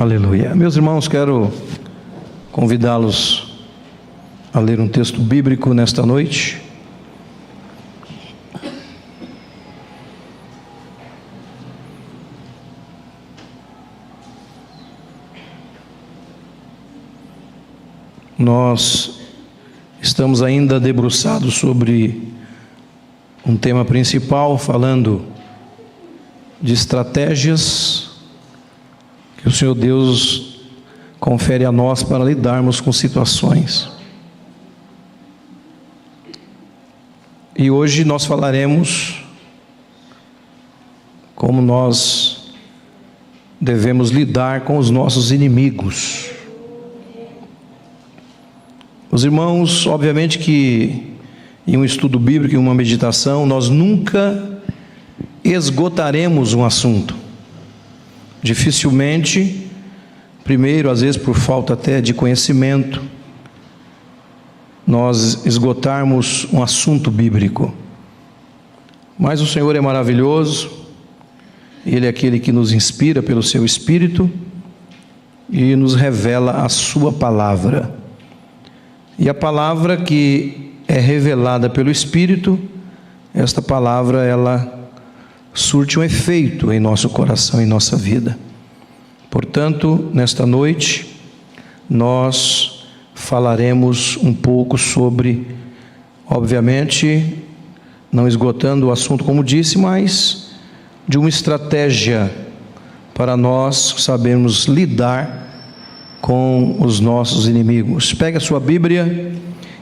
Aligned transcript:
Aleluia. 0.00 0.54
Meus 0.54 0.76
irmãos, 0.76 1.08
quero 1.08 1.52
convidá-los 2.52 3.58
a 4.54 4.60
ler 4.60 4.78
um 4.78 4.86
texto 4.86 5.20
bíblico 5.20 5.74
nesta 5.74 6.06
noite. 6.06 6.62
Nós 18.38 19.18
estamos 20.00 20.42
ainda 20.42 20.78
debruçados 20.78 21.54
sobre 21.54 22.32
um 23.44 23.56
tema 23.56 23.84
principal, 23.84 24.56
falando 24.58 25.24
de 26.62 26.72
estratégias 26.72 27.87
que 29.38 29.48
o 29.48 29.50
Senhor 29.50 29.74
Deus 29.74 30.60
confere 31.18 31.64
a 31.64 31.72
nós 31.72 32.02
para 32.02 32.22
lidarmos 32.22 32.80
com 32.80 32.92
situações. 32.92 33.88
E 37.56 37.70
hoje 37.70 38.04
nós 38.04 38.24
falaremos 38.24 39.24
como 41.34 41.62
nós 41.62 42.52
devemos 43.60 44.10
lidar 44.10 44.60
com 44.62 44.78
os 44.78 44.90
nossos 44.90 45.32
inimigos. 45.32 46.30
Os 49.10 49.24
irmãos, 49.24 49.86
obviamente 49.86 50.38
que 50.38 51.14
em 51.66 51.76
um 51.76 51.84
estudo 51.84 52.18
bíblico, 52.18 52.54
em 52.54 52.58
uma 52.58 52.74
meditação, 52.74 53.44
nós 53.44 53.68
nunca 53.68 54.60
esgotaremos 55.42 56.54
um 56.54 56.64
assunto. 56.64 57.17
Dificilmente, 58.42 59.68
primeiro, 60.44 60.90
às 60.90 61.00
vezes 61.00 61.16
por 61.16 61.34
falta 61.34 61.74
até 61.74 62.00
de 62.00 62.14
conhecimento, 62.14 63.02
nós 64.86 65.44
esgotarmos 65.44 66.48
um 66.52 66.62
assunto 66.62 67.10
bíblico. 67.10 67.74
Mas 69.18 69.40
o 69.40 69.46
Senhor 69.46 69.74
é 69.76 69.80
maravilhoso, 69.80 70.70
Ele 71.84 72.06
é 72.06 72.08
aquele 72.08 72.38
que 72.38 72.52
nos 72.52 72.72
inspira 72.72 73.22
pelo 73.22 73.42
Seu 73.42 73.64
Espírito 73.64 74.30
e 75.50 75.74
nos 75.74 75.94
revela 75.94 76.64
a 76.64 76.68
Sua 76.68 77.12
palavra. 77.12 77.94
E 79.18 79.28
a 79.28 79.34
palavra 79.34 79.96
que 79.96 80.72
é 80.86 80.98
revelada 80.98 81.68
pelo 81.68 81.90
Espírito, 81.90 82.58
esta 83.34 83.60
palavra 83.60 84.24
ela 84.24 84.77
surte 85.58 85.98
um 85.98 86.04
efeito 86.04 86.72
em 86.72 86.78
nosso 86.78 87.08
coração, 87.08 87.60
em 87.60 87.66
nossa 87.66 87.96
vida. 87.96 88.38
Portanto, 89.28 90.08
nesta 90.14 90.46
noite, 90.46 91.20
nós 91.90 92.86
falaremos 93.12 94.16
um 94.22 94.32
pouco 94.32 94.78
sobre, 94.78 95.46
obviamente, 96.26 97.42
não 98.10 98.28
esgotando 98.28 98.86
o 98.86 98.92
assunto 98.92 99.24
como 99.24 99.42
disse, 99.42 99.76
mas 99.76 100.52
de 101.06 101.18
uma 101.18 101.28
estratégia 101.28 102.30
para 103.12 103.36
nós 103.36 103.96
sabermos 103.98 104.66
lidar 104.66 105.76
com 106.20 106.76
os 106.78 107.00
nossos 107.00 107.48
inimigos. 107.48 108.14
Pegue 108.14 108.36
a 108.36 108.40
sua 108.40 108.60
Bíblia 108.60 109.32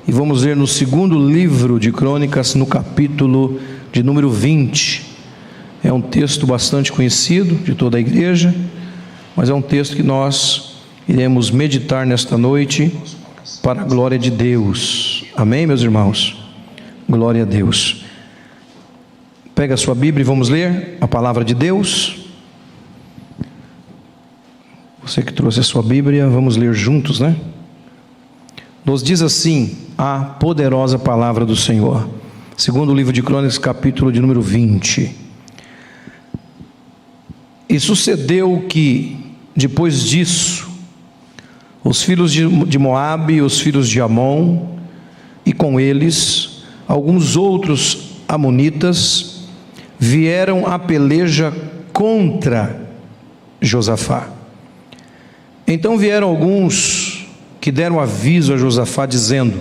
e 0.08 0.10
vamos 0.12 0.42
ler 0.42 0.56
no 0.56 0.66
segundo 0.66 1.18
livro 1.28 1.78
de 1.78 1.92
Crônicas, 1.92 2.54
no 2.54 2.64
capítulo 2.64 3.60
de 3.92 4.02
número 4.02 4.30
20. 4.30 5.05
É 5.82 5.92
um 5.92 6.00
texto 6.00 6.46
bastante 6.46 6.90
conhecido 6.90 7.54
de 7.56 7.74
toda 7.74 7.96
a 7.96 8.00
igreja, 8.00 8.54
mas 9.36 9.48
é 9.48 9.54
um 9.54 9.62
texto 9.62 9.94
que 9.94 10.02
nós 10.02 10.76
iremos 11.08 11.50
meditar 11.50 12.06
nesta 12.06 12.36
noite 12.36 12.92
para 13.62 13.82
a 13.82 13.84
glória 13.84 14.18
de 14.18 14.30
Deus. 14.30 15.24
Amém, 15.36 15.66
meus 15.66 15.82
irmãos? 15.82 16.36
Glória 17.08 17.42
a 17.42 17.44
Deus. 17.46 18.04
Pega 19.54 19.74
a 19.74 19.76
sua 19.76 19.94
Bíblia 19.94 20.22
e 20.22 20.26
vamos 20.26 20.48
ler 20.48 20.98
a 21.00 21.06
palavra 21.06 21.44
de 21.44 21.54
Deus. 21.54 22.26
Você 25.02 25.22
que 25.22 25.32
trouxe 25.32 25.60
a 25.60 25.62
sua 25.62 25.82
Bíblia, 25.82 26.28
vamos 26.28 26.56
ler 26.56 26.74
juntos, 26.74 27.20
né? 27.20 27.36
Nos 28.84 29.02
diz 29.02 29.22
assim 29.22 29.76
a 29.96 30.18
poderosa 30.18 30.98
palavra 30.98 31.44
do 31.44 31.56
Senhor. 31.56 32.08
Segundo 32.56 32.92
o 32.92 32.94
livro 32.94 33.12
de 33.12 33.22
Crônicas, 33.22 33.58
capítulo 33.58 34.10
de 34.10 34.20
número 34.20 34.40
20. 34.40 35.25
E 37.68 37.80
sucedeu 37.80 38.64
que, 38.68 39.16
depois 39.54 40.02
disso, 40.02 40.68
os 41.82 42.02
filhos 42.02 42.32
de 42.32 42.78
Moabe, 42.78 43.40
os 43.40 43.60
filhos 43.60 43.88
de 43.88 44.00
Amon, 44.00 44.76
e 45.44 45.52
com 45.52 45.78
eles 45.78 46.64
alguns 46.86 47.36
outros 47.36 48.16
amonitas, 48.28 49.48
vieram 49.98 50.66
a 50.66 50.78
peleja 50.78 51.52
contra 51.92 52.88
Josafá. 53.60 54.28
Então 55.66 55.96
vieram 55.96 56.28
alguns 56.28 57.26
que 57.60 57.72
deram 57.72 57.98
aviso 57.98 58.52
a 58.54 58.56
Josafá, 58.56 59.06
dizendo: 59.06 59.60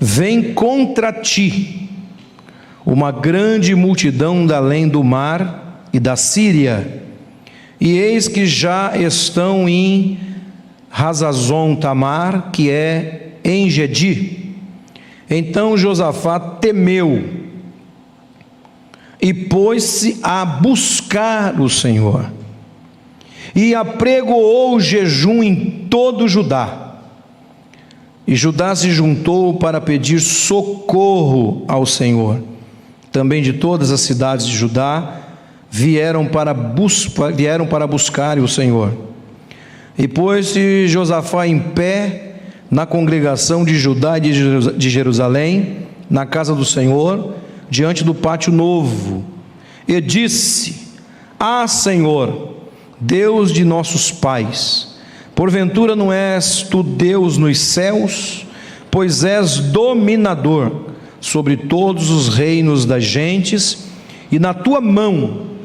Vem 0.00 0.54
contra 0.54 1.12
ti 1.12 1.90
uma 2.84 3.12
grande 3.12 3.74
multidão 3.74 4.46
da 4.46 4.56
além 4.56 4.88
do 4.88 5.04
mar 5.04 5.67
e 5.92 6.00
da 6.00 6.16
Síria, 6.16 7.02
e 7.80 7.96
eis 7.96 8.26
que 8.28 8.46
já 8.46 8.96
estão 8.96 9.68
em 9.68 10.18
Razazon 10.90 11.76
Tamar, 11.76 12.50
que 12.50 12.70
é 12.70 13.34
em 13.44 13.70
Gedi. 13.70 14.54
Então 15.30 15.76
Josafá 15.76 16.40
temeu 16.40 17.24
e 19.20 19.34
pôs-se 19.34 20.18
a 20.22 20.44
buscar 20.44 21.60
o 21.60 21.68
Senhor, 21.68 22.30
e 23.54 23.74
apregoou 23.74 24.78
jejum 24.80 25.42
em 25.42 25.86
todo 25.90 26.28
Judá. 26.28 26.96
E 28.26 28.36
Judá 28.36 28.76
se 28.76 28.90
juntou 28.90 29.54
para 29.54 29.80
pedir 29.80 30.20
socorro 30.20 31.64
ao 31.66 31.86
Senhor. 31.86 32.42
Também 33.10 33.42
de 33.42 33.54
todas 33.54 33.90
as 33.90 34.02
cidades 34.02 34.46
de 34.46 34.54
Judá 34.54 35.27
vieram 35.70 36.26
para, 36.26 36.54
bus 36.54 37.08
vieram 37.34 37.66
para 37.66 37.86
buscar 37.86 38.38
o 38.38 38.48
Senhor. 38.48 38.92
E 39.96 40.06
pôs-se 40.06 40.86
Josafá 40.86 41.46
em 41.46 41.58
pé 41.58 42.36
na 42.70 42.86
congregação 42.86 43.64
de 43.64 43.76
Judá 43.76 44.18
e 44.18 44.20
de 44.20 44.90
Jerusalém, 44.90 45.88
na 46.08 46.24
casa 46.24 46.54
do 46.54 46.64
Senhor, 46.64 47.34
diante 47.68 48.04
do 48.04 48.14
pátio 48.14 48.52
novo, 48.52 49.24
e 49.86 50.00
disse: 50.00 50.88
Ah, 51.38 51.66
Senhor, 51.66 52.54
Deus 53.00 53.52
de 53.52 53.64
nossos 53.64 54.10
pais, 54.10 54.96
porventura 55.34 55.96
não 55.96 56.12
és 56.12 56.62
tu 56.62 56.82
Deus 56.82 57.36
nos 57.36 57.58
céus, 57.58 58.46
pois 58.90 59.24
és 59.24 59.58
dominador 59.58 60.88
sobre 61.20 61.56
todos 61.56 62.10
os 62.10 62.28
reinos 62.28 62.84
das 62.84 63.04
gentes, 63.04 63.88
e 64.30 64.38
na 64.38 64.54
tua 64.54 64.80
mão 64.80 65.57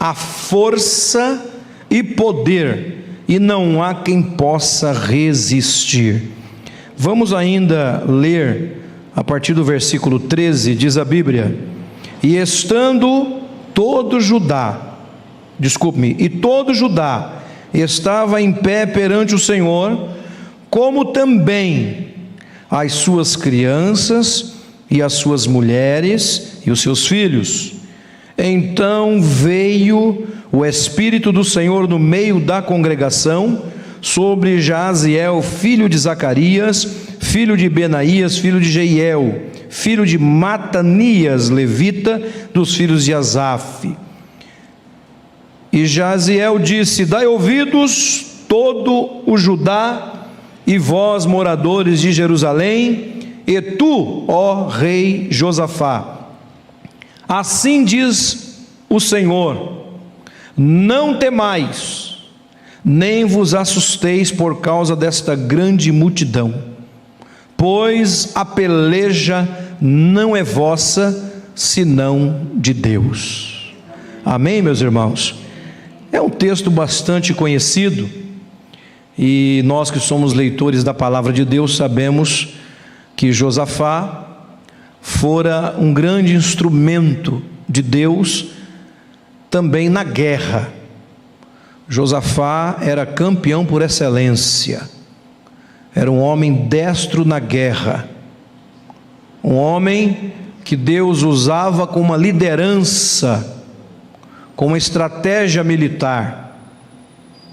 a 0.00 0.14
força 0.14 1.46
e 1.90 2.02
poder, 2.02 3.04
e 3.28 3.38
não 3.38 3.82
há 3.82 3.94
quem 3.94 4.22
possa 4.22 4.94
resistir. 4.94 6.22
Vamos 6.96 7.34
ainda 7.34 8.02
ler 8.08 8.78
a 9.14 9.22
partir 9.22 9.52
do 9.52 9.62
versículo 9.62 10.18
13, 10.18 10.74
diz 10.74 10.96
a 10.96 11.04
Bíblia: 11.04 11.54
E 12.22 12.36
estando 12.36 13.40
todo 13.74 14.20
Judá, 14.20 14.96
desculpe-me, 15.58 16.16
e 16.18 16.30
todo 16.30 16.74
Judá 16.74 17.42
estava 17.74 18.40
em 18.40 18.52
pé 18.52 18.86
perante 18.86 19.34
o 19.34 19.38
Senhor, 19.38 20.08
como 20.70 21.12
também 21.12 22.08
as 22.70 22.92
suas 22.92 23.36
crianças 23.36 24.54
e 24.90 25.02
as 25.02 25.12
suas 25.12 25.46
mulheres 25.46 26.62
e 26.64 26.70
os 26.70 26.80
seus 26.80 27.06
filhos 27.06 27.79
então 28.48 29.20
veio 29.20 30.26
o 30.50 30.64
Espírito 30.64 31.30
do 31.30 31.44
Senhor 31.44 31.86
no 31.86 31.98
meio 31.98 32.40
da 32.40 32.62
congregação 32.62 33.62
sobre 34.00 34.60
Jaziel, 34.60 35.42
filho 35.42 35.88
de 35.88 35.98
Zacarias, 35.98 36.84
filho 37.20 37.56
de 37.56 37.68
Benaías, 37.68 38.38
filho 38.38 38.60
de 38.60 38.70
Jeiel, 38.70 39.42
filho 39.68 40.06
de 40.06 40.18
Matanias, 40.18 41.50
levita, 41.50 42.20
dos 42.52 42.74
filhos 42.74 43.04
de 43.04 43.12
Asaf. 43.12 43.94
E 45.72 45.86
Jaziel 45.86 46.58
disse: 46.58 47.04
Dai 47.04 47.26
ouvidos 47.26 48.26
todo 48.48 49.22
o 49.26 49.36
Judá 49.36 50.26
e 50.66 50.78
vós, 50.78 51.26
moradores 51.26 52.00
de 52.00 52.12
Jerusalém, 52.12 53.14
e 53.46 53.60
tu, 53.60 54.24
ó 54.26 54.66
rei 54.66 55.28
Josafá, 55.30 56.19
Assim 57.30 57.84
diz 57.84 58.58
o 58.88 58.98
Senhor: 58.98 59.84
não 60.56 61.16
temais, 61.16 62.16
nem 62.84 63.24
vos 63.24 63.54
assusteis 63.54 64.32
por 64.32 64.60
causa 64.60 64.96
desta 64.96 65.36
grande 65.36 65.92
multidão, 65.92 66.52
pois 67.56 68.32
a 68.34 68.44
peleja 68.44 69.48
não 69.80 70.36
é 70.36 70.42
vossa, 70.42 71.32
senão 71.54 72.48
de 72.52 72.74
Deus. 72.74 73.76
Amém, 74.24 74.60
meus 74.60 74.80
irmãos? 74.80 75.36
É 76.10 76.20
um 76.20 76.28
texto 76.28 76.68
bastante 76.68 77.32
conhecido 77.32 78.10
e 79.16 79.62
nós 79.64 79.88
que 79.88 80.00
somos 80.00 80.32
leitores 80.32 80.82
da 80.82 80.92
palavra 80.92 81.32
de 81.32 81.44
Deus 81.44 81.76
sabemos 81.76 82.54
que 83.14 83.32
Josafá 83.32 84.29
fora 85.00 85.74
um 85.78 85.92
grande 85.92 86.34
instrumento 86.34 87.42
de 87.68 87.82
Deus 87.82 88.48
também 89.50 89.88
na 89.88 90.04
guerra. 90.04 90.68
Josafá 91.88 92.78
era 92.80 93.04
campeão 93.04 93.66
por 93.66 93.82
excelência, 93.82 94.88
era 95.94 96.10
um 96.10 96.20
homem 96.20 96.68
destro 96.68 97.24
na 97.24 97.40
guerra, 97.40 98.08
um 99.42 99.56
homem 99.56 100.32
que 100.64 100.76
Deus 100.76 101.22
usava 101.22 101.86
com 101.86 102.00
uma 102.00 102.16
liderança, 102.16 103.58
com 104.54 104.68
uma 104.68 104.78
estratégia 104.78 105.64
militar 105.64 106.40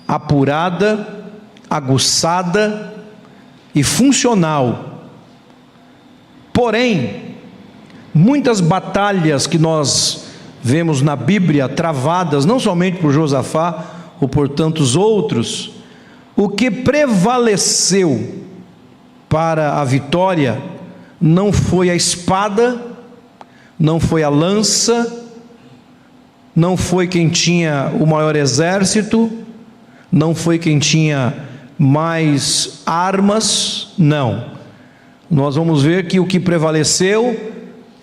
apurada, 0.07 1.07
aguçada 1.69 2.93
e 3.75 3.83
funcional. 3.83 5.09
Porém, 6.53 7.26
muitas 8.17 8.59
batalhas 8.59 9.45
que 9.45 9.59
nós 9.59 10.25
vemos 10.63 11.01
na 11.01 11.15
Bíblia 11.15 11.69
travadas, 11.69 12.45
não 12.45 12.59
somente 12.59 12.97
por 12.97 13.13
Josafá 13.13 13.85
ou 14.19 14.27
por 14.27 14.49
tantos 14.49 14.95
outros, 14.95 15.71
o 16.35 16.49
que 16.49 16.71
prevaleceu 16.71 18.43
para 19.29 19.79
a 19.79 19.83
vitória 19.83 20.59
não 21.21 21.53
foi 21.53 21.89
a 21.89 21.95
espada, 21.95 22.81
não 23.79 23.99
foi 23.99 24.23
a 24.23 24.29
lança, 24.29 25.25
não 26.55 26.75
foi 26.75 27.07
quem 27.07 27.29
tinha 27.29 27.91
o 27.99 28.05
maior 28.07 28.35
exército, 28.35 29.31
não 30.11 30.33
foi 30.33 30.57
quem 30.57 30.79
tinha 30.79 31.33
mais 31.77 32.81
armas, 32.83 33.89
não. 33.95 34.57
Nós 35.29 35.55
vamos 35.55 35.83
ver 35.83 36.07
que 36.07 36.19
o 36.19 36.25
que 36.25 36.39
prevaleceu 36.39 37.56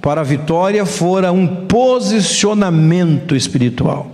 para 0.05 0.21
a 0.21 0.25
vitória 0.25 0.85
fora 0.85 1.33
um 1.33 1.47
posicionamento 1.65 3.35
espiritual, 3.35 4.09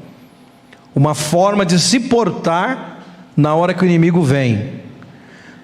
uma 0.95 1.17
forma 1.17 1.67
de 1.67 1.81
se 1.81 1.99
portar 1.99 3.01
na 3.37 3.57
hora 3.57 3.75
que 3.75 3.83
o 3.83 3.87
inimigo 3.87 4.23
vem. 4.23 4.75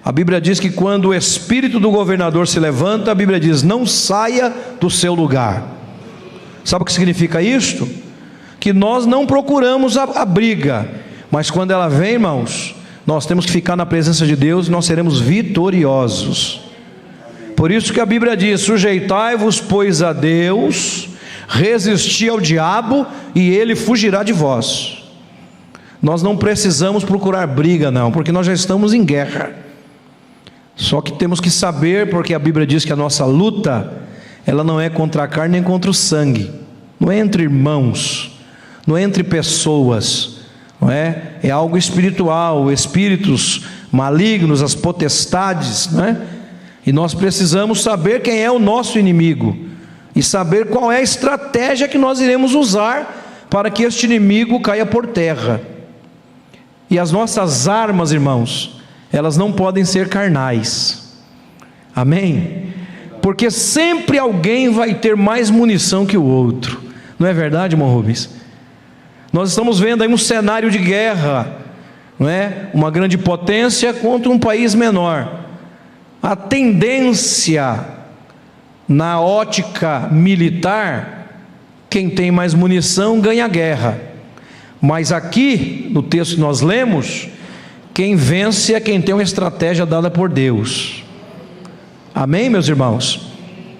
A 0.03 0.11
Bíblia 0.11 0.41
diz 0.41 0.59
que 0.59 0.69
quando 0.69 1.05
o 1.05 1.13
espírito 1.13 1.79
do 1.79 1.89
governador 1.89 2.45
se 2.45 2.59
levanta, 2.59 3.09
a 3.09 3.15
Bíblia 3.15 3.39
diz: 3.39 3.63
não 3.63 3.85
saia 3.85 4.53
do 4.81 4.89
seu 4.89 5.13
lugar. 5.13 5.63
Sabe 6.65 6.81
o 6.81 6.85
que 6.85 6.91
significa 6.91 7.41
isto? 7.41 7.87
Que 8.59 8.73
nós 8.73 9.05
não 9.05 9.25
procuramos 9.25 9.95
a, 9.95 10.03
a 10.03 10.25
briga, 10.25 10.89
mas 11.31 11.49
quando 11.49 11.71
ela 11.71 11.87
vem, 11.87 12.15
irmãos, 12.15 12.75
nós 13.05 13.25
temos 13.25 13.45
que 13.45 13.51
ficar 13.53 13.77
na 13.77 13.85
presença 13.85 14.25
de 14.25 14.35
Deus 14.35 14.67
e 14.67 14.71
nós 14.71 14.85
seremos 14.85 15.21
vitoriosos. 15.21 16.66
Por 17.57 17.71
isso 17.71 17.91
que 17.91 17.99
a 17.99 18.05
Bíblia 18.05 18.37
diz: 18.37 18.61
sujeitai-vos, 18.61 19.59
pois, 19.59 20.03
a 20.03 20.13
Deus, 20.13 21.09
resisti 21.49 22.29
ao 22.29 22.39
diabo 22.39 23.07
e 23.33 23.49
ele 23.49 23.75
fugirá 23.75 24.21
de 24.21 24.31
vós. 24.31 25.03
Nós 25.99 26.21
não 26.21 26.37
precisamos 26.37 27.03
procurar 27.03 27.47
briga, 27.47 27.89
não, 27.89 28.11
porque 28.11 28.31
nós 28.31 28.45
já 28.45 28.53
estamos 28.53 28.93
em 28.93 29.03
guerra. 29.03 29.55
Só 30.75 31.01
que 31.01 31.11
temos 31.13 31.41
que 31.41 31.49
saber, 31.49 32.11
porque 32.11 32.35
a 32.35 32.39
Bíblia 32.39 32.67
diz 32.67 32.85
que 32.85 32.93
a 32.93 32.95
nossa 32.95 33.25
luta, 33.25 33.91
ela 34.45 34.63
não 34.63 34.79
é 34.79 34.87
contra 34.87 35.23
a 35.23 35.27
carne 35.27 35.53
nem 35.53 35.63
contra 35.63 35.89
o 35.89 35.95
sangue, 35.95 36.51
não 36.99 37.11
é 37.11 37.17
entre 37.17 37.41
irmãos, 37.41 38.39
não 38.85 38.95
é 38.95 39.01
entre 39.01 39.23
pessoas, 39.23 40.41
não 40.79 40.91
é? 40.91 41.37
É 41.41 41.49
algo 41.49 41.75
espiritual, 41.75 42.71
espíritos 42.71 43.65
malignos, 43.91 44.61
as 44.61 44.75
potestades, 44.75 45.91
não 45.91 46.03
é? 46.03 46.36
E 46.87 46.93
nós 46.93 47.13
precisamos 47.13 47.83
saber 47.83 48.21
quem 48.21 48.41
é 48.41 48.49
o 48.49 48.57
nosso 48.57 48.97
inimigo 48.97 49.57
e 50.15 50.23
saber 50.23 50.67
qual 50.69 50.89
é 50.89 50.99
a 50.99 51.01
estratégia 51.01 51.85
que 51.85 51.97
nós 51.97 52.21
iremos 52.21 52.55
usar 52.55 53.45
para 53.49 53.69
que 53.69 53.83
este 53.83 54.05
inimigo 54.05 54.61
caia 54.61 54.85
por 54.85 55.05
terra. 55.05 55.59
E 56.89 56.97
as 56.97 57.11
nossas 57.11 57.67
armas, 57.67 58.13
irmãos, 58.13 58.81
elas 59.11 59.35
não 59.35 59.51
podem 59.51 59.83
ser 59.83 60.07
carnais. 60.07 61.13
Amém? 61.93 62.73
Porque 63.21 63.51
sempre 63.51 64.17
alguém 64.17 64.69
vai 64.69 64.93
ter 64.93 65.17
mais 65.17 65.49
munição 65.49 66.05
que 66.05 66.17
o 66.17 66.23
outro. 66.23 66.81
Não 67.19 67.27
é 67.27 67.33
verdade, 67.33 67.75
irmão 67.75 67.93
Rubens? 67.93 68.29
Nós 69.33 69.49
estamos 69.49 69.77
vendo 69.77 70.03
aí 70.03 70.07
um 70.07 70.17
cenário 70.17 70.71
de 70.71 70.77
guerra, 70.77 71.53
não 72.17 72.29
é? 72.29 72.69
Uma 72.73 72.89
grande 72.89 73.17
potência 73.17 73.93
contra 73.93 74.31
um 74.31 74.39
país 74.39 74.73
menor 74.73 75.46
a 76.21 76.35
tendência 76.35 77.85
na 78.87 79.19
ótica 79.19 80.07
militar, 80.11 81.43
quem 81.89 82.09
tem 82.09 82.31
mais 82.31 82.53
munição 82.53 83.19
ganha 83.19 83.45
a 83.45 83.47
guerra. 83.47 83.99
Mas 84.81 85.11
aqui, 85.11 85.87
no 85.91 86.01
texto 86.03 86.35
que 86.35 86.41
nós 86.41 86.61
lemos, 86.61 87.27
quem 87.93 88.15
vence 88.15 88.73
é 88.73 88.79
quem 88.79 89.01
tem 89.01 89.13
uma 89.13 89.23
estratégia 89.23 89.85
dada 89.85 90.09
por 90.09 90.29
Deus. 90.29 91.03
Amém, 92.13 92.49
meus 92.49 92.67
irmãos? 92.67 93.31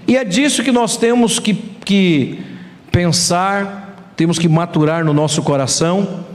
E 0.07 0.17
é 0.17 0.23
disso 0.23 0.63
que 0.63 0.71
nós 0.71 0.97
temos 0.97 1.39
que, 1.39 1.53
que 1.53 2.39
pensar, 2.91 4.11
temos 4.15 4.39
que 4.39 4.47
maturar 4.47 5.03
no 5.03 5.13
nosso 5.13 5.41
coração, 5.43 6.25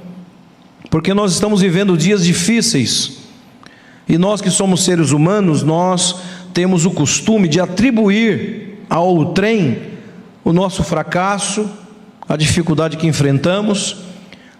porque 0.90 1.14
nós 1.14 1.32
estamos 1.32 1.60
vivendo 1.60 1.96
dias 1.96 2.24
difíceis 2.24 3.21
e 4.08 4.18
nós 4.18 4.40
que 4.40 4.50
somos 4.50 4.84
seres 4.84 5.10
humanos, 5.10 5.62
nós 5.62 6.16
temos 6.52 6.84
o 6.84 6.90
costume 6.90 7.48
de 7.48 7.60
atribuir 7.60 8.84
ao 8.88 9.32
trem 9.32 9.78
o 10.44 10.52
nosso 10.52 10.82
fracasso, 10.82 11.68
a 12.28 12.36
dificuldade 12.36 12.96
que 12.96 13.06
enfrentamos. 13.06 13.96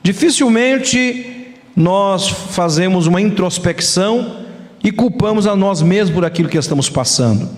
Dificilmente 0.03 1.55
nós 1.75 2.29
fazemos 2.29 3.07
uma 3.07 3.21
introspecção 3.21 4.43
e 4.83 4.91
culpamos 4.91 5.47
a 5.47 5.57
nós 5.57 5.83
mesmos 5.83 6.15
por 6.15 6.25
aquilo 6.25 6.49
que 6.49 6.59
estamos 6.59 6.89
passando. 6.89 7.49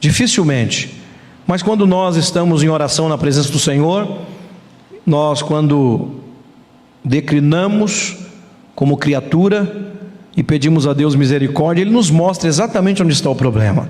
Dificilmente. 0.00 1.02
Mas 1.46 1.62
quando 1.62 1.86
nós 1.86 2.16
estamos 2.16 2.62
em 2.62 2.68
oração 2.68 3.08
na 3.08 3.18
presença 3.18 3.50
do 3.50 3.58
Senhor, 3.58 4.18
nós, 5.06 5.42
quando 5.42 6.20
declinamos 7.04 8.16
como 8.74 8.96
criatura, 8.96 9.93
e 10.36 10.42
pedimos 10.42 10.86
a 10.86 10.92
Deus 10.92 11.14
misericórdia, 11.14 11.82
Ele 11.82 11.90
nos 11.90 12.10
mostra 12.10 12.48
exatamente 12.48 13.02
onde 13.02 13.12
está 13.12 13.30
o 13.30 13.36
problema. 13.36 13.88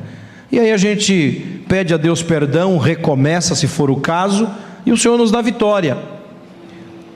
E 0.53 0.59
aí 0.59 0.71
a 0.71 0.77
gente 0.77 1.63
pede 1.69 1.95
a 1.95 1.97
Deus 1.97 2.23
perdão, 2.23 2.79
recomeça 2.79 3.55
se 3.55 3.67
for 3.67 3.91
o 3.91 3.97
caso, 3.97 4.49
e 4.85 4.93
o 4.93 4.97
Senhor 4.97 5.17
nos 5.17 5.31
dá 5.31 5.41
vitória. 5.41 5.97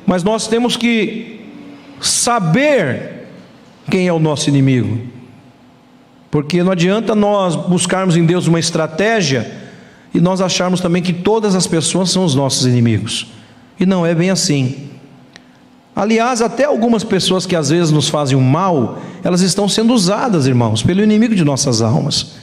Mas 0.06 0.24
nós 0.24 0.48
temos 0.48 0.76
que 0.76 1.40
saber 2.00 3.26
quem 3.90 4.08
é 4.08 4.12
o 4.12 4.18
nosso 4.18 4.48
inimigo, 4.48 4.98
porque 6.30 6.62
não 6.62 6.72
adianta 6.72 7.14
nós 7.14 7.54
buscarmos 7.56 8.16
em 8.16 8.24
Deus 8.24 8.46
uma 8.46 8.58
estratégia 8.58 9.50
e 10.14 10.20
nós 10.20 10.40
acharmos 10.40 10.80
também 10.80 11.02
que 11.02 11.12
todas 11.12 11.54
as 11.54 11.66
pessoas 11.66 12.10
são 12.10 12.24
os 12.24 12.34
nossos 12.34 12.66
inimigos, 12.66 13.26
e 13.78 13.84
não 13.84 14.06
é 14.06 14.14
bem 14.14 14.30
assim. 14.30 14.88
Aliás, 15.98 16.40
até 16.40 16.62
algumas 16.64 17.02
pessoas 17.02 17.44
que 17.44 17.56
às 17.56 17.70
vezes 17.70 17.90
nos 17.90 18.08
fazem 18.08 18.38
o 18.38 18.40
mal, 18.40 18.98
elas 19.24 19.40
estão 19.40 19.68
sendo 19.68 19.92
usadas, 19.92 20.46
irmãos, 20.46 20.80
pelo 20.80 21.02
inimigo 21.02 21.34
de 21.34 21.42
nossas 21.44 21.82
almas. 21.82 22.34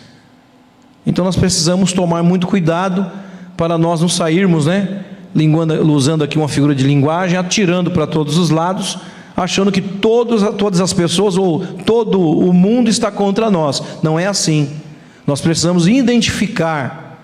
Então 1.08 1.24
nós 1.24 1.38
precisamos 1.38 1.94
tomar 1.94 2.22
muito 2.22 2.48
cuidado 2.48 3.10
para 3.56 3.78
nós 3.78 4.02
não 4.02 4.10
sairmos, 4.10 4.66
né, 4.66 5.06
usando 5.88 6.22
aqui 6.22 6.38
uma 6.38 6.50
figura 6.50 6.76
de 6.76 6.84
linguagem, 6.84 7.38
atirando 7.38 7.92
para 7.92 8.06
todos 8.06 8.38
os 8.38 8.50
lados, 8.50 8.98
achando 9.38 9.72
que 9.72 9.80
todos, 9.80 10.44
todas 10.58 10.82
as 10.82 10.92
pessoas 10.92 11.38
ou 11.38 11.66
todo 11.86 12.20
o 12.20 12.52
mundo 12.52 12.90
está 12.90 13.10
contra 13.10 13.50
nós. 13.50 13.82
Não 14.04 14.20
é 14.20 14.28
assim. 14.28 14.70
Nós 15.26 15.40
precisamos 15.40 15.88
identificar 15.88 17.22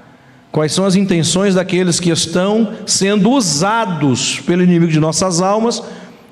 quais 0.50 0.72
são 0.72 0.86
as 0.86 0.96
intenções 0.96 1.56
daqueles 1.56 2.00
que 2.00 2.10
estão 2.10 2.70
sendo 2.86 3.32
usados 3.32 4.40
pelo 4.40 4.64
inimigo 4.64 4.94
de 4.94 5.00
nossas 5.02 5.42
almas 5.42 5.84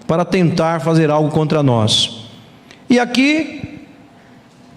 para 0.09 0.25
tentar 0.25 0.81
fazer 0.81 1.11
algo 1.11 1.29
contra 1.29 1.61
nós. 1.61 2.25
E 2.89 2.99
aqui, 2.99 3.85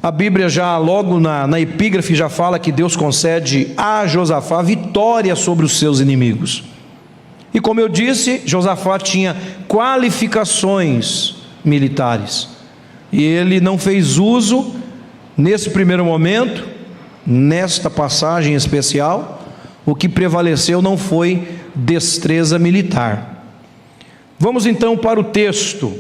a 0.02 0.10
Bíblia 0.10 0.46
já, 0.46 0.76
logo 0.76 1.18
na, 1.18 1.46
na 1.46 1.58
epígrafe, 1.58 2.14
já 2.14 2.28
fala 2.28 2.58
que 2.58 2.70
Deus 2.70 2.94
concede 2.94 3.72
a 3.74 4.06
Josafá 4.06 4.60
vitória 4.60 5.34
sobre 5.34 5.64
os 5.64 5.78
seus 5.78 6.00
inimigos. 6.00 6.64
E 7.54 7.60
como 7.60 7.80
eu 7.80 7.88
disse, 7.88 8.42
Josafá 8.44 8.98
tinha 8.98 9.34
qualificações 9.66 11.36
militares. 11.64 12.50
E 13.10 13.24
ele 13.24 13.58
não 13.58 13.78
fez 13.78 14.18
uso, 14.18 14.74
nesse 15.34 15.70
primeiro 15.70 16.04
momento, 16.04 16.62
nesta 17.26 17.88
passagem 17.88 18.52
especial, 18.52 19.42
o 19.86 19.94
que 19.94 20.10
prevaleceu 20.10 20.82
não 20.82 20.98
foi 20.98 21.48
destreza 21.74 22.58
militar. 22.58 23.31
Vamos 24.42 24.66
então 24.66 24.96
para 24.96 25.20
o 25.20 25.22
texto. 25.22 25.96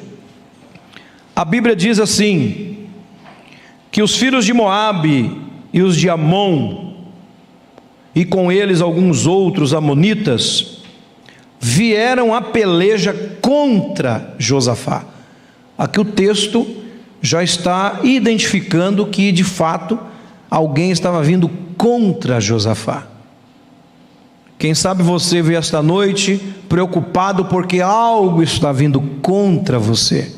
A 1.34 1.44
Bíblia 1.44 1.76
diz 1.76 2.00
assim: 2.00 2.88
que 3.88 4.02
os 4.02 4.16
filhos 4.16 4.44
de 4.44 4.52
Moabe 4.52 5.40
e 5.72 5.80
os 5.80 5.96
de 5.96 6.10
Amon, 6.10 6.92
e 8.12 8.24
com 8.24 8.50
eles 8.50 8.80
alguns 8.80 9.28
outros 9.28 9.72
amonitas, 9.72 10.78
vieram 11.60 12.34
a 12.34 12.42
peleja 12.42 13.14
contra 13.40 14.34
Josafá. 14.40 15.04
Aqui 15.78 16.00
o 16.00 16.04
texto 16.04 16.66
já 17.20 17.44
está 17.44 18.00
identificando 18.02 19.06
que 19.06 19.30
de 19.30 19.44
fato 19.44 19.96
alguém 20.50 20.90
estava 20.90 21.22
vindo 21.22 21.48
contra 21.76 22.40
Josafá. 22.40 23.06
Quem 24.62 24.76
sabe 24.76 25.02
você 25.02 25.42
veio 25.42 25.58
esta 25.58 25.82
noite 25.82 26.40
preocupado 26.68 27.46
porque 27.46 27.80
algo 27.80 28.40
está 28.44 28.70
vindo 28.70 29.00
contra 29.20 29.76
você. 29.76 30.32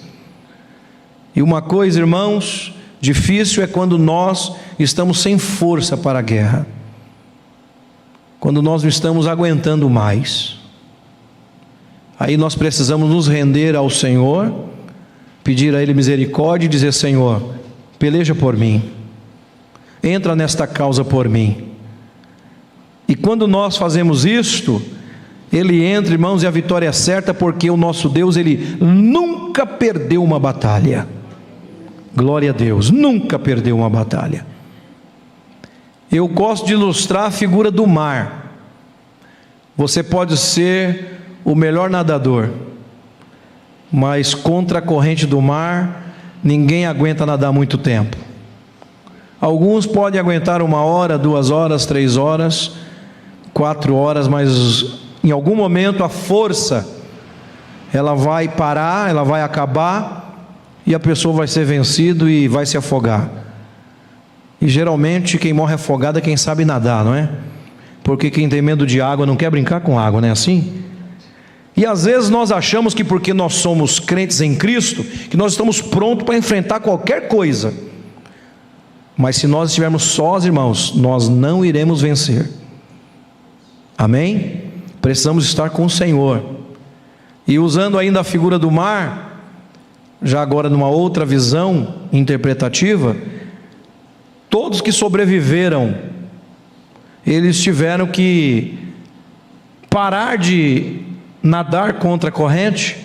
E 1.36 1.42
uma 1.42 1.60
coisa, 1.60 1.98
irmãos, 2.00 2.74
difícil 2.98 3.62
é 3.62 3.66
quando 3.66 3.98
nós 3.98 4.56
estamos 4.78 5.20
sem 5.20 5.38
força 5.38 5.94
para 5.94 6.20
a 6.20 6.22
guerra, 6.22 6.66
quando 8.40 8.62
nós 8.62 8.82
não 8.82 8.88
estamos 8.88 9.26
aguentando 9.26 9.90
mais. 9.90 10.56
Aí 12.18 12.38
nós 12.38 12.54
precisamos 12.54 13.10
nos 13.10 13.28
render 13.28 13.76
ao 13.76 13.90
Senhor, 13.90 14.70
pedir 15.44 15.74
a 15.74 15.82
Ele 15.82 15.92
misericórdia 15.92 16.64
e 16.64 16.70
dizer: 16.70 16.94
Senhor, 16.94 17.56
peleja 17.98 18.34
por 18.34 18.56
mim, 18.56 18.90
entra 20.02 20.34
nesta 20.34 20.66
causa 20.66 21.04
por 21.04 21.28
mim. 21.28 21.73
E 23.06 23.14
quando 23.14 23.46
nós 23.46 23.76
fazemos 23.76 24.24
isto, 24.24 24.82
Ele 25.52 25.84
entra, 25.84 26.12
irmãos, 26.12 26.42
e 26.42 26.46
a 26.46 26.50
vitória 26.50 26.88
é 26.88 26.92
certa, 26.92 27.34
porque 27.34 27.70
o 27.70 27.76
nosso 27.76 28.08
Deus, 28.08 28.36
Ele 28.36 28.76
nunca 28.80 29.66
perdeu 29.66 30.22
uma 30.22 30.38
batalha. 30.38 31.06
Glória 32.16 32.50
a 32.50 32.54
Deus, 32.54 32.90
nunca 32.90 33.38
perdeu 33.38 33.76
uma 33.76 33.90
batalha. 33.90 34.46
Eu 36.10 36.28
gosto 36.28 36.66
de 36.66 36.74
ilustrar 36.74 37.24
a 37.24 37.30
figura 37.30 37.70
do 37.70 37.86
mar. 37.86 38.52
Você 39.76 40.02
pode 40.02 40.36
ser 40.36 41.20
o 41.44 41.54
melhor 41.54 41.90
nadador, 41.90 42.50
mas 43.90 44.34
contra 44.34 44.78
a 44.78 44.82
corrente 44.82 45.26
do 45.26 45.42
mar, 45.42 46.14
ninguém 46.42 46.86
aguenta 46.86 47.26
nadar 47.26 47.52
muito 47.52 47.76
tempo. 47.76 48.16
Alguns 49.40 49.84
podem 49.84 50.20
aguentar 50.20 50.62
uma 50.62 50.82
hora, 50.84 51.18
duas 51.18 51.50
horas, 51.50 51.84
três 51.84 52.16
horas, 52.16 52.72
quatro 53.54 53.94
horas, 53.94 54.26
mas 54.28 54.98
em 55.22 55.30
algum 55.30 55.54
momento 55.54 56.02
a 56.04 56.08
força 56.08 56.86
ela 57.92 58.14
vai 58.14 58.48
parar, 58.48 59.08
ela 59.08 59.22
vai 59.22 59.40
acabar 59.40 60.50
e 60.84 60.94
a 60.94 61.00
pessoa 61.00 61.32
vai 61.34 61.46
ser 61.46 61.64
vencido 61.64 62.28
e 62.28 62.48
vai 62.48 62.66
se 62.66 62.76
afogar. 62.76 63.30
E 64.60 64.68
geralmente 64.68 65.38
quem 65.38 65.52
morre 65.52 65.74
afogado 65.74 66.18
é 66.18 66.20
quem 66.20 66.36
sabe 66.36 66.64
nadar, 66.64 67.04
não 67.04 67.14
é? 67.14 67.30
Porque 68.02 68.30
quem 68.30 68.48
tem 68.48 68.60
medo 68.60 68.84
de 68.84 69.00
água 69.00 69.24
não 69.24 69.36
quer 69.36 69.50
brincar 69.50 69.80
com 69.80 69.98
água, 69.98 70.20
não 70.20 70.28
é 70.28 70.32
assim? 70.32 70.82
E 71.76 71.86
às 71.86 72.04
vezes 72.04 72.28
nós 72.28 72.52
achamos 72.52 72.94
que 72.94 73.04
porque 73.04 73.32
nós 73.32 73.54
somos 73.54 73.98
crentes 73.98 74.40
em 74.40 74.54
Cristo, 74.54 75.02
que 75.04 75.36
nós 75.36 75.52
estamos 75.52 75.80
prontos 75.80 76.24
para 76.24 76.36
enfrentar 76.36 76.80
qualquer 76.80 77.28
coisa. 77.28 77.72
Mas 79.16 79.36
se 79.36 79.46
nós 79.46 79.70
estivermos 79.70 80.02
sós, 80.02 80.44
irmãos, 80.44 80.94
nós 80.94 81.28
não 81.28 81.64
iremos 81.64 82.00
vencer. 82.00 82.48
Amém? 83.96 84.72
Precisamos 85.00 85.44
estar 85.44 85.70
com 85.70 85.84
o 85.84 85.90
Senhor. 85.90 86.42
E 87.46 87.58
usando 87.58 87.98
ainda 87.98 88.20
a 88.20 88.24
figura 88.24 88.58
do 88.58 88.70
mar, 88.70 89.40
já 90.22 90.40
agora 90.40 90.70
numa 90.70 90.88
outra 90.88 91.26
visão 91.26 91.94
interpretativa, 92.12 93.14
todos 94.48 94.80
que 94.80 94.90
sobreviveram, 94.90 95.94
eles 97.26 97.60
tiveram 97.60 98.06
que 98.06 98.78
parar 99.90 100.36
de 100.38 101.02
nadar 101.42 101.94
contra 101.94 102.30
a 102.30 102.32
corrente 102.32 102.96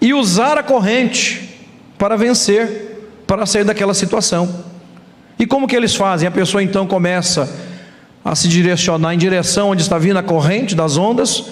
e 0.00 0.12
usar 0.12 0.58
a 0.58 0.62
corrente 0.62 1.66
para 1.96 2.16
vencer, 2.16 3.10
para 3.26 3.46
sair 3.46 3.64
daquela 3.64 3.94
situação. 3.94 4.64
E 5.38 5.46
como 5.46 5.66
que 5.66 5.74
eles 5.74 5.94
fazem? 5.94 6.28
A 6.28 6.30
pessoa 6.30 6.62
então 6.62 6.86
começa 6.86 7.67
a 8.30 8.34
se 8.34 8.46
direcionar 8.46 9.14
em 9.14 9.18
direção 9.18 9.70
onde 9.70 9.80
está 9.80 9.96
vindo 9.98 10.18
a 10.18 10.22
corrente 10.22 10.74
das 10.74 10.98
ondas, 10.98 11.44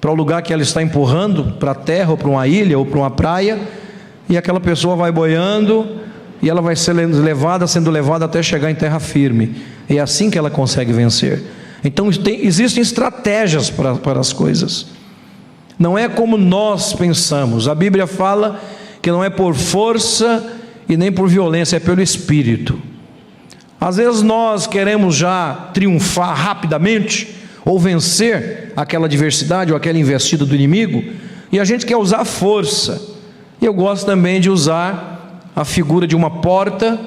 para 0.00 0.10
o 0.10 0.14
lugar 0.14 0.40
que 0.40 0.52
ela 0.52 0.62
está 0.62 0.80
empurrando, 0.80 1.54
para 1.58 1.72
a 1.72 1.74
terra, 1.74 2.12
ou 2.12 2.16
para 2.16 2.28
uma 2.28 2.46
ilha, 2.46 2.78
ou 2.78 2.86
para 2.86 2.98
uma 2.98 3.10
praia, 3.10 3.58
e 4.28 4.36
aquela 4.36 4.60
pessoa 4.60 4.94
vai 4.94 5.10
boiando 5.10 5.86
e 6.40 6.48
ela 6.48 6.60
vai 6.60 6.76
ser 6.76 6.92
levada, 6.92 7.66
sendo 7.66 7.90
levada 7.90 8.24
até 8.24 8.42
chegar 8.42 8.70
em 8.70 8.74
terra 8.74 9.00
firme. 9.00 9.56
É 9.88 9.98
assim 9.98 10.30
que 10.30 10.38
ela 10.38 10.50
consegue 10.50 10.92
vencer. 10.92 11.42
Então 11.82 12.10
tem, 12.10 12.46
existem 12.46 12.82
estratégias 12.82 13.68
para, 13.70 13.94
para 13.94 14.20
as 14.20 14.32
coisas. 14.32 14.86
Não 15.78 15.98
é 15.98 16.08
como 16.08 16.36
nós 16.36 16.92
pensamos. 16.92 17.68
A 17.68 17.74
Bíblia 17.74 18.06
fala 18.06 18.60
que 19.02 19.10
não 19.10 19.24
é 19.24 19.30
por 19.30 19.54
força 19.54 20.52
e 20.88 20.96
nem 20.96 21.10
por 21.10 21.28
violência, 21.28 21.76
é 21.76 21.80
pelo 21.80 22.00
Espírito. 22.00 22.80
Às 23.86 23.98
vezes 23.98 24.20
nós 24.20 24.66
queremos 24.66 25.14
já 25.14 25.70
triunfar 25.72 26.34
rapidamente 26.34 27.32
ou 27.64 27.78
vencer 27.78 28.72
aquela 28.74 29.06
adversidade 29.06 29.70
ou 29.70 29.76
aquela 29.76 29.96
investida 29.96 30.44
do 30.44 30.56
inimigo, 30.56 31.04
e 31.52 31.60
a 31.60 31.64
gente 31.64 31.86
quer 31.86 31.96
usar 31.96 32.24
força. 32.24 33.00
E 33.62 33.64
eu 33.64 33.72
gosto 33.72 34.04
também 34.04 34.40
de 34.40 34.50
usar 34.50 35.40
a 35.54 35.64
figura 35.64 36.04
de 36.04 36.16
uma 36.16 36.28
porta 36.28 36.98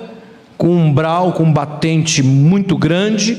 com 0.57 0.69
um 0.69 0.85
umbral, 0.85 1.33
com 1.33 1.43
um 1.43 1.51
batente 1.51 2.23
muito 2.23 2.77
grande, 2.77 3.37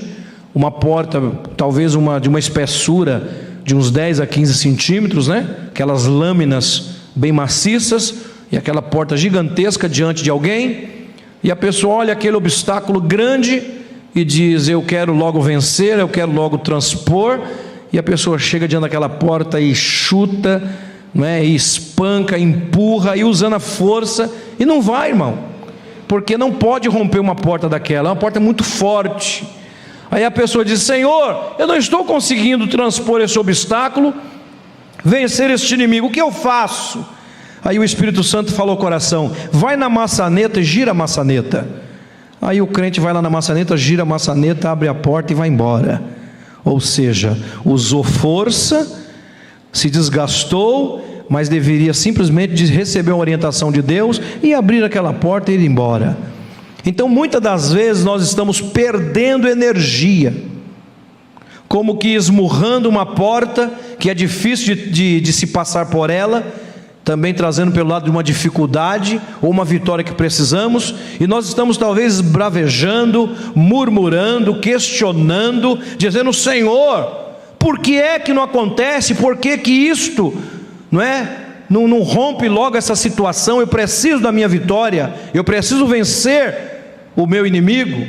uma 0.54 0.70
porta 0.70 1.18
talvez 1.56 1.94
uma, 1.94 2.20
de 2.20 2.28
uma 2.28 2.38
espessura 2.38 3.26
de 3.64 3.75
uns 3.75 3.90
10 3.90 4.20
a 4.20 4.26
15 4.26 4.52
centímetros, 4.52 5.28
né? 5.28 5.49
aquelas 5.68 6.04
lâminas 6.04 6.90
bem 7.16 7.32
maciças, 7.32 8.16
e 8.52 8.59
aquela 8.59 8.82
porta 8.82 9.16
gigantesca 9.16 9.88
diante 9.88 10.23
de 10.23 10.28
alguém, 10.28 11.00
e 11.42 11.50
a 11.50 11.56
pessoa 11.56 11.97
olha 11.97 12.12
aquele 12.12 12.37
obstáculo 12.37 13.00
grande 13.00 13.62
e 14.14 14.25
diz: 14.25 14.68
Eu 14.68 14.82
quero 14.82 15.14
logo 15.14 15.40
vencer, 15.40 15.99
eu 15.99 16.09
quero 16.09 16.32
logo 16.32 16.59
transpor, 16.59 17.40
e 17.92 17.99
a 17.99 18.02
pessoa 18.02 18.38
chega 18.38 18.68
diante 18.68 18.82
daquela 18.82 19.09
porta 19.09 19.61
e 19.61 19.75
chuta 19.75 20.62
não 21.12 21.25
é? 21.25 21.44
E 21.44 21.54
espanca, 21.54 22.38
empurra 22.38 23.16
e 23.16 23.25
usando 23.25 23.54
a 23.54 23.61
força 23.61 24.32
e 24.59 24.64
não 24.64 24.80
vai, 24.80 25.11
irmão, 25.11 25.38
porque 26.06 26.38
não 26.38 26.52
pode 26.52 26.88
romper 26.88 27.18
uma 27.18 27.35
porta 27.35 27.68
daquela, 27.68 28.09
é 28.09 28.12
uma 28.12 28.16
porta 28.16 28.38
muito 28.40 28.64
forte. 28.64 29.44
Aí 30.11 30.25
a 30.25 30.30
pessoa 30.30 30.64
diz: 30.64 30.80
Senhor, 30.82 31.54
eu 31.59 31.66
não 31.66 31.76
estou 31.76 32.04
conseguindo 32.04 32.66
transpor 32.66 33.20
esse 33.20 33.38
obstáculo, 33.38 34.14
vencer 35.04 35.50
este 35.50 35.75
inimigo, 35.75 36.06
o 36.06 36.11
que 36.11 36.20
eu 36.20 36.30
faço? 36.30 37.04
Aí 37.64 37.79
o 37.79 37.85
Espírito 37.85 38.23
Santo 38.23 38.52
falou 38.52 38.73
ao 38.73 38.79
coração: 38.79 39.33
vai 39.52 39.76
na 39.76 39.88
maçaneta 39.88 40.61
e 40.61 40.64
gira 40.64 40.93
a 40.93 40.95
maçaneta. 40.95 41.67
Aí 42.40 42.61
o 42.62 42.67
crente 42.67 43.00
vai 43.00 43.12
lá 43.12 43.21
na 43.21 43.29
maçaneta, 43.29 43.76
gira 43.76 44.02
a 44.02 44.07
maçaneta, 44.07 44.71
abre 44.71 44.88
a 44.88 44.95
porta 44.95 45.33
e 45.33 45.37
vai 45.37 45.49
embora. 45.49 46.02
Ou 46.64 46.81
seja, 46.81 47.37
usou 47.64 48.02
força 48.02 49.00
se 49.73 49.88
desgastou, 49.88 51.25
mas 51.29 51.49
deveria 51.49 51.95
simplesmente 51.95 52.64
receber 52.67 53.12
uma 53.12 53.21
orientação 53.21 53.71
de 53.71 53.83
Deus 53.83 54.21
e 54.43 54.52
abrir 54.52 54.83
aquela 54.83 55.12
porta 55.12 55.52
e 55.52 55.55
ir 55.55 55.64
embora. 55.64 56.17
Então, 56.85 57.09
muitas 57.09 57.40
das 57.40 57.73
vezes 57.73 58.05
nós 58.05 58.23
estamos 58.23 58.61
perdendo 58.61 59.49
energia, 59.49 60.35
como 61.69 61.99
que 61.99 62.09
esmurrando 62.09 62.88
uma 62.88 63.07
porta 63.07 63.71
que 63.99 64.11
é 64.11 64.14
difícil 64.14 64.75
de, 64.75 64.90
de, 64.90 65.21
de 65.21 65.33
se 65.33 65.49
passar 65.49 65.87
por 65.87 66.11
ela, 66.11 66.45
também 67.04 67.33
trazendo 67.33 67.73
pelo 67.73 67.88
lado 67.88 68.04
de 68.04 68.11
uma 68.11 68.23
dificuldade 68.23 69.21
ou 69.40 69.50
uma 69.50 69.64
vitória 69.64 70.04
que 70.04 70.12
precisamos, 70.12 70.95
e 71.19 71.26
nós 71.26 71.47
estamos 71.47 71.76
talvez 71.76 72.21
bravejando, 72.21 73.35
murmurando, 73.54 74.61
questionando, 74.61 75.78
dizendo: 75.97 76.33
Senhor, 76.33 77.30
por 77.59 77.78
que 77.78 77.97
é 77.97 78.19
que 78.19 78.33
não 78.33 78.42
acontece? 78.42 79.14
Por 79.14 79.37
que 79.37 79.59
que 79.59 79.71
isto, 79.71 80.35
não 80.90 81.00
é? 81.00 81.47
Não, 81.69 81.87
não 81.87 82.02
rompe 82.02 82.49
logo 82.49 82.76
essa 82.76 82.97
situação? 82.97 83.61
Eu 83.61 83.66
preciso 83.66 84.21
da 84.21 84.33
minha 84.33 84.49
vitória, 84.49 85.14
eu 85.33 85.45
preciso 85.45 85.87
vencer 85.87 86.54
o 87.16 87.26
meu 87.26 87.47
inimigo. 87.47 88.07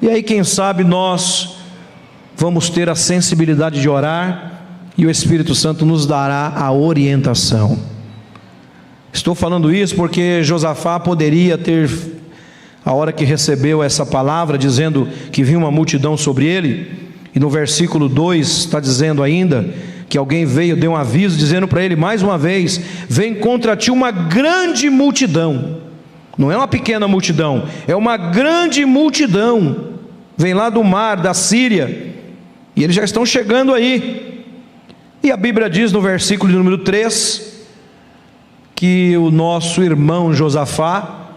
E 0.00 0.08
aí, 0.08 0.22
quem 0.22 0.44
sabe, 0.44 0.84
nós 0.84 1.56
vamos 2.36 2.68
ter 2.68 2.88
a 2.88 2.94
sensibilidade 2.94 3.80
de 3.80 3.88
orar 3.88 4.52
e 4.96 5.06
o 5.06 5.10
Espírito 5.10 5.54
Santo 5.54 5.84
nos 5.84 6.06
dará 6.06 6.52
a 6.56 6.72
orientação. 6.72 7.95
Estou 9.16 9.34
falando 9.34 9.74
isso 9.74 9.96
porque 9.96 10.42
Josafá 10.42 11.00
poderia 11.00 11.56
ter, 11.56 11.88
a 12.84 12.92
hora 12.92 13.10
que 13.10 13.24
recebeu 13.24 13.82
essa 13.82 14.04
palavra, 14.04 14.58
dizendo 14.58 15.08
que 15.32 15.42
vinha 15.42 15.56
uma 15.56 15.70
multidão 15.70 16.18
sobre 16.18 16.44
ele, 16.44 16.86
e 17.34 17.40
no 17.40 17.48
versículo 17.48 18.10
2 18.10 18.46
está 18.46 18.78
dizendo 18.78 19.22
ainda 19.22 19.72
que 20.06 20.18
alguém 20.18 20.44
veio, 20.44 20.76
deu 20.76 20.92
um 20.92 20.96
aviso, 20.96 21.38
dizendo 21.38 21.66
para 21.66 21.82
ele 21.82 21.96
mais 21.96 22.22
uma 22.22 22.36
vez: 22.36 22.78
Vem 23.08 23.34
contra 23.34 23.74
ti 23.74 23.90
uma 23.90 24.10
grande 24.10 24.90
multidão, 24.90 25.78
não 26.36 26.52
é 26.52 26.56
uma 26.56 26.68
pequena 26.68 27.08
multidão, 27.08 27.66
é 27.88 27.96
uma 27.96 28.18
grande 28.18 28.84
multidão, 28.84 29.94
vem 30.36 30.52
lá 30.52 30.68
do 30.68 30.84
mar, 30.84 31.16
da 31.16 31.32
Síria, 31.32 32.12
e 32.76 32.84
eles 32.84 32.94
já 32.94 33.02
estão 33.02 33.24
chegando 33.24 33.72
aí. 33.72 34.44
E 35.22 35.32
a 35.32 35.38
Bíblia 35.38 35.70
diz 35.70 35.90
no 35.90 36.02
versículo 36.02 36.52
número 36.52 36.76
3 36.84 37.55
que 38.76 39.16
o 39.16 39.30
nosso 39.30 39.82
irmão 39.82 40.34
Josafá, 40.34 41.30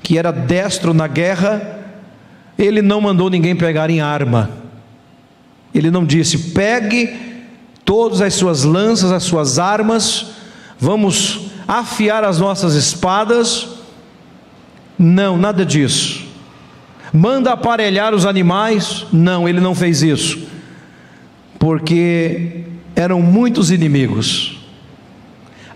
que 0.00 0.16
era 0.16 0.30
destro 0.30 0.94
na 0.94 1.08
guerra, 1.08 1.80
ele 2.56 2.80
não 2.80 3.00
mandou 3.00 3.28
ninguém 3.28 3.56
pegar 3.56 3.90
em 3.90 4.00
arma. 4.00 4.48
Ele 5.74 5.90
não 5.90 6.04
disse: 6.04 6.52
pegue 6.52 7.16
todas 7.84 8.20
as 8.20 8.34
suas 8.34 8.62
lanças, 8.62 9.10
as 9.10 9.24
suas 9.24 9.58
armas, 9.58 10.26
vamos 10.78 11.50
afiar 11.66 12.22
as 12.22 12.38
nossas 12.38 12.74
espadas. 12.74 13.68
Não, 14.96 15.36
nada 15.36 15.66
disso. 15.66 16.24
Manda 17.12 17.52
aparelhar 17.52 18.14
os 18.14 18.24
animais? 18.24 19.04
Não, 19.12 19.48
ele 19.48 19.60
não 19.60 19.74
fez 19.74 20.00
isso, 20.02 20.46
porque 21.58 22.64
eram 22.94 23.20
muitos 23.20 23.72
inimigos. 23.72 24.53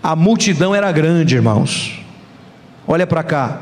A 0.01 0.15
multidão 0.15 0.73
era 0.73 0.91
grande, 0.91 1.35
irmãos. 1.35 1.99
Olha 2.87 3.05
para 3.05 3.21
cá. 3.21 3.61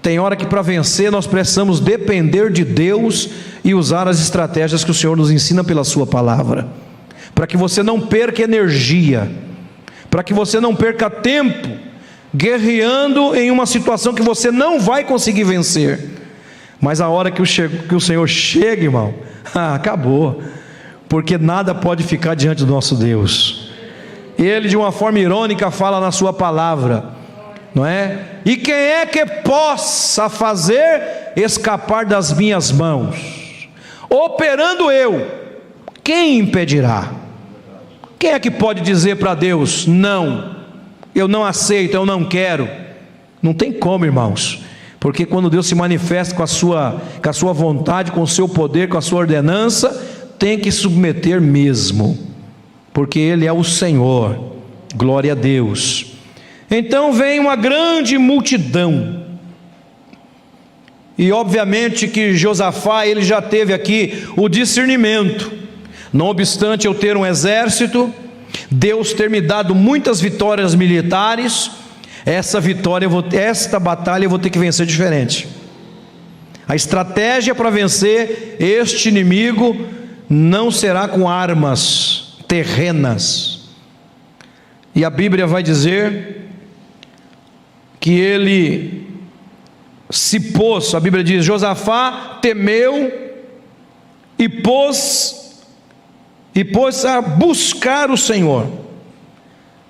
Tem 0.00 0.18
hora 0.18 0.34
que 0.34 0.46
para 0.46 0.62
vencer 0.62 1.12
nós 1.12 1.26
precisamos 1.26 1.78
depender 1.78 2.50
de 2.50 2.64
Deus 2.64 3.28
e 3.62 3.74
usar 3.74 4.08
as 4.08 4.20
estratégias 4.20 4.82
que 4.82 4.90
o 4.90 4.94
Senhor 4.94 5.16
nos 5.16 5.30
ensina 5.30 5.62
pela 5.62 5.84
Sua 5.84 6.06
palavra, 6.06 6.66
para 7.34 7.46
que 7.46 7.56
você 7.56 7.84
não 7.84 8.00
perca 8.00 8.42
energia, 8.42 9.30
para 10.10 10.24
que 10.24 10.34
você 10.34 10.58
não 10.58 10.74
perca 10.74 11.08
tempo 11.08 11.68
guerreando 12.34 13.36
em 13.36 13.50
uma 13.50 13.66
situação 13.66 14.14
que 14.14 14.22
você 14.22 14.50
não 14.50 14.80
vai 14.80 15.04
conseguir 15.04 15.44
vencer. 15.44 16.00
Mas 16.80 17.00
a 17.00 17.08
hora 17.08 17.30
que 17.30 17.40
o, 17.40 17.44
que 17.44 17.94
o 17.94 18.00
Senhor 18.00 18.26
chega, 18.26 18.82
irmão, 18.82 19.14
acabou, 19.54 20.42
porque 21.08 21.38
nada 21.38 21.74
pode 21.74 22.02
ficar 22.02 22.34
diante 22.34 22.64
do 22.64 22.72
nosso 22.72 22.96
Deus 22.96 23.61
ele 24.38 24.68
de 24.68 24.76
uma 24.76 24.92
forma 24.92 25.18
irônica 25.18 25.70
fala 25.70 26.00
na 26.00 26.10
sua 26.10 26.32
palavra, 26.32 27.04
não 27.74 27.84
é? 27.86 28.18
E 28.44 28.56
quem 28.56 28.74
é 28.74 29.06
que 29.06 29.24
possa 29.24 30.28
fazer 30.28 31.32
escapar 31.36 32.04
das 32.04 32.32
minhas 32.32 32.72
mãos? 32.72 33.68
Operando 34.08 34.90
eu, 34.90 35.26
quem 36.02 36.38
impedirá? 36.38 37.12
Quem 38.18 38.30
é 38.30 38.40
que 38.40 38.50
pode 38.50 38.82
dizer 38.82 39.16
para 39.16 39.34
Deus: 39.34 39.86
não, 39.86 40.56
eu 41.14 41.26
não 41.26 41.44
aceito, 41.44 41.94
eu 41.94 42.06
não 42.06 42.24
quero? 42.24 42.68
Não 43.40 43.52
tem 43.52 43.72
como, 43.72 44.04
irmãos, 44.04 44.62
porque 45.00 45.26
quando 45.26 45.50
Deus 45.50 45.66
se 45.66 45.74
manifesta 45.74 46.34
com 46.34 46.42
a 46.42 46.46
sua, 46.46 47.00
com 47.22 47.28
a 47.30 47.32
sua 47.32 47.52
vontade, 47.52 48.12
com 48.12 48.22
o 48.22 48.28
seu 48.28 48.48
poder, 48.48 48.88
com 48.88 48.98
a 48.98 49.02
sua 49.02 49.20
ordenança, 49.20 49.90
tem 50.38 50.58
que 50.58 50.70
submeter 50.70 51.40
mesmo 51.40 52.31
porque 52.92 53.18
Ele 53.18 53.46
é 53.46 53.52
o 53.52 53.64
Senhor, 53.64 54.56
glória 54.94 55.32
a 55.32 55.34
Deus. 55.34 56.06
Então 56.70 57.12
vem 57.12 57.38
uma 57.38 57.56
grande 57.56 58.16
multidão, 58.18 59.22
e 61.16 61.30
obviamente 61.30 62.08
que 62.08 62.34
Josafá 62.34 63.06
ele 63.06 63.22
já 63.22 63.40
teve 63.40 63.72
aqui 63.72 64.24
o 64.36 64.48
discernimento, 64.48 65.52
não 66.12 66.26
obstante 66.26 66.86
eu 66.86 66.94
ter 66.94 67.16
um 67.16 67.24
exército, 67.24 68.12
Deus 68.70 69.12
ter 69.12 69.30
me 69.30 69.40
dado 69.40 69.74
muitas 69.74 70.20
vitórias 70.20 70.74
militares, 70.74 71.70
essa 72.24 72.60
vitória, 72.60 73.08
vou, 73.08 73.24
esta 73.32 73.78
batalha 73.78 74.24
eu 74.24 74.30
vou 74.30 74.38
ter 74.38 74.50
que 74.50 74.58
vencer 74.58 74.86
diferente. 74.86 75.46
A 76.66 76.74
estratégia 76.74 77.54
para 77.54 77.70
vencer 77.70 78.56
este 78.58 79.08
inimigo 79.08 79.76
não 80.28 80.70
será 80.70 81.08
com 81.08 81.28
armas, 81.28 82.11
terrenas. 82.52 83.60
E 84.94 85.06
a 85.06 85.08
Bíblia 85.08 85.46
vai 85.46 85.62
dizer 85.62 86.50
que 87.98 88.10
ele 88.10 89.06
se 90.10 90.38
pôs, 90.38 90.94
a 90.94 91.00
Bíblia 91.00 91.24
diz: 91.24 91.42
Josafá 91.46 92.40
temeu 92.42 93.10
e 94.38 94.50
pôs 94.50 95.62
e 96.54 96.62
pôs 96.62 97.06
a 97.06 97.22
buscar 97.22 98.10
o 98.10 98.18
Senhor. 98.18 98.70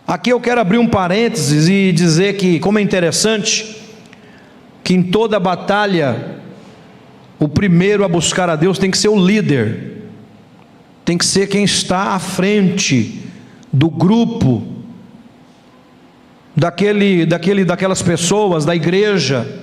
Aqui 0.07 0.31
eu 0.31 0.38
quero 0.38 0.61
abrir 0.61 0.79
um 0.79 0.87
parênteses 0.87 1.68
e 1.68 1.90
dizer 1.90 2.37
que 2.37 2.61
como 2.61 2.79
é 2.79 2.83
interessante 2.83 3.77
que 4.85 4.94
em 4.94 5.03
toda 5.03 5.40
batalha 5.40 6.38
o 7.40 7.48
primeiro 7.48 8.05
a 8.05 8.09
buscar 8.09 8.48
a 8.48 8.55
Deus 8.55 8.79
tem 8.79 8.88
que 8.88 8.98
ser 8.98 9.09
o 9.09 9.18
líder 9.18 10.02
tem 11.05 11.19
que 11.19 11.27
ser 11.27 11.49
quem 11.49 11.65
está 11.65 12.15
à 12.15 12.19
frente 12.19 13.21
do 13.73 13.91
grupo, 13.91 14.62
daquele, 16.55 17.27
daquele, 17.27 17.65
daquelas 17.65 18.03
pessoas, 18.03 18.65
da 18.65 18.77
igreja. 18.77 19.61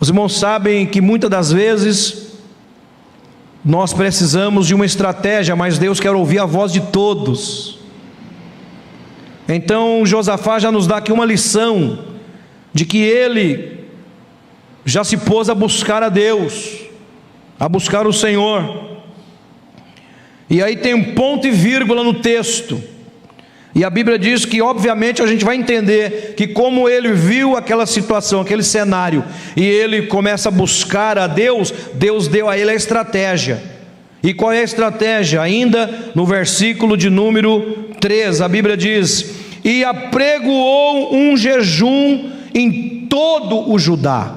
Os 0.00 0.08
irmãos 0.08 0.38
sabem 0.38 0.86
que 0.86 1.00
muitas 1.00 1.30
das 1.30 1.52
vezes 1.52 2.38
nós 3.64 3.92
precisamos 3.92 4.66
de 4.66 4.74
uma 4.74 4.84
estratégia, 4.84 5.56
mas 5.56 5.78
Deus 5.78 5.98
quer 5.98 6.12
ouvir 6.12 6.38
a 6.38 6.44
voz 6.44 6.72
de 6.72 6.80
todos. 6.80 7.78
Então 9.48 10.04
Josafá 10.04 10.58
já 10.58 10.70
nos 10.70 10.86
dá 10.86 10.98
aqui 10.98 11.12
uma 11.12 11.24
lição 11.24 11.98
de 12.72 12.84
que 12.84 12.98
ele 12.98 13.84
já 14.84 15.02
se 15.04 15.16
pôs 15.16 15.48
a 15.48 15.54
buscar 15.54 16.02
a 16.02 16.08
Deus, 16.08 16.80
a 17.58 17.68
buscar 17.68 18.06
o 18.06 18.12
Senhor. 18.12 18.93
E 20.48 20.62
aí 20.62 20.76
tem 20.76 20.94
um 20.94 21.14
ponto 21.14 21.46
e 21.46 21.50
vírgula 21.50 22.02
no 22.02 22.14
texto. 22.14 22.82
E 23.74 23.82
a 23.82 23.90
Bíblia 23.90 24.18
diz 24.18 24.44
que, 24.44 24.62
obviamente, 24.62 25.20
a 25.20 25.26
gente 25.26 25.44
vai 25.44 25.56
entender 25.56 26.34
que, 26.36 26.46
como 26.46 26.88
ele 26.88 27.12
viu 27.12 27.56
aquela 27.56 27.86
situação, 27.86 28.40
aquele 28.40 28.62
cenário, 28.62 29.24
e 29.56 29.64
ele 29.64 30.02
começa 30.02 30.48
a 30.48 30.52
buscar 30.52 31.18
a 31.18 31.26
Deus, 31.26 31.74
Deus 31.94 32.28
deu 32.28 32.48
a 32.48 32.56
ele 32.56 32.70
a 32.70 32.74
estratégia. 32.74 33.60
E 34.22 34.32
qual 34.32 34.52
é 34.52 34.60
a 34.60 34.64
estratégia? 34.64 35.42
Ainda 35.42 36.12
no 36.14 36.24
versículo 36.24 36.96
de 36.96 37.10
número 37.10 37.88
3, 38.00 38.40
a 38.40 38.48
Bíblia 38.48 38.76
diz: 38.76 39.34
E 39.64 39.84
apregoou 39.84 41.12
um 41.12 41.36
jejum 41.36 42.30
em 42.54 43.06
todo 43.10 43.70
o 43.70 43.78
Judá. 43.78 44.34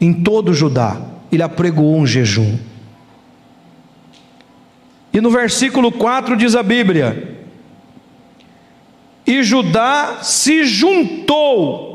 Em 0.00 0.14
todo 0.14 0.48
o 0.48 0.54
Judá, 0.54 0.96
ele 1.30 1.42
apregoou 1.42 1.98
um 1.98 2.06
jejum. 2.06 2.56
E 5.12 5.20
no 5.20 5.30
versículo 5.30 5.90
4 5.90 6.36
diz 6.36 6.54
a 6.54 6.62
Bíblia: 6.62 7.36
E 9.26 9.42
Judá 9.42 10.18
se 10.22 10.64
juntou. 10.64 11.88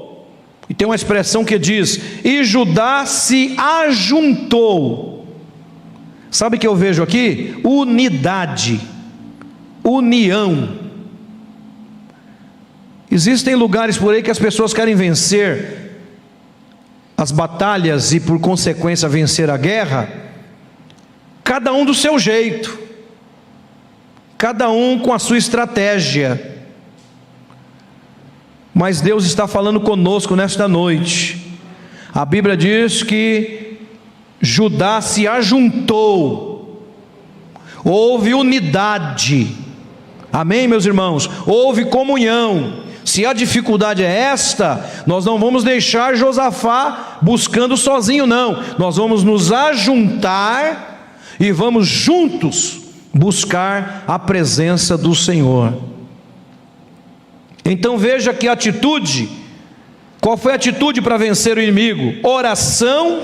E 0.69 0.73
tem 0.73 0.87
uma 0.87 0.95
expressão 0.95 1.45
que 1.45 1.57
diz: 1.57 1.99
E 2.23 2.43
Judá 2.43 3.05
se 3.05 3.55
ajuntou. 3.57 5.25
Sabe 6.29 6.57
o 6.57 6.59
que 6.59 6.67
eu 6.67 6.75
vejo 6.75 7.01
aqui? 7.01 7.55
Unidade, 7.63 8.81
união. 9.81 10.83
Existem 13.09 13.55
lugares 13.55 13.97
por 13.97 14.13
aí 14.13 14.21
que 14.21 14.31
as 14.31 14.39
pessoas 14.39 14.73
querem 14.73 14.95
vencer 14.95 15.85
as 17.15 17.31
batalhas 17.31 18.11
e, 18.11 18.19
por 18.19 18.37
consequência, 18.41 19.07
vencer 19.07 19.49
a 19.49 19.55
guerra, 19.55 20.09
cada 21.41 21.71
um 21.71 21.85
do 21.85 21.93
seu 21.93 22.19
jeito 22.19 22.84
cada 24.37 24.69
um 24.69 24.99
com 24.99 25.13
a 25.13 25.19
sua 25.19 25.37
estratégia. 25.37 26.55
Mas 28.73 28.99
Deus 28.99 29.25
está 29.25 29.47
falando 29.47 29.79
conosco 29.79 30.35
nesta 30.35 30.67
noite. 30.67 31.57
A 32.13 32.25
Bíblia 32.25 32.57
diz 32.57 33.03
que 33.03 33.77
Judá 34.41 35.01
se 35.01 35.27
ajuntou, 35.27 36.85
houve 37.83 38.33
unidade, 38.33 39.55
amém, 40.31 40.67
meus 40.67 40.85
irmãos? 40.85 41.29
Houve 41.45 41.85
comunhão. 41.85 42.83
Se 43.03 43.25
a 43.25 43.33
dificuldade 43.33 44.03
é 44.03 44.09
esta, 44.09 44.83
nós 45.05 45.25
não 45.25 45.39
vamos 45.39 45.63
deixar 45.63 46.15
Josafá 46.15 47.19
buscando 47.21 47.77
sozinho, 47.77 48.25
não, 48.25 48.61
nós 48.79 48.97
vamos 48.97 49.23
nos 49.23 49.51
ajuntar 49.51 51.13
e 51.39 51.51
vamos 51.51 51.87
juntos 51.87 52.84
buscar 53.17 54.03
a 54.05 54.19
presença 54.19 54.97
do 54.97 55.15
Senhor. 55.15 55.73
Então 57.63 57.97
veja 57.97 58.33
que 58.33 58.45
atitude, 58.45 59.29
qual 60.19 60.35
foi 60.35 60.51
a 60.51 60.55
atitude 60.55 61.01
para 61.01 61.15
vencer 61.15 61.57
o 61.57 61.61
inimigo? 61.61 62.27
Oração, 62.27 63.21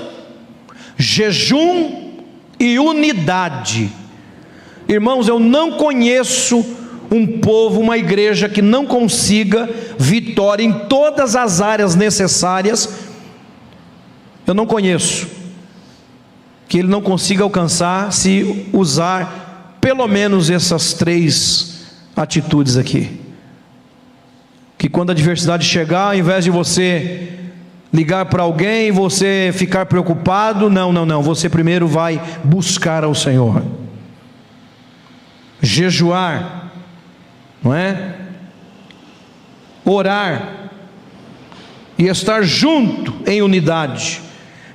jejum 0.96 2.10
e 2.58 2.78
unidade. 2.78 3.92
Irmãos, 4.88 5.28
eu 5.28 5.38
não 5.38 5.72
conheço 5.72 6.64
um 7.10 7.38
povo, 7.40 7.78
uma 7.78 7.98
igreja 7.98 8.48
que 8.48 8.62
não 8.62 8.86
consiga 8.86 9.68
vitória 9.98 10.64
em 10.64 10.72
todas 10.72 11.36
as 11.36 11.60
áreas 11.60 11.94
necessárias. 11.94 12.88
Eu 14.46 14.54
não 14.54 14.64
conheço 14.64 15.28
que 16.66 16.78
ele 16.78 16.88
não 16.88 17.02
consiga 17.02 17.44
alcançar 17.44 18.10
se 18.14 18.66
usar 18.72 19.41
pelo 19.82 20.06
menos 20.06 20.48
essas 20.48 20.92
três 20.92 21.90
atitudes 22.16 22.76
aqui. 22.76 23.20
Que 24.78 24.88
quando 24.88 25.10
a 25.10 25.12
adversidade 25.12 25.66
chegar, 25.66 26.06
ao 26.06 26.14
invés 26.14 26.44
de 26.44 26.50
você 26.50 27.30
ligar 27.92 28.26
para 28.26 28.44
alguém, 28.44 28.92
você 28.92 29.50
ficar 29.52 29.86
preocupado, 29.86 30.70
não, 30.70 30.92
não, 30.92 31.04
não, 31.04 31.20
você 31.20 31.48
primeiro 31.48 31.88
vai 31.88 32.22
buscar 32.44 33.02
ao 33.02 33.12
Senhor. 33.12 33.60
Jejuar, 35.60 36.70
não 37.60 37.74
é? 37.74 38.14
Orar 39.84 40.70
e 41.98 42.06
estar 42.06 42.42
junto 42.42 43.14
em 43.28 43.42
unidade. 43.42 44.22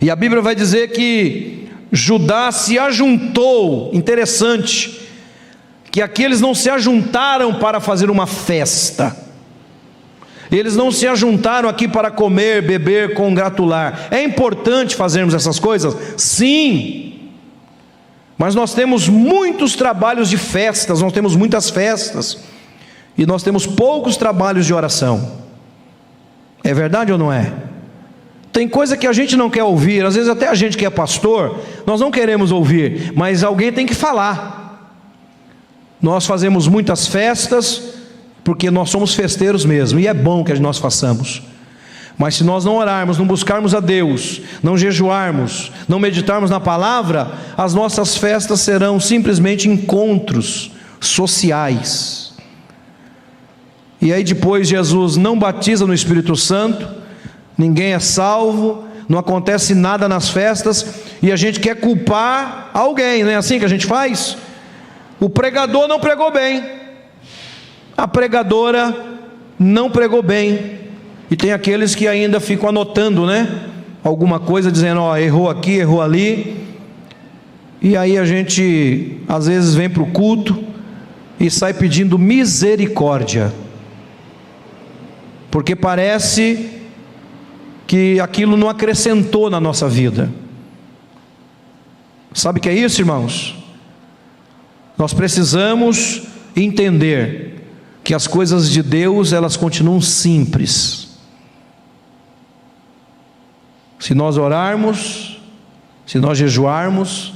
E 0.01 0.11
a 0.11 0.17
Bíblia 0.17 0.41
vai 0.41 0.53
dizer 0.53 0.89
que 0.91 1.66
Judá 1.91 2.51
se 2.51 2.77
ajuntou, 2.77 3.89
interessante, 3.93 5.01
que 5.91 6.01
aqueles 6.01 6.41
não 6.41 6.53
se 6.53 6.69
ajuntaram 6.69 7.55
para 7.55 7.79
fazer 7.79 8.09
uma 8.09 8.27
festa, 8.27 9.15
eles 10.51 10.75
não 10.75 10.91
se 10.91 11.07
ajuntaram 11.07 11.67
aqui 11.67 11.87
para 11.87 12.09
comer, 12.09 12.61
beber, 12.61 13.13
congratular. 13.13 14.07
É 14.11 14.23
importante 14.23 14.95
fazermos 14.95 15.33
essas 15.33 15.59
coisas? 15.59 15.95
Sim, 16.15 17.07
mas 18.37 18.53
nós 18.53 18.73
temos 18.73 19.09
muitos 19.09 19.75
trabalhos 19.75 20.29
de 20.29 20.37
festas, 20.37 21.01
nós 21.01 21.11
temos 21.11 21.35
muitas 21.35 21.69
festas, 21.69 22.37
e 23.17 23.25
nós 23.25 23.41
temos 23.41 23.65
poucos 23.65 24.15
trabalhos 24.15 24.65
de 24.65 24.73
oração. 24.73 25.47
É 26.63 26.73
verdade 26.73 27.11
ou 27.11 27.17
não 27.17 27.33
é? 27.33 27.51
Tem 28.57 28.67
coisa 28.67 28.97
que 28.97 29.05
a 29.05 29.13
gente 29.13 29.35
não 29.35 29.51
quer 29.51 29.61
ouvir, 29.61 30.03
às 30.03 30.15
vezes 30.15 30.27
até 30.27 30.47
a 30.47 30.55
gente 30.55 30.75
que 30.75 30.83
é 30.83 30.89
pastor, 30.89 31.59
nós 31.85 32.01
não 32.01 32.09
queremos 32.09 32.51
ouvir, 32.51 33.13
mas 33.15 33.43
alguém 33.43 33.71
tem 33.71 33.85
que 33.85 33.93
falar. 33.93 34.97
Nós 36.01 36.25
fazemos 36.25 36.67
muitas 36.67 37.05
festas, 37.05 37.83
porque 38.43 38.71
nós 38.71 38.89
somos 38.89 39.13
festeiros 39.13 39.63
mesmo, 39.63 39.99
e 39.99 40.07
é 40.07 40.13
bom 40.13 40.43
que 40.43 40.51
nós 40.55 40.79
façamos. 40.79 41.43
Mas 42.17 42.33
se 42.33 42.43
nós 42.43 42.65
não 42.65 42.77
orarmos, 42.77 43.19
não 43.19 43.27
buscarmos 43.27 43.75
a 43.75 43.79
Deus, 43.79 44.41
não 44.63 44.75
jejuarmos, 44.75 45.71
não 45.87 45.99
meditarmos 45.99 46.49
na 46.49 46.59
palavra, 46.59 47.33
as 47.55 47.75
nossas 47.75 48.17
festas 48.17 48.59
serão 48.61 48.99
simplesmente 48.99 49.69
encontros 49.69 50.71
sociais. 50.99 52.33
E 54.01 54.11
aí 54.11 54.23
depois 54.23 54.67
Jesus 54.67 55.15
não 55.15 55.37
batiza 55.37 55.85
no 55.85 55.93
Espírito 55.93 56.35
Santo, 56.35 57.05
ninguém 57.57 57.93
é 57.93 57.99
salvo, 57.99 58.85
não 59.09 59.17
acontece 59.17 59.73
nada 59.73 60.07
nas 60.07 60.29
festas 60.29 60.85
e 61.21 61.31
a 61.31 61.35
gente 61.35 61.59
quer 61.59 61.75
culpar 61.79 62.69
alguém, 62.73 63.23
não 63.23 63.31
é 63.31 63.35
assim 63.35 63.59
que 63.59 63.65
a 63.65 63.69
gente 63.69 63.85
faz? 63.85 64.37
O 65.19 65.29
pregador 65.29 65.87
não 65.87 65.99
pregou 65.99 66.31
bem, 66.31 66.63
a 67.97 68.07
pregadora 68.07 68.95
não 69.57 69.89
pregou 69.89 70.21
bem, 70.21 70.77
e 71.29 71.35
tem 71.35 71.51
aqueles 71.51 71.95
que 71.95 72.07
ainda 72.07 72.39
ficam 72.39 72.69
anotando, 72.69 73.25
né? 73.25 73.69
Alguma 74.03 74.39
coisa 74.39 74.71
dizendo, 74.71 75.01
ó, 75.01 75.17
errou 75.17 75.49
aqui, 75.49 75.71
errou 75.71 76.01
ali, 76.01 76.67
e 77.81 77.97
aí 77.97 78.17
a 78.17 78.23
gente 78.23 79.17
às 79.27 79.47
vezes 79.47 79.75
vem 79.75 79.89
para 79.89 80.03
o 80.03 80.11
culto 80.11 80.63
e 81.39 81.49
sai 81.49 81.73
pedindo 81.73 82.17
misericórdia, 82.17 83.51
porque 85.51 85.75
parece 85.75 86.76
que 87.87 88.19
aquilo 88.19 88.57
não 88.57 88.69
acrescentou 88.69 89.49
na 89.49 89.61
nossa 89.61 89.87
vida. 89.87 90.29
Sabe 92.33 92.59
o 92.59 92.61
que 92.61 92.69
é 92.69 92.73
isso, 92.73 93.01
irmãos? 93.01 93.55
Nós 94.97 95.13
precisamos 95.13 96.23
entender 96.55 97.65
que 98.03 98.13
as 98.13 98.27
coisas 98.27 98.69
de 98.69 98.83
Deus, 98.83 99.31
elas 99.31 99.55
continuam 99.55 100.01
simples. 100.01 101.17
Se 103.99 104.13
nós 104.13 104.37
orarmos, 104.37 105.39
se 106.05 106.19
nós 106.19 106.37
jejuarmos 106.37 107.33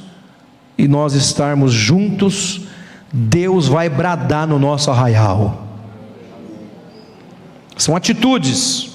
e 0.77 0.87
nós 0.87 1.13
estarmos 1.13 1.71
juntos, 1.71 2.61
Deus 3.11 3.67
vai 3.67 3.89
bradar 3.89 4.47
no 4.47 4.59
nosso 4.59 4.91
arraial. 4.91 5.67
São 7.77 7.95
atitudes. 7.95 8.90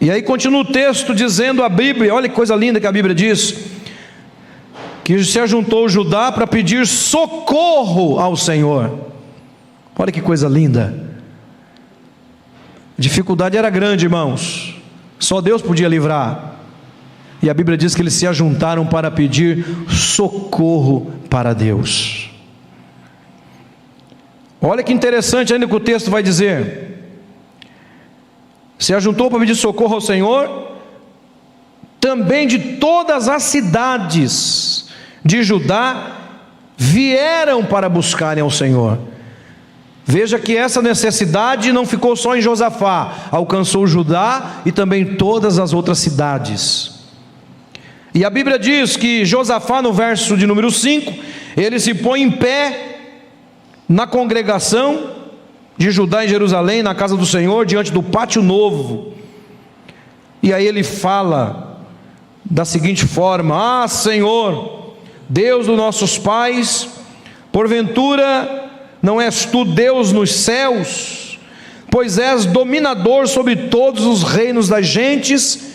E 0.00 0.10
aí 0.10 0.22
continua 0.22 0.62
o 0.62 0.64
texto 0.64 1.14
dizendo 1.14 1.62
a 1.62 1.68
Bíblia, 1.68 2.14
olha 2.14 2.28
que 2.28 2.34
coisa 2.34 2.56
linda 2.56 2.80
que 2.80 2.86
a 2.86 2.92
Bíblia 2.92 3.14
diz: 3.14 3.54
que 5.04 5.22
se 5.24 5.38
ajuntou 5.38 5.88
Judá 5.88 6.32
para 6.32 6.46
pedir 6.46 6.86
socorro 6.86 8.18
ao 8.18 8.36
Senhor. 8.36 9.08
Olha 9.98 10.12
que 10.12 10.22
coisa 10.22 10.48
linda. 10.48 10.94
A 12.98 13.02
dificuldade 13.02 13.56
era 13.56 13.68
grande, 13.68 14.06
irmãos. 14.06 14.76
Só 15.18 15.40
Deus 15.40 15.60
podia 15.60 15.88
livrar. 15.88 16.54
E 17.42 17.50
a 17.50 17.54
Bíblia 17.54 17.76
diz 17.76 17.94
que 17.94 18.00
eles 18.00 18.14
se 18.14 18.26
ajuntaram 18.26 18.86
para 18.86 19.10
pedir 19.10 19.66
socorro 19.88 21.12
para 21.28 21.52
Deus. 21.52 22.30
Olha 24.60 24.82
que 24.82 24.92
interessante 24.92 25.52
ainda 25.52 25.66
que 25.66 25.74
o 25.74 25.80
texto 25.80 26.10
vai 26.10 26.22
dizer 26.22 26.99
se 28.80 28.94
ajuntou 28.94 29.30
para 29.30 29.38
pedir 29.38 29.54
socorro 29.54 29.96
ao 29.96 30.00
Senhor, 30.00 30.68
também 32.00 32.48
de 32.48 32.58
todas 32.78 33.28
as 33.28 33.42
cidades 33.42 34.88
de 35.22 35.42
Judá 35.42 36.16
vieram 36.78 37.62
para 37.62 37.90
buscarem 37.90 38.42
ao 38.42 38.50
Senhor. 38.50 38.98
Veja 40.06 40.38
que 40.38 40.56
essa 40.56 40.80
necessidade 40.80 41.70
não 41.72 41.84
ficou 41.84 42.16
só 42.16 42.34
em 42.34 42.40
Josafá, 42.40 43.28
alcançou 43.30 43.86
Judá 43.86 44.62
e 44.64 44.72
também 44.72 45.14
todas 45.16 45.58
as 45.58 45.74
outras 45.74 45.98
cidades. 45.98 47.00
E 48.14 48.24
a 48.24 48.30
Bíblia 48.30 48.58
diz 48.58 48.96
que 48.96 49.26
Josafá, 49.26 49.82
no 49.82 49.92
verso 49.92 50.38
de 50.38 50.46
número 50.46 50.70
5, 50.70 51.12
ele 51.54 51.78
se 51.78 51.92
põe 51.92 52.22
em 52.22 52.30
pé 52.30 52.96
na 53.86 54.06
congregação 54.06 55.19
de 55.80 55.90
Judá 55.90 56.26
em 56.26 56.28
Jerusalém, 56.28 56.82
na 56.82 56.94
casa 56.94 57.16
do 57.16 57.24
Senhor, 57.24 57.64
diante 57.64 57.90
do 57.90 58.02
pátio 58.02 58.42
novo. 58.42 59.14
E 60.42 60.52
aí 60.52 60.66
ele 60.66 60.84
fala 60.84 61.86
da 62.44 62.66
seguinte 62.66 63.06
forma: 63.06 63.84
Ah, 63.84 63.88
Senhor, 63.88 64.92
Deus 65.26 65.66
dos 65.66 65.78
nossos 65.78 66.18
pais, 66.18 66.86
porventura 67.50 68.68
não 69.00 69.18
és 69.18 69.46
tu 69.46 69.64
Deus 69.64 70.12
nos 70.12 70.30
céus, 70.30 71.38
pois 71.90 72.18
és 72.18 72.44
dominador 72.44 73.26
sobre 73.26 73.56
todos 73.56 74.04
os 74.04 74.22
reinos 74.22 74.68
das 74.68 74.84
gentes, 74.86 75.72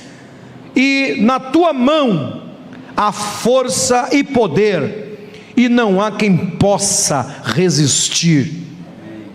e 0.75 1.17
na 1.21 1.39
tua 1.39 1.73
mão 1.73 2.43
há 2.95 3.11
força 3.11 4.09
e 4.11 4.23
poder, 4.23 5.31
e 5.57 5.67
não 5.67 5.99
há 5.99 6.11
quem 6.11 6.37
possa 6.37 7.41
resistir. 7.43 8.65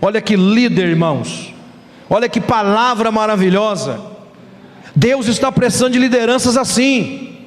Olha 0.01 0.19
que 0.19 0.35
líder, 0.35 0.87
irmãos. 0.87 1.53
Olha 2.09 2.27
que 2.27 2.41
palavra 2.41 3.11
maravilhosa. 3.11 4.01
Deus 4.95 5.27
está 5.27 5.51
precisando 5.51 5.93
de 5.93 5.99
lideranças 5.99 6.57
assim, 6.57 7.37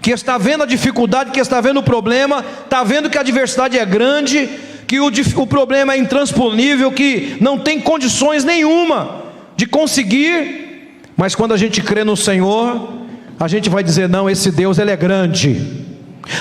que 0.00 0.10
está 0.10 0.38
vendo 0.38 0.62
a 0.62 0.66
dificuldade, 0.66 1.32
que 1.32 1.40
está 1.40 1.60
vendo 1.60 1.80
o 1.80 1.82
problema, 1.82 2.44
está 2.64 2.82
vendo 2.84 3.10
que 3.10 3.18
a 3.18 3.20
adversidade 3.20 3.78
é 3.78 3.84
grande, 3.84 4.48
que 4.86 5.00
o, 5.00 5.10
o 5.36 5.46
problema 5.46 5.94
é 5.94 5.98
intransponível, 5.98 6.92
que 6.92 7.36
não 7.40 7.58
tem 7.58 7.80
condições 7.80 8.44
nenhuma 8.44 9.24
de 9.56 9.66
conseguir, 9.66 11.00
mas 11.16 11.34
quando 11.34 11.52
a 11.52 11.56
gente 11.56 11.82
crê 11.82 12.04
no 12.04 12.16
Senhor, 12.16 12.92
a 13.38 13.48
gente 13.48 13.68
vai 13.68 13.82
dizer: 13.82 14.08
não, 14.08 14.30
esse 14.30 14.50
Deus 14.50 14.78
ele 14.78 14.90
é 14.90 14.96
grande, 14.96 15.84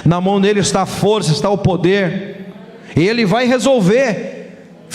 na 0.06 0.22
mão 0.22 0.40
dele 0.40 0.60
está 0.60 0.84
a 0.84 0.86
força, 0.86 1.32
está 1.32 1.50
o 1.50 1.58
poder, 1.58 2.46
ele 2.96 3.26
vai 3.26 3.46
resolver. 3.46 4.33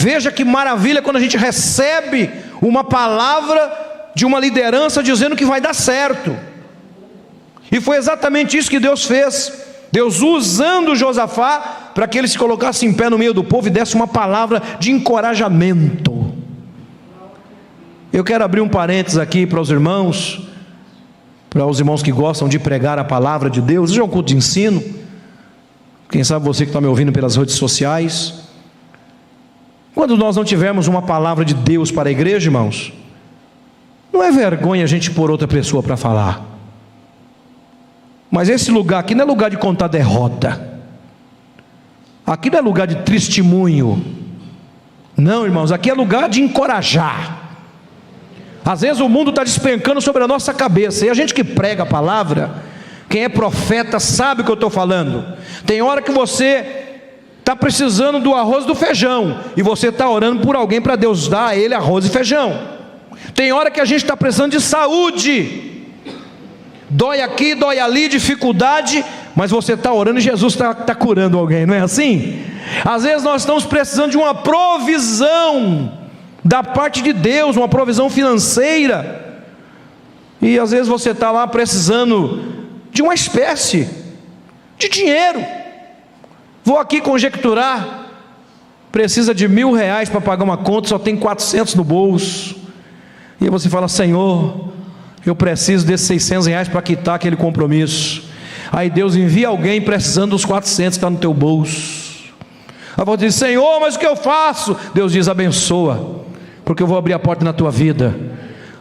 Veja 0.00 0.30
que 0.30 0.44
maravilha 0.44 1.02
quando 1.02 1.16
a 1.16 1.20
gente 1.20 1.36
recebe 1.36 2.30
uma 2.62 2.84
palavra 2.84 4.10
de 4.14 4.24
uma 4.24 4.38
liderança 4.38 5.02
dizendo 5.02 5.34
que 5.34 5.44
vai 5.44 5.60
dar 5.60 5.74
certo. 5.74 6.36
E 7.68 7.80
foi 7.80 7.96
exatamente 7.96 8.56
isso 8.56 8.70
que 8.70 8.78
Deus 8.78 9.06
fez. 9.06 9.52
Deus 9.90 10.20
usando 10.20 10.94
Josafá 10.94 11.90
para 11.96 12.06
que 12.06 12.16
ele 12.16 12.28
se 12.28 12.38
colocasse 12.38 12.86
em 12.86 12.92
pé 12.92 13.10
no 13.10 13.18
meio 13.18 13.34
do 13.34 13.42
povo 13.42 13.66
e 13.66 13.70
desse 13.70 13.96
uma 13.96 14.06
palavra 14.06 14.62
de 14.78 14.92
encorajamento. 14.92 16.32
Eu 18.12 18.22
quero 18.22 18.44
abrir 18.44 18.60
um 18.60 18.68
parênteses 18.68 19.18
aqui 19.18 19.48
para 19.48 19.60
os 19.60 19.68
irmãos, 19.68 20.48
para 21.50 21.66
os 21.66 21.80
irmãos 21.80 22.04
que 22.04 22.12
gostam 22.12 22.48
de 22.48 22.60
pregar 22.60 23.00
a 23.00 23.04
palavra 23.04 23.50
de 23.50 23.60
Deus. 23.60 23.90
Isso 23.90 24.00
é 24.00 24.04
um 24.04 24.08
culto 24.08 24.28
de 24.28 24.36
ensino. 24.36 24.80
Quem 26.08 26.22
sabe 26.22 26.46
você 26.46 26.64
que 26.64 26.70
está 26.70 26.80
me 26.80 26.86
ouvindo 26.86 27.10
pelas 27.10 27.34
redes 27.34 27.56
sociais. 27.56 28.46
Quando 29.98 30.16
nós 30.16 30.36
não 30.36 30.44
tivermos 30.44 30.86
uma 30.86 31.02
palavra 31.02 31.44
de 31.44 31.52
Deus 31.52 31.90
para 31.90 32.08
a 32.08 32.12
igreja, 32.12 32.46
irmãos, 32.46 32.92
não 34.12 34.22
é 34.22 34.30
vergonha 34.30 34.84
a 34.84 34.86
gente 34.86 35.10
pôr 35.10 35.28
outra 35.28 35.48
pessoa 35.48 35.82
para 35.82 35.96
falar. 35.96 36.40
Mas 38.30 38.48
esse 38.48 38.70
lugar 38.70 39.00
aqui 39.00 39.12
não 39.12 39.24
é 39.24 39.26
lugar 39.26 39.50
de 39.50 39.56
contar 39.56 39.88
derrota. 39.88 40.78
Aqui 42.24 42.48
não 42.48 42.60
é 42.60 42.62
lugar 42.62 42.86
de 42.86 42.94
testemunho. 43.02 44.00
Não, 45.16 45.44
irmãos, 45.44 45.72
aqui 45.72 45.90
é 45.90 45.94
lugar 45.94 46.28
de 46.28 46.42
encorajar. 46.42 47.58
Às 48.64 48.82
vezes 48.82 49.00
o 49.00 49.08
mundo 49.08 49.30
está 49.30 49.42
despencando 49.42 50.00
sobre 50.00 50.22
a 50.22 50.28
nossa 50.28 50.54
cabeça, 50.54 51.06
e 51.06 51.10
a 51.10 51.14
gente 51.14 51.34
que 51.34 51.42
prega 51.42 51.82
a 51.82 51.86
palavra, 51.86 52.62
quem 53.08 53.24
é 53.24 53.28
profeta 53.28 53.98
sabe 53.98 54.42
o 54.42 54.44
que 54.44 54.50
eu 54.52 54.54
estou 54.54 54.70
falando. 54.70 55.36
Tem 55.66 55.82
hora 55.82 56.00
que 56.00 56.12
você 56.12 56.87
está 57.48 57.56
precisando 57.56 58.20
do 58.20 58.34
arroz 58.34 58.66
do 58.66 58.74
feijão, 58.74 59.40
e 59.56 59.62
você 59.62 59.88
está 59.88 60.06
orando 60.06 60.42
por 60.42 60.54
alguém 60.54 60.82
para 60.82 60.96
Deus 60.96 61.28
dar 61.28 61.46
a 61.46 61.56
ele 61.56 61.72
arroz 61.72 62.04
e 62.04 62.10
feijão. 62.10 62.76
Tem 63.34 63.50
hora 63.52 63.70
que 63.70 63.80
a 63.80 63.86
gente 63.86 64.02
está 64.02 64.14
precisando 64.14 64.52
de 64.52 64.60
saúde, 64.60 65.86
dói 66.90 67.22
aqui, 67.22 67.54
dói 67.54 67.78
ali, 67.78 68.06
dificuldade, 68.06 69.02
mas 69.34 69.50
você 69.50 69.72
está 69.72 69.90
orando 69.90 70.18
e 70.18 70.22
Jesus 70.22 70.52
está 70.52 70.74
tá 70.74 70.94
curando 70.94 71.38
alguém, 71.38 71.64
não 71.64 71.72
é 71.72 71.80
assim? 71.80 72.44
Às 72.84 73.04
vezes 73.04 73.22
nós 73.22 73.40
estamos 73.40 73.64
precisando 73.64 74.10
de 74.10 74.18
uma 74.18 74.34
provisão 74.34 75.90
da 76.44 76.62
parte 76.62 77.00
de 77.00 77.14
Deus, 77.14 77.56
uma 77.56 77.68
provisão 77.68 78.10
financeira, 78.10 79.42
e 80.42 80.58
às 80.58 80.70
vezes 80.70 80.86
você 80.86 81.12
está 81.12 81.30
lá 81.30 81.46
precisando 81.46 82.66
de 82.92 83.00
uma 83.00 83.14
espécie 83.14 83.88
de 84.76 84.90
dinheiro. 84.90 85.67
Vou 86.68 86.78
aqui 86.78 87.00
conjecturar. 87.00 88.10
Precisa 88.92 89.34
de 89.34 89.48
mil 89.48 89.72
reais 89.72 90.10
para 90.10 90.20
pagar 90.20 90.44
uma 90.44 90.58
conta, 90.58 90.90
só 90.90 90.98
tem 90.98 91.16
400 91.16 91.74
no 91.74 91.82
bolso. 91.82 92.56
E 93.40 93.48
você 93.48 93.70
fala: 93.70 93.88
Senhor, 93.88 94.68
eu 95.24 95.34
preciso 95.34 95.86
desses 95.86 96.06
600 96.06 96.46
reais 96.46 96.68
para 96.68 96.82
quitar 96.82 97.14
aquele 97.14 97.36
compromisso. 97.36 98.22
Aí 98.70 98.90
Deus 98.90 99.16
envia 99.16 99.48
alguém 99.48 99.80
precisando 99.80 100.32
dos 100.32 100.44
400 100.44 100.98
que 100.98 100.98
está 100.98 101.08
no 101.08 101.16
teu 101.16 101.32
bolso. 101.32 102.34
Aí 102.98 103.02
você 103.02 103.24
diz: 103.24 103.34
Senhor, 103.36 103.80
mas 103.80 103.96
o 103.96 103.98
que 103.98 104.06
eu 104.06 104.14
faço? 104.14 104.76
Deus 104.92 105.12
diz: 105.12 105.26
abençoa, 105.26 106.26
porque 106.66 106.82
eu 106.82 106.86
vou 106.86 106.98
abrir 106.98 107.14
a 107.14 107.18
porta 107.18 107.46
na 107.46 107.54
tua 107.54 107.70
vida. 107.70 108.14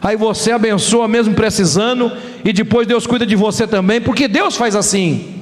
Aí 0.02 0.14
você 0.14 0.52
abençoa 0.52 1.08
mesmo 1.08 1.32
precisando, 1.32 2.12
e 2.44 2.52
depois 2.52 2.86
Deus 2.86 3.06
cuida 3.06 3.24
de 3.24 3.34
você 3.34 3.66
também, 3.66 3.98
porque 3.98 4.28
Deus 4.28 4.58
faz 4.58 4.76
assim. 4.76 5.37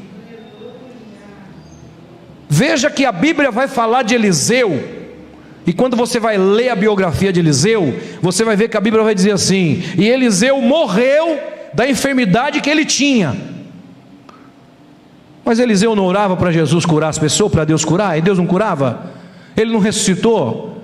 Veja 2.49 2.91
que 2.91 3.05
a 3.05 3.13
Bíblia 3.13 3.51
vai 3.51 3.67
falar 3.67 4.03
de 4.03 4.15
Eliseu, 4.15 4.97
e 5.67 5.73
quando 5.73 5.97
você 5.97 6.21
vai 6.21 6.39
ler 6.39 6.69
a 6.69 6.77
biografia 6.77 7.33
de 7.33 7.41
Eliseu, 7.41 7.99
você 8.23 8.45
vai 8.45 8.55
ver 8.55 8.69
que 8.69 8.77
a 8.77 8.81
Bíblia 8.81 9.03
vai 9.03 9.15
dizer 9.15 9.33
assim: 9.33 9.83
e 9.99 10.09
Eliseu 10.09 10.61
morreu 10.61 11.41
da 11.75 11.89
enfermidade 11.89 12.61
que 12.61 12.71
ele 12.71 12.85
tinha. 12.85 13.37
Mas 15.45 15.59
Eliseu 15.59 15.95
não 15.95 16.05
orava 16.05 16.37
para 16.37 16.53
Jesus 16.53 16.85
curar 16.85 17.09
as 17.09 17.19
pessoas, 17.19 17.51
para 17.51 17.65
Deus 17.65 17.85
curar, 17.85 18.17
e 18.17 18.21
Deus 18.21 18.39
não 18.39 18.47
curava? 18.47 19.11
Ele 19.57 19.73
não 19.73 19.81
ressuscitou? 19.81 20.83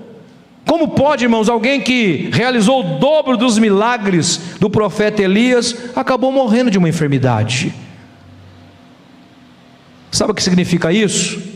Como 0.65 0.89
pode, 0.89 1.25
irmãos, 1.25 1.49
alguém 1.49 1.81
que 1.81 2.29
realizou 2.31 2.79
o 2.79 2.99
dobro 2.99 3.35
dos 3.35 3.57
milagres 3.59 4.55
do 4.59 4.69
profeta 4.69 5.21
Elias 5.21 5.75
acabou 5.95 6.31
morrendo 6.31 6.71
de 6.71 6.77
uma 6.77 6.87
enfermidade? 6.87 7.73
Sabe 10.09 10.31
o 10.31 10.35
que 10.35 10.43
significa 10.43 10.91
isso? 10.91 11.52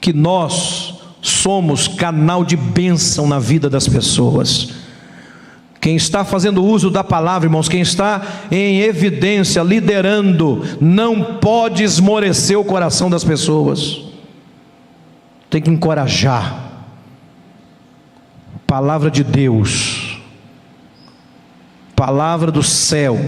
Que 0.00 0.12
nós 0.12 0.94
somos 1.26 1.88
canal 1.88 2.44
de 2.44 2.56
bênção 2.56 3.26
na 3.26 3.38
vida 3.38 3.68
das 3.68 3.88
pessoas. 3.88 4.74
Quem 5.80 5.96
está 5.96 6.24
fazendo 6.24 6.64
uso 6.64 6.90
da 6.90 7.04
palavra, 7.04 7.46
irmãos, 7.46 7.68
quem 7.68 7.80
está 7.80 8.46
em 8.50 8.80
evidência, 8.80 9.62
liderando, 9.62 10.64
não 10.80 11.38
pode 11.38 11.82
esmorecer 11.82 12.58
o 12.58 12.64
coração 12.64 13.10
das 13.10 13.22
pessoas, 13.22 14.02
tem 15.50 15.60
que 15.60 15.70
encorajar. 15.70 16.64
Palavra 18.66 19.10
de 19.10 19.22
Deus, 19.22 20.18
palavra 21.94 22.50
do 22.50 22.64
céu, 22.64 23.18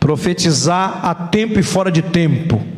profetizar 0.00 1.00
a 1.04 1.14
tempo 1.14 1.58
e 1.58 1.62
fora 1.62 1.90
de 1.90 2.00
tempo 2.00 2.77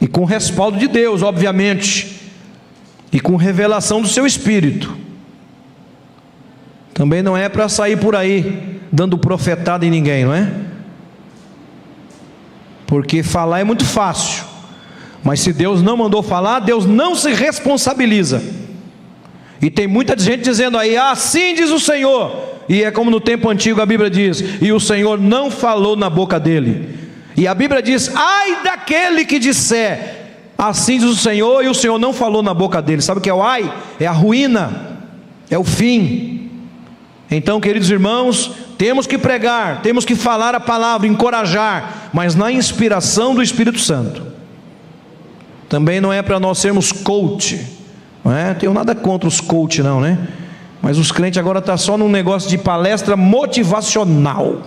e 0.00 0.06
com 0.06 0.24
respaldo 0.24 0.78
de 0.78 0.86
Deus, 0.86 1.22
obviamente, 1.22 2.20
e 3.12 3.20
com 3.20 3.36
revelação 3.36 4.00
do 4.00 4.08
seu 4.08 4.26
espírito. 4.26 4.96
Também 6.94 7.22
não 7.22 7.36
é 7.36 7.48
para 7.48 7.68
sair 7.68 7.96
por 7.96 8.14
aí 8.16 8.80
dando 8.90 9.18
profetada 9.18 9.84
em 9.84 9.90
ninguém, 9.90 10.24
não 10.24 10.34
é? 10.34 10.50
Porque 12.86 13.22
falar 13.22 13.60
é 13.60 13.64
muito 13.64 13.84
fácil, 13.84 14.44
mas 15.22 15.40
se 15.40 15.52
Deus 15.52 15.82
não 15.82 15.96
mandou 15.96 16.22
falar, 16.22 16.60
Deus 16.60 16.86
não 16.86 17.14
se 17.14 17.32
responsabiliza. 17.32 18.42
E 19.60 19.70
tem 19.70 19.86
muita 19.86 20.18
gente 20.18 20.42
dizendo 20.42 20.78
aí, 20.78 20.96
assim 20.96 21.54
diz 21.54 21.70
o 21.70 21.80
Senhor, 21.80 22.34
e 22.68 22.82
é 22.82 22.90
como 22.90 23.10
no 23.10 23.20
tempo 23.20 23.48
antigo 23.48 23.80
a 23.80 23.86
Bíblia 23.86 24.08
diz, 24.08 24.42
e 24.60 24.72
o 24.72 24.80
Senhor 24.80 25.20
não 25.20 25.50
falou 25.50 25.96
na 25.96 26.08
boca 26.08 26.38
dele. 26.38 27.07
E 27.38 27.46
a 27.46 27.54
Bíblia 27.54 27.80
diz: 27.80 28.10
ai 28.16 28.64
daquele 28.64 29.24
que 29.24 29.38
disser, 29.38 30.26
assim 30.58 30.98
diz 30.98 31.08
o 31.08 31.14
Senhor, 31.14 31.64
e 31.64 31.68
o 31.68 31.74
Senhor 31.74 31.96
não 31.96 32.12
falou 32.12 32.42
na 32.42 32.52
boca 32.52 32.82
dele. 32.82 33.00
Sabe 33.00 33.20
o 33.20 33.22
que 33.22 33.30
é 33.30 33.34
o 33.34 33.40
ai? 33.40 33.72
É 34.00 34.08
a 34.08 34.10
ruína, 34.10 34.98
é 35.48 35.56
o 35.56 35.62
fim. 35.62 36.50
Então, 37.30 37.60
queridos 37.60 37.88
irmãos, 37.90 38.50
temos 38.76 39.06
que 39.06 39.16
pregar, 39.16 39.82
temos 39.82 40.04
que 40.04 40.16
falar 40.16 40.52
a 40.52 40.58
palavra, 40.58 41.06
encorajar, 41.06 42.10
mas 42.12 42.34
na 42.34 42.50
inspiração 42.50 43.36
do 43.36 43.42
Espírito 43.42 43.78
Santo. 43.78 44.26
Também 45.68 46.00
não 46.00 46.12
é 46.12 46.22
para 46.22 46.40
nós 46.40 46.58
sermos 46.58 46.90
coach, 46.90 47.64
não 48.24 48.36
é? 48.36 48.52
Tenho 48.52 48.74
nada 48.74 48.96
contra 48.96 49.28
os 49.28 49.40
coach, 49.40 49.80
não, 49.80 50.00
né? 50.00 50.18
Mas 50.82 50.98
os 50.98 51.12
crentes 51.12 51.38
agora 51.38 51.60
estão 51.60 51.74
tá 51.74 51.78
só 51.78 51.96
num 51.96 52.08
negócio 52.08 52.50
de 52.50 52.58
palestra 52.58 53.16
motivacional 53.16 54.62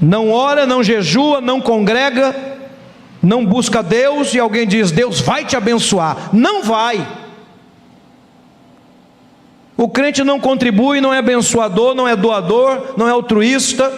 não 0.00 0.30
ora, 0.30 0.66
não 0.66 0.82
jejua, 0.82 1.40
não 1.40 1.60
congrega, 1.60 2.34
não 3.22 3.44
busca 3.44 3.82
Deus 3.82 4.32
e 4.34 4.38
alguém 4.38 4.66
diz: 4.66 4.90
Deus 4.90 5.20
vai 5.20 5.44
te 5.44 5.56
abençoar. 5.56 6.30
Não 6.32 6.62
vai. 6.62 7.06
O 9.76 9.88
crente 9.88 10.24
não 10.24 10.40
contribui, 10.40 11.00
não 11.00 11.14
é 11.14 11.18
abençoador, 11.18 11.94
não 11.94 12.06
é 12.06 12.16
doador, 12.16 12.94
não 12.96 13.06
é 13.06 13.10
altruísta. 13.10 13.92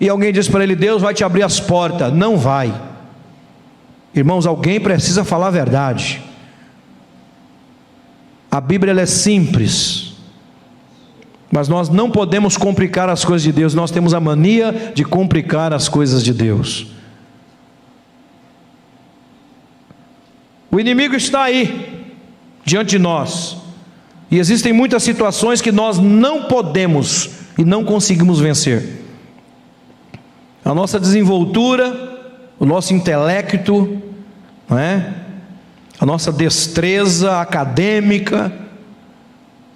E 0.00 0.08
alguém 0.08 0.32
diz 0.32 0.48
para 0.48 0.62
ele: 0.62 0.74
Deus 0.74 1.02
vai 1.02 1.14
te 1.14 1.24
abrir 1.24 1.42
as 1.42 1.60
portas. 1.60 2.12
Não 2.12 2.36
vai. 2.36 2.74
Irmãos, 4.14 4.46
alguém 4.46 4.80
precisa 4.80 5.24
falar 5.24 5.48
a 5.48 5.50
verdade. 5.50 6.22
A 8.50 8.60
Bíblia 8.60 8.98
é 9.00 9.06
simples. 9.06 10.13
Mas 11.54 11.68
nós 11.68 11.88
não 11.88 12.10
podemos 12.10 12.56
complicar 12.56 13.08
as 13.08 13.24
coisas 13.24 13.44
de 13.44 13.52
Deus, 13.52 13.74
nós 13.74 13.92
temos 13.92 14.12
a 14.12 14.18
mania 14.18 14.92
de 14.92 15.04
complicar 15.04 15.72
as 15.72 15.88
coisas 15.88 16.24
de 16.24 16.34
Deus. 16.34 16.88
O 20.68 20.80
inimigo 20.80 21.14
está 21.14 21.44
aí, 21.44 22.12
diante 22.64 22.90
de 22.90 22.98
nós, 22.98 23.56
e 24.32 24.40
existem 24.40 24.72
muitas 24.72 25.04
situações 25.04 25.62
que 25.62 25.70
nós 25.70 25.96
não 25.96 26.42
podemos 26.42 27.30
e 27.56 27.64
não 27.64 27.84
conseguimos 27.84 28.40
vencer. 28.40 29.04
A 30.64 30.74
nossa 30.74 30.98
desenvoltura, 30.98 32.18
o 32.58 32.66
nosso 32.66 32.92
intelecto, 32.92 34.02
não 34.68 34.76
é? 34.76 35.14
a 36.00 36.04
nossa 36.04 36.32
destreza 36.32 37.40
acadêmica, 37.40 38.63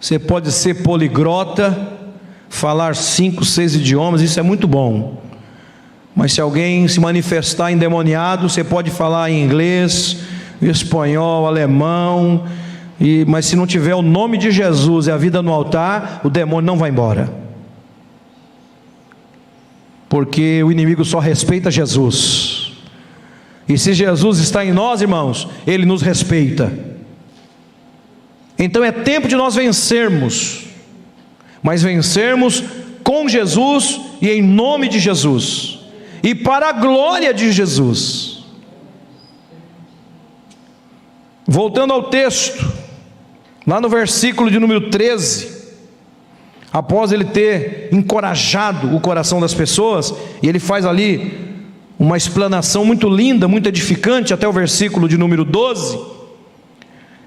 você 0.00 0.18
pode 0.18 0.52
ser 0.52 0.82
poligrota, 0.82 1.96
falar 2.48 2.94
cinco, 2.94 3.44
seis 3.44 3.74
idiomas, 3.74 4.20
isso 4.20 4.38
é 4.38 4.42
muito 4.42 4.66
bom. 4.66 5.22
Mas 6.14 6.32
se 6.32 6.40
alguém 6.40 6.87
se 6.88 7.00
manifestar 7.00 7.72
endemoniado, 7.72 8.48
você 8.48 8.62
pode 8.62 8.90
falar 8.90 9.30
em 9.30 9.42
inglês, 9.42 10.18
espanhol, 10.61 11.46
alemão, 11.46 12.44
e, 13.00 13.24
mas 13.26 13.46
se 13.46 13.56
não 13.56 13.66
tiver 13.66 13.94
o 13.94 14.02
nome 14.02 14.38
de 14.38 14.50
Jesus 14.50 15.06
e 15.06 15.11
a 15.11 15.16
vida 15.16 15.42
no 15.42 15.52
altar, 15.52 16.20
o 16.24 16.30
demônio 16.30 16.66
não 16.66 16.76
vai 16.76 16.90
embora. 16.90 17.32
Porque 20.08 20.62
o 20.62 20.72
inimigo 20.72 21.04
só 21.04 21.18
respeita 21.18 21.70
Jesus. 21.70 22.72
E 23.68 23.76
se 23.76 23.92
Jesus 23.92 24.38
está 24.38 24.64
em 24.64 24.72
nós, 24.72 25.02
irmãos, 25.02 25.46
ele 25.66 25.84
nos 25.84 26.02
respeita. 26.02 26.72
Então 28.59 28.83
é 28.83 28.90
tempo 28.90 29.29
de 29.29 29.37
nós 29.37 29.55
vencermos, 29.55 30.64
mas 31.62 31.83
vencermos 31.83 32.64
com 33.05 33.29
Jesus 33.29 34.01
e 34.21 34.29
em 34.29 34.42
nome 34.42 34.88
de 34.88 34.99
Jesus, 34.99 35.79
e 36.23 36.35
para 36.35 36.71
a 36.71 36.73
glória 36.73 37.33
de 37.33 37.53
Jesus. 37.53 38.44
Voltando 41.47 41.92
ao 41.92 42.11
texto, 42.11 42.66
lá 43.66 43.81
no 43.81 43.88
versículo 43.88 44.51
de 44.51 44.59
número 44.59 44.90
13, 44.90 45.57
após 46.73 47.12
ele 47.12 47.25
ter 47.25 47.88
encorajado 47.92 48.94
o 48.94 49.01
coração 49.01 49.40
das 49.40 49.55
pessoas, 49.55 50.12
e 50.42 50.49
ele 50.49 50.59
faz 50.59 50.85
ali 50.85 51.49
uma 51.99 52.16
explanação 52.16 52.85
muito 52.85 53.09
linda, 53.09 53.49
muito 53.49 53.68
edificante, 53.68 54.35
até 54.35 54.47
o 54.47 54.53
versículo 54.53 55.09
de 55.09 55.16
número 55.16 55.44
12. 55.44 56.17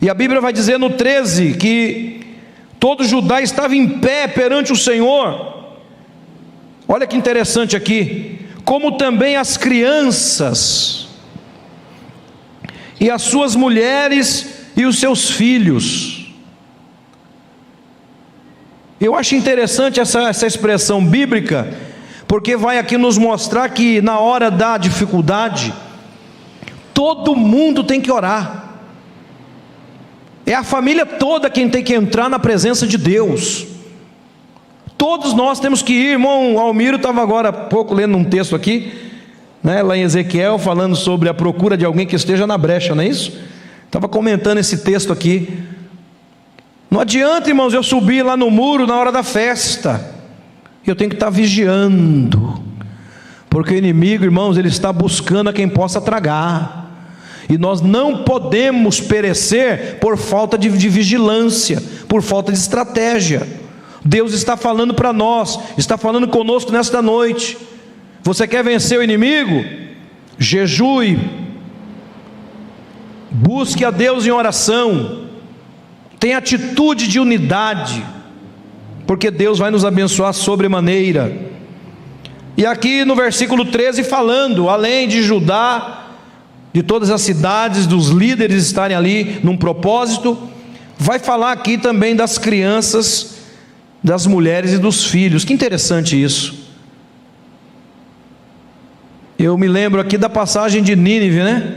E 0.01 0.09
a 0.09 0.13
Bíblia 0.15 0.41
vai 0.41 0.51
dizer 0.51 0.79
no 0.79 0.89
13 0.89 1.53
que 1.53 2.21
todo 2.79 3.03
Judá 3.03 3.39
estava 3.41 3.75
em 3.75 3.87
pé 3.99 4.27
perante 4.27 4.73
o 4.73 4.75
Senhor. 4.75 5.75
Olha 6.87 7.05
que 7.05 7.15
interessante 7.15 7.75
aqui, 7.75 8.39
como 8.65 8.97
também 8.97 9.35
as 9.35 9.57
crianças 9.57 11.07
e 12.99 13.09
as 13.09 13.21
suas 13.21 13.55
mulheres 13.55 14.71
e 14.75 14.85
os 14.85 14.97
seus 14.97 15.29
filhos. 15.29 16.33
Eu 18.99 19.15
acho 19.15 19.35
interessante 19.35 19.99
essa, 19.99 20.21
essa 20.29 20.47
expressão 20.47 21.03
bíblica, 21.05 21.75
porque 22.27 22.57
vai 22.57 22.77
aqui 22.77 22.97
nos 22.97 23.17
mostrar 23.17 23.69
que 23.69 24.01
na 24.01 24.19
hora 24.19 24.49
da 24.49 24.77
dificuldade, 24.77 25.73
todo 26.93 27.35
mundo 27.35 27.83
tem 27.83 28.01
que 28.01 28.11
orar. 28.11 28.60
É 30.45 30.53
a 30.53 30.63
família 30.63 31.05
toda 31.05 31.49
quem 31.49 31.69
tem 31.69 31.83
que 31.83 31.93
entrar 31.93 32.29
na 32.29 32.39
presença 32.39 32.87
de 32.87 32.97
Deus. 32.97 33.65
Todos 34.97 35.33
nós 35.33 35.59
temos 35.59 35.81
que 35.81 35.93
ir, 35.93 36.11
irmão 36.11 36.59
Almiro 36.59 36.97
estava 36.97 37.21
agora 37.21 37.49
há 37.49 37.53
pouco 37.53 37.93
lendo 37.93 38.15
um 38.15 38.23
texto 38.23 38.55
aqui, 38.55 38.91
né, 39.63 39.81
lá 39.81 39.97
em 39.97 40.01
Ezequiel, 40.01 40.59
falando 40.59 40.95
sobre 40.95 41.27
a 41.27 41.33
procura 41.33 41.75
de 41.75 41.85
alguém 41.85 42.05
que 42.05 42.15
esteja 42.15 42.45
na 42.45 42.57
brecha, 42.57 42.93
não 42.93 43.03
é 43.03 43.07
isso? 43.07 43.39
Estava 43.85 44.07
comentando 44.07 44.59
esse 44.59 44.79
texto 44.79 45.11
aqui. 45.11 45.63
Não 46.89 46.99
adianta, 46.99 47.49
irmãos, 47.49 47.73
eu 47.73 47.83
subir 47.83 48.23
lá 48.23 48.37
no 48.37 48.49
muro 48.49 48.85
na 48.87 48.95
hora 48.95 49.11
da 49.11 49.23
festa. 49.23 50.13
Eu 50.85 50.95
tenho 50.95 51.09
que 51.09 51.15
estar 51.15 51.29
vigiando. 51.29 52.61
Porque 53.49 53.73
o 53.73 53.77
inimigo, 53.77 54.23
irmãos, 54.23 54.57
ele 54.57 54.67
está 54.69 54.93
buscando 54.93 55.49
a 55.49 55.53
quem 55.53 55.67
possa 55.67 55.99
tragar. 55.99 56.80
E 57.49 57.57
nós 57.57 57.81
não 57.81 58.23
podemos 58.23 58.99
perecer 58.99 59.97
por 59.99 60.17
falta 60.17 60.57
de, 60.57 60.69
de 60.69 60.89
vigilância, 60.89 61.81
por 62.07 62.21
falta 62.21 62.51
de 62.51 62.57
estratégia. 62.57 63.47
Deus 64.03 64.33
está 64.33 64.57
falando 64.57 64.93
para 64.93 65.13
nós, 65.13 65.59
está 65.77 65.97
falando 65.97 66.27
conosco 66.27 66.71
nesta 66.71 67.01
noite. 67.01 67.57
Você 68.23 68.47
quer 68.47 68.63
vencer 68.63 68.99
o 68.99 69.03
inimigo? 69.03 69.63
Jejue, 70.37 71.19
busque 73.29 73.85
a 73.85 73.91
Deus 73.91 74.25
em 74.25 74.31
oração, 74.31 75.27
tenha 76.19 76.37
atitude 76.37 77.07
de 77.07 77.19
unidade, 77.19 78.03
porque 79.05 79.29
Deus 79.29 79.59
vai 79.59 79.69
nos 79.69 79.85
abençoar 79.85 80.33
sobremaneira. 80.33 81.51
E 82.57 82.65
aqui 82.65 83.05
no 83.05 83.15
versículo 83.15 83.65
13, 83.65 84.03
falando, 84.03 84.69
além 84.69 85.07
de 85.07 85.21
Judá, 85.23 86.00
de 86.73 86.81
todas 86.81 87.09
as 87.09 87.21
cidades, 87.21 87.85
dos 87.85 88.09
líderes 88.09 88.65
estarem 88.65 88.95
ali 88.95 89.39
num 89.43 89.57
propósito. 89.57 90.37
Vai 90.97 91.19
falar 91.19 91.51
aqui 91.51 91.77
também 91.77 92.15
das 92.15 92.37
crianças, 92.37 93.39
das 94.03 94.25
mulheres 94.25 94.73
e 94.73 94.77
dos 94.77 95.05
filhos. 95.05 95.43
Que 95.43 95.53
interessante 95.53 96.21
isso. 96.21 96.61
Eu 99.37 99.57
me 99.57 99.67
lembro 99.67 99.99
aqui 99.99 100.17
da 100.17 100.29
passagem 100.29 100.81
de 100.81 100.95
Nínive, 100.95 101.43
né? 101.43 101.75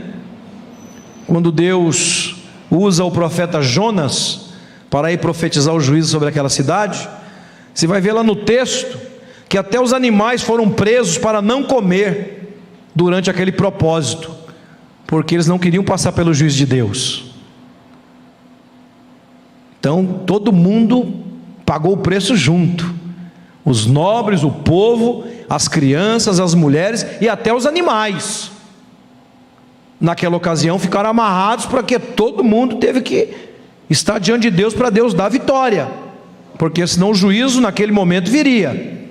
Quando 1.27 1.51
Deus 1.51 2.35
usa 2.69 3.03
o 3.03 3.11
profeta 3.11 3.61
Jonas 3.61 4.51
para 4.89 5.11
ir 5.11 5.17
profetizar 5.17 5.73
o 5.73 5.79
juízo 5.79 6.11
sobre 6.11 6.29
aquela 6.29 6.49
cidade. 6.49 7.09
Você 7.73 7.87
vai 7.87 7.99
ver 7.99 8.13
lá 8.13 8.23
no 8.23 8.35
texto 8.35 8.97
que 9.49 9.57
até 9.57 9.81
os 9.81 9.91
animais 9.91 10.41
foram 10.41 10.69
presos 10.69 11.17
para 11.17 11.41
não 11.41 11.63
comer 11.63 12.53
durante 12.93 13.29
aquele 13.29 13.51
propósito 13.51 14.44
porque 15.07 15.35
eles 15.35 15.47
não 15.47 15.59
queriam 15.59 15.83
passar 15.83 16.11
pelo 16.11 16.33
juiz 16.33 16.53
de 16.53 16.65
Deus. 16.65 17.25
Então, 19.79 20.21
todo 20.25 20.51
mundo 20.51 21.13
pagou 21.65 21.93
o 21.93 21.97
preço 21.97 22.35
junto. 22.35 22.93
Os 23.63 23.85
nobres, 23.85 24.43
o 24.43 24.49
povo, 24.49 25.25
as 25.49 25.67
crianças, 25.67 26.39
as 26.39 26.53
mulheres 26.53 27.05
e 27.21 27.29
até 27.29 27.53
os 27.53 27.65
animais. 27.65 28.51
Naquela 29.99 30.35
ocasião 30.35 30.77
ficaram 30.77 31.09
amarrados 31.09 31.65
porque 31.65 31.97
todo 31.99 32.43
mundo 32.43 32.77
teve 32.77 33.01
que 33.01 33.33
estar 33.89 34.19
diante 34.19 34.49
de 34.49 34.51
Deus 34.51 34.73
para 34.73 34.89
Deus 34.89 35.13
dar 35.13 35.29
vitória. 35.29 35.87
Porque 36.57 36.85
senão 36.87 37.11
o 37.11 37.15
juízo 37.15 37.61
naquele 37.61 37.91
momento 37.91 38.31
viria. 38.31 39.07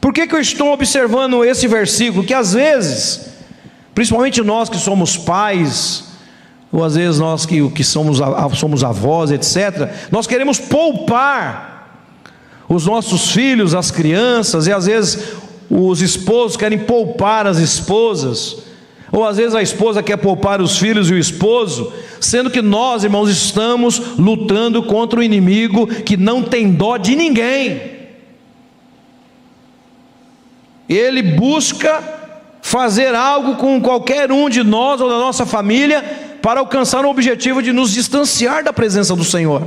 Por 0.00 0.12
que, 0.12 0.26
que 0.26 0.34
eu 0.34 0.40
estou 0.40 0.72
observando 0.72 1.44
esse 1.44 1.66
versículo? 1.66 2.24
Que 2.24 2.34
às 2.34 2.52
vezes 2.52 3.33
Principalmente 3.94 4.42
nós 4.42 4.68
que 4.68 4.76
somos 4.76 5.16
pais, 5.16 6.04
ou 6.72 6.82
às 6.82 6.96
vezes 6.96 7.20
nós 7.20 7.46
que, 7.46 7.70
que 7.70 7.84
somos, 7.84 8.18
somos 8.58 8.82
avós, 8.82 9.30
etc., 9.30 9.88
nós 10.10 10.26
queremos 10.26 10.58
poupar 10.58 11.74
os 12.68 12.86
nossos 12.86 13.30
filhos, 13.30 13.74
as 13.74 13.90
crianças, 13.90 14.66
e 14.66 14.72
às 14.72 14.86
vezes 14.86 15.34
os 15.70 16.02
esposos 16.02 16.56
querem 16.56 16.78
poupar 16.78 17.46
as 17.46 17.58
esposas, 17.58 18.64
ou 19.12 19.24
às 19.24 19.36
vezes 19.36 19.54
a 19.54 19.62
esposa 19.62 20.02
quer 20.02 20.16
poupar 20.16 20.60
os 20.60 20.76
filhos 20.76 21.08
e 21.08 21.14
o 21.14 21.18
esposo, 21.18 21.92
sendo 22.20 22.50
que 22.50 22.60
nós, 22.60 23.04
irmãos, 23.04 23.30
estamos 23.30 24.18
lutando 24.18 24.82
contra 24.82 25.20
o 25.20 25.22
inimigo 25.22 25.86
que 25.86 26.16
não 26.16 26.42
tem 26.42 26.72
dó 26.72 26.96
de 26.96 27.14
ninguém. 27.14 27.94
Ele 30.88 31.22
busca 31.22 32.23
fazer 32.74 33.14
algo 33.14 33.54
com 33.54 33.80
qualquer 33.80 34.32
um 34.32 34.48
de 34.48 34.64
nós 34.64 35.00
ou 35.00 35.08
da 35.08 35.16
nossa 35.16 35.46
família 35.46 36.02
para 36.42 36.58
alcançar 36.58 37.04
o 37.04 37.08
objetivo 37.08 37.62
de 37.62 37.72
nos 37.72 37.92
distanciar 37.92 38.64
da 38.64 38.72
presença 38.72 39.14
do 39.14 39.22
Senhor. 39.22 39.62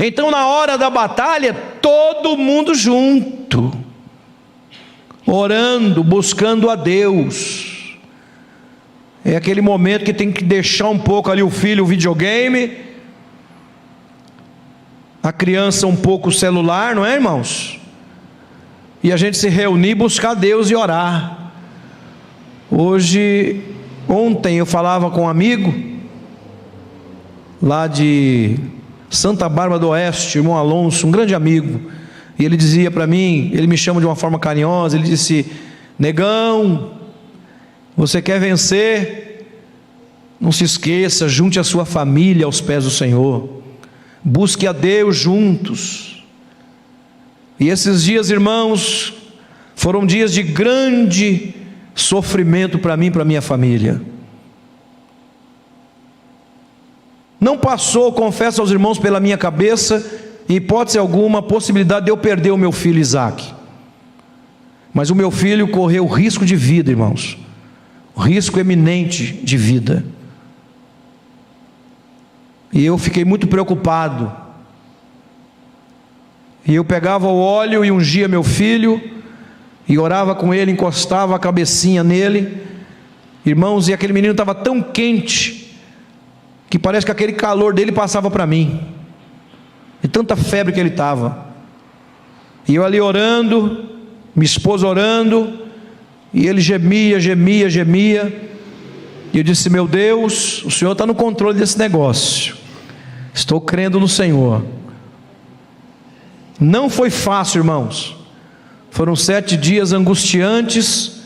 Então, 0.00 0.30
na 0.30 0.46
hora 0.46 0.78
da 0.78 0.88
batalha, 0.88 1.52
todo 1.82 2.34
mundo 2.34 2.74
junto, 2.74 3.70
orando, 5.26 6.02
buscando 6.02 6.70
a 6.70 6.76
Deus. 6.76 7.98
É 9.22 9.36
aquele 9.36 9.60
momento 9.60 10.06
que 10.06 10.14
tem 10.14 10.32
que 10.32 10.42
deixar 10.42 10.88
um 10.88 10.98
pouco 10.98 11.30
ali 11.30 11.42
o 11.42 11.50
filho 11.50 11.84
o 11.84 11.86
videogame, 11.86 12.74
a 15.22 15.30
criança 15.30 15.86
um 15.86 15.94
pouco 15.94 16.30
o 16.30 16.32
celular, 16.32 16.94
não 16.94 17.04
é, 17.04 17.16
irmãos? 17.16 17.78
E 19.02 19.12
a 19.12 19.16
gente 19.18 19.36
se 19.36 19.50
reunir, 19.50 19.94
buscar 19.94 20.32
Deus 20.32 20.70
e 20.70 20.74
orar. 20.74 21.43
Hoje, 22.76 23.60
ontem 24.08 24.56
eu 24.56 24.66
falava 24.66 25.08
com 25.08 25.20
um 25.22 25.28
amigo 25.28 25.72
lá 27.62 27.86
de 27.86 28.56
Santa 29.08 29.48
Bárbara 29.48 29.78
do 29.78 29.90
Oeste, 29.90 30.38
irmão 30.38 30.56
Alonso, 30.56 31.06
um 31.06 31.10
grande 31.12 31.36
amigo, 31.36 31.88
e 32.36 32.44
ele 32.44 32.56
dizia 32.56 32.90
para 32.90 33.06
mim, 33.06 33.52
ele 33.54 33.68
me 33.68 33.76
chama 33.76 34.00
de 34.00 34.06
uma 34.06 34.16
forma 34.16 34.40
carinhosa, 34.40 34.96
ele 34.96 35.06
disse: 35.06 35.46
"Negão, 35.96 36.94
você 37.96 38.20
quer 38.20 38.40
vencer? 38.40 39.46
Não 40.40 40.50
se 40.50 40.64
esqueça, 40.64 41.28
junte 41.28 41.60
a 41.60 41.64
sua 41.64 41.84
família 41.84 42.44
aos 42.44 42.60
pés 42.60 42.82
do 42.82 42.90
Senhor. 42.90 43.62
Busque 44.20 44.66
a 44.66 44.72
Deus 44.72 45.16
juntos." 45.16 46.24
E 47.60 47.68
esses 47.68 48.02
dias, 48.02 48.30
irmãos, 48.30 49.14
foram 49.76 50.04
dias 50.04 50.32
de 50.32 50.42
grande 50.42 51.54
sofrimento 51.94 52.78
para 52.78 52.96
mim 52.96 53.06
e 53.06 53.10
para 53.10 53.24
minha 53.24 53.42
família. 53.42 54.00
Não 57.40 57.58
passou, 57.58 58.12
confesso 58.12 58.60
aos 58.60 58.70
irmãos, 58.70 58.98
pela 58.98 59.20
minha 59.20 59.36
cabeça, 59.36 60.04
em 60.48 60.56
hipótese 60.56 60.98
alguma, 60.98 61.40
a 61.40 61.42
possibilidade 61.42 62.06
de 62.06 62.10
eu 62.10 62.16
perder 62.16 62.50
o 62.50 62.56
meu 62.56 62.72
filho 62.72 62.98
Isaac. 62.98 63.52
Mas 64.92 65.10
o 65.10 65.14
meu 65.14 65.30
filho 65.30 65.68
correu 65.68 66.06
risco 66.06 66.46
de 66.46 66.56
vida, 66.56 66.90
irmãos, 66.90 67.36
risco 68.16 68.58
eminente 68.58 69.32
de 69.42 69.56
vida. 69.56 70.04
E 72.72 72.84
eu 72.84 72.96
fiquei 72.96 73.24
muito 73.24 73.46
preocupado. 73.46 74.32
E 76.66 76.74
eu 76.74 76.84
pegava 76.84 77.26
o 77.26 77.38
óleo 77.38 77.84
e 77.84 77.90
ungia 77.90 78.26
meu 78.26 78.42
filho, 78.42 79.00
e 79.88 79.98
orava 79.98 80.34
com 80.34 80.54
ele, 80.54 80.72
encostava 80.72 81.36
a 81.36 81.38
cabecinha 81.38 82.02
nele. 82.02 82.62
Irmãos, 83.44 83.88
e 83.88 83.92
aquele 83.92 84.12
menino 84.12 84.32
estava 84.32 84.54
tão 84.54 84.80
quente 84.80 85.76
que 86.70 86.78
parece 86.78 87.04
que 87.04 87.12
aquele 87.12 87.34
calor 87.34 87.74
dele 87.74 87.92
passava 87.92 88.30
para 88.30 88.46
mim, 88.46 88.80
de 90.02 90.08
tanta 90.08 90.34
febre 90.34 90.72
que 90.72 90.80
ele 90.80 90.88
estava. 90.88 91.46
E 92.66 92.74
eu 92.74 92.84
ali 92.84 93.00
orando, 93.00 93.90
minha 94.34 94.46
esposa 94.46 94.86
orando, 94.86 95.60
e 96.32 96.46
ele 96.46 96.60
gemia, 96.60 97.20
gemia, 97.20 97.68
gemia. 97.68 98.50
E 99.32 99.38
eu 99.38 99.44
disse: 99.44 99.68
Meu 99.68 99.86
Deus, 99.86 100.64
o 100.64 100.70
Senhor 100.70 100.92
está 100.92 101.06
no 101.06 101.14
controle 101.14 101.58
desse 101.58 101.78
negócio. 101.78 102.56
Estou 103.32 103.60
crendo 103.60 104.00
no 104.00 104.08
Senhor. 104.08 104.64
Não 106.58 106.88
foi 106.88 107.10
fácil, 107.10 107.58
irmãos. 107.58 108.23
Foram 108.94 109.16
sete 109.16 109.56
dias 109.56 109.92
angustiantes, 109.92 111.22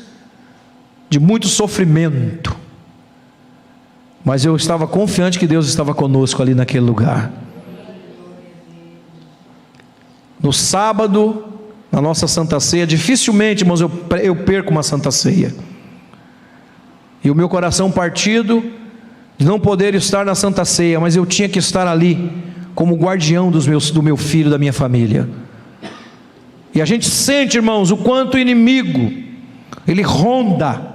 de 1.10 1.20
muito 1.20 1.48
sofrimento. 1.48 2.56
Mas 4.24 4.46
eu 4.46 4.56
estava 4.56 4.86
confiante 4.86 5.38
que 5.38 5.46
Deus 5.46 5.68
estava 5.68 5.94
conosco 5.94 6.40
ali 6.40 6.54
naquele 6.54 6.86
lugar. 6.86 7.30
No 10.42 10.50
sábado, 10.50 11.44
na 11.92 12.00
nossa 12.00 12.26
Santa 12.26 12.58
Ceia, 12.58 12.86
dificilmente, 12.86 13.64
irmãos, 13.64 13.82
eu, 13.82 13.92
eu 14.22 14.34
perco 14.34 14.70
uma 14.70 14.82
Santa 14.82 15.10
Ceia. 15.10 15.54
E 17.22 17.30
o 17.30 17.34
meu 17.34 17.50
coração 17.50 17.90
partido 17.90 18.64
de 19.36 19.44
não 19.44 19.60
poder 19.60 19.94
estar 19.94 20.24
na 20.24 20.34
Santa 20.34 20.64
Ceia, 20.64 20.98
mas 20.98 21.16
eu 21.16 21.26
tinha 21.26 21.50
que 21.50 21.58
estar 21.58 21.86
ali 21.86 22.32
como 22.74 22.96
guardião 22.96 23.50
dos 23.50 23.66
meus, 23.66 23.90
do 23.90 24.02
meu 24.02 24.16
filho, 24.16 24.48
da 24.48 24.56
minha 24.56 24.72
família. 24.72 25.28
E 26.78 26.80
a 26.80 26.84
gente 26.84 27.10
sente, 27.10 27.56
irmãos, 27.56 27.90
o 27.90 27.96
quanto 27.96 28.36
o 28.36 28.38
inimigo 28.38 29.12
ele 29.84 30.00
ronda 30.00 30.94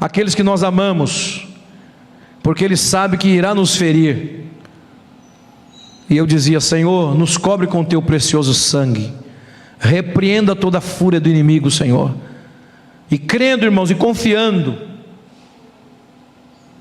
aqueles 0.00 0.34
que 0.34 0.42
nós 0.42 0.64
amamos, 0.64 1.46
porque 2.42 2.64
ele 2.64 2.76
sabe 2.76 3.16
que 3.16 3.28
irá 3.28 3.54
nos 3.54 3.76
ferir. 3.76 4.46
E 6.10 6.16
eu 6.16 6.26
dizia: 6.26 6.58
Senhor, 6.58 7.16
nos 7.16 7.36
cobre 7.36 7.68
com 7.68 7.84
teu 7.84 8.02
precioso 8.02 8.52
sangue, 8.52 9.12
repreenda 9.78 10.56
toda 10.56 10.78
a 10.78 10.80
fúria 10.80 11.20
do 11.20 11.28
inimigo, 11.28 11.70
Senhor. 11.70 12.12
E 13.08 13.16
crendo, 13.16 13.64
irmãos, 13.64 13.92
e 13.92 13.94
confiando, 13.94 14.76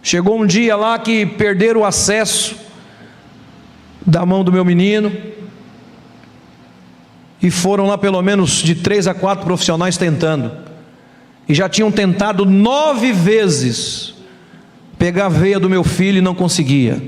Chegou 0.02 0.42
um 0.42 0.48
dia 0.48 0.76
lá 0.76 0.98
que 0.98 1.28
perderam 1.28 1.82
o 1.82 1.86
acesso 1.86 2.56
da 4.04 4.26
mão 4.26 4.44
do 4.44 4.52
meu 4.52 4.66
menino. 4.66 5.12
E 7.42 7.52
foram 7.52 7.88
lá 7.88 7.98
pelo 7.98 8.22
menos 8.22 8.64
de 8.64 8.76
três 8.76 9.08
a 9.08 9.14
quatro 9.14 9.46
profissionais 9.46 9.98
tentando. 9.98 10.52
E 11.48 11.54
já 11.54 11.70
tinham 11.70 11.92
tentado 11.92 12.46
nove 12.46 13.14
vezes 13.14 14.16
pegar 14.98 15.28
a 15.28 15.30
veia 15.30 15.60
do 15.60 15.70
meu 15.70 15.84
filho 15.84 16.18
e 16.18 16.22
não 16.22 16.34
conseguia. 16.34 17.02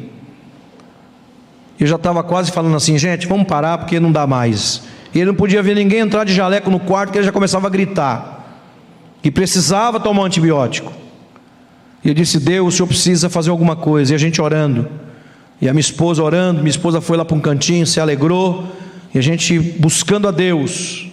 Eu 1.80 1.88
já 1.88 1.96
estava 1.96 2.22
quase 2.24 2.52
falando 2.52 2.76
assim, 2.76 2.98
gente, 2.98 3.26
vamos 3.26 3.48
parar 3.48 3.78
porque 3.78 4.00
não 4.00 4.12
dá 4.12 4.28
mais. 4.28 4.84
E 5.14 5.18
ele 5.18 5.28
não 5.28 5.36
podia 5.36 5.64
ver 5.64 5.76
ninguém 5.76 6.00
entrar 6.00 6.24
de 6.24 6.34
jaleco 6.34 6.70
no 6.70 6.80
quarto, 6.80 7.12
que 7.12 7.18
ele 7.18 7.26
já 7.26 7.32
começava 7.32 7.68
a 7.68 7.70
gritar. 7.70 8.36
Que 9.22 9.32
precisava 9.32 10.00
tomar 10.00 10.22
um 10.22 10.26
antibiótico. 10.26 10.94
E 12.04 12.10
eu 12.10 12.14
disse: 12.14 12.40
Deus, 12.40 12.74
o 12.74 12.78
senhor 12.78 12.88
precisa 12.88 13.30
fazer 13.30 13.50
alguma 13.50 13.76
coisa. 13.76 14.14
E 14.14 14.16
a 14.16 14.18
gente 14.18 14.42
orando. 14.42 14.88
E 15.62 15.68
a 15.68 15.74
minha 15.74 15.82
esposa 15.82 16.24
orando. 16.24 16.60
Minha 16.60 16.70
esposa 16.70 17.02
foi 17.02 17.18
lá 17.18 17.26
para 17.26 17.36
um 17.36 17.40
cantinho, 17.40 17.86
se 17.88 18.00
alegrou. 18.00 18.68
E 19.14 19.18
a 19.18 19.22
gente 19.22 19.60
buscando 19.60 20.28
a 20.28 20.32
Deus. 20.32 21.07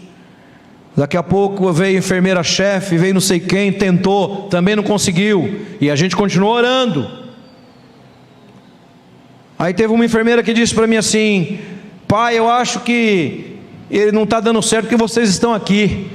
Daqui 0.96 1.16
a 1.16 1.22
pouco 1.22 1.72
veio 1.72 1.96
a 1.96 1.98
enfermeira-chefe, 1.98 2.96
veio 2.96 3.14
não 3.14 3.20
sei 3.20 3.38
quem, 3.38 3.70
tentou, 3.72 4.48
também 4.48 4.74
não 4.74 4.82
conseguiu. 4.82 5.60
E 5.80 5.90
a 5.90 5.96
gente 5.96 6.16
continuou 6.16 6.54
orando. 6.54 7.26
Aí 9.58 9.74
teve 9.74 9.92
uma 9.92 10.04
enfermeira 10.04 10.42
que 10.42 10.52
disse 10.52 10.74
para 10.74 10.86
mim 10.86 10.96
assim: 10.96 11.58
Pai, 12.08 12.38
eu 12.38 12.48
acho 12.48 12.80
que 12.80 13.56
ele 13.90 14.12
não 14.12 14.24
está 14.24 14.40
dando 14.40 14.60
certo 14.62 14.84
porque 14.84 14.96
vocês 14.96 15.28
estão 15.28 15.52
aqui. 15.52 16.10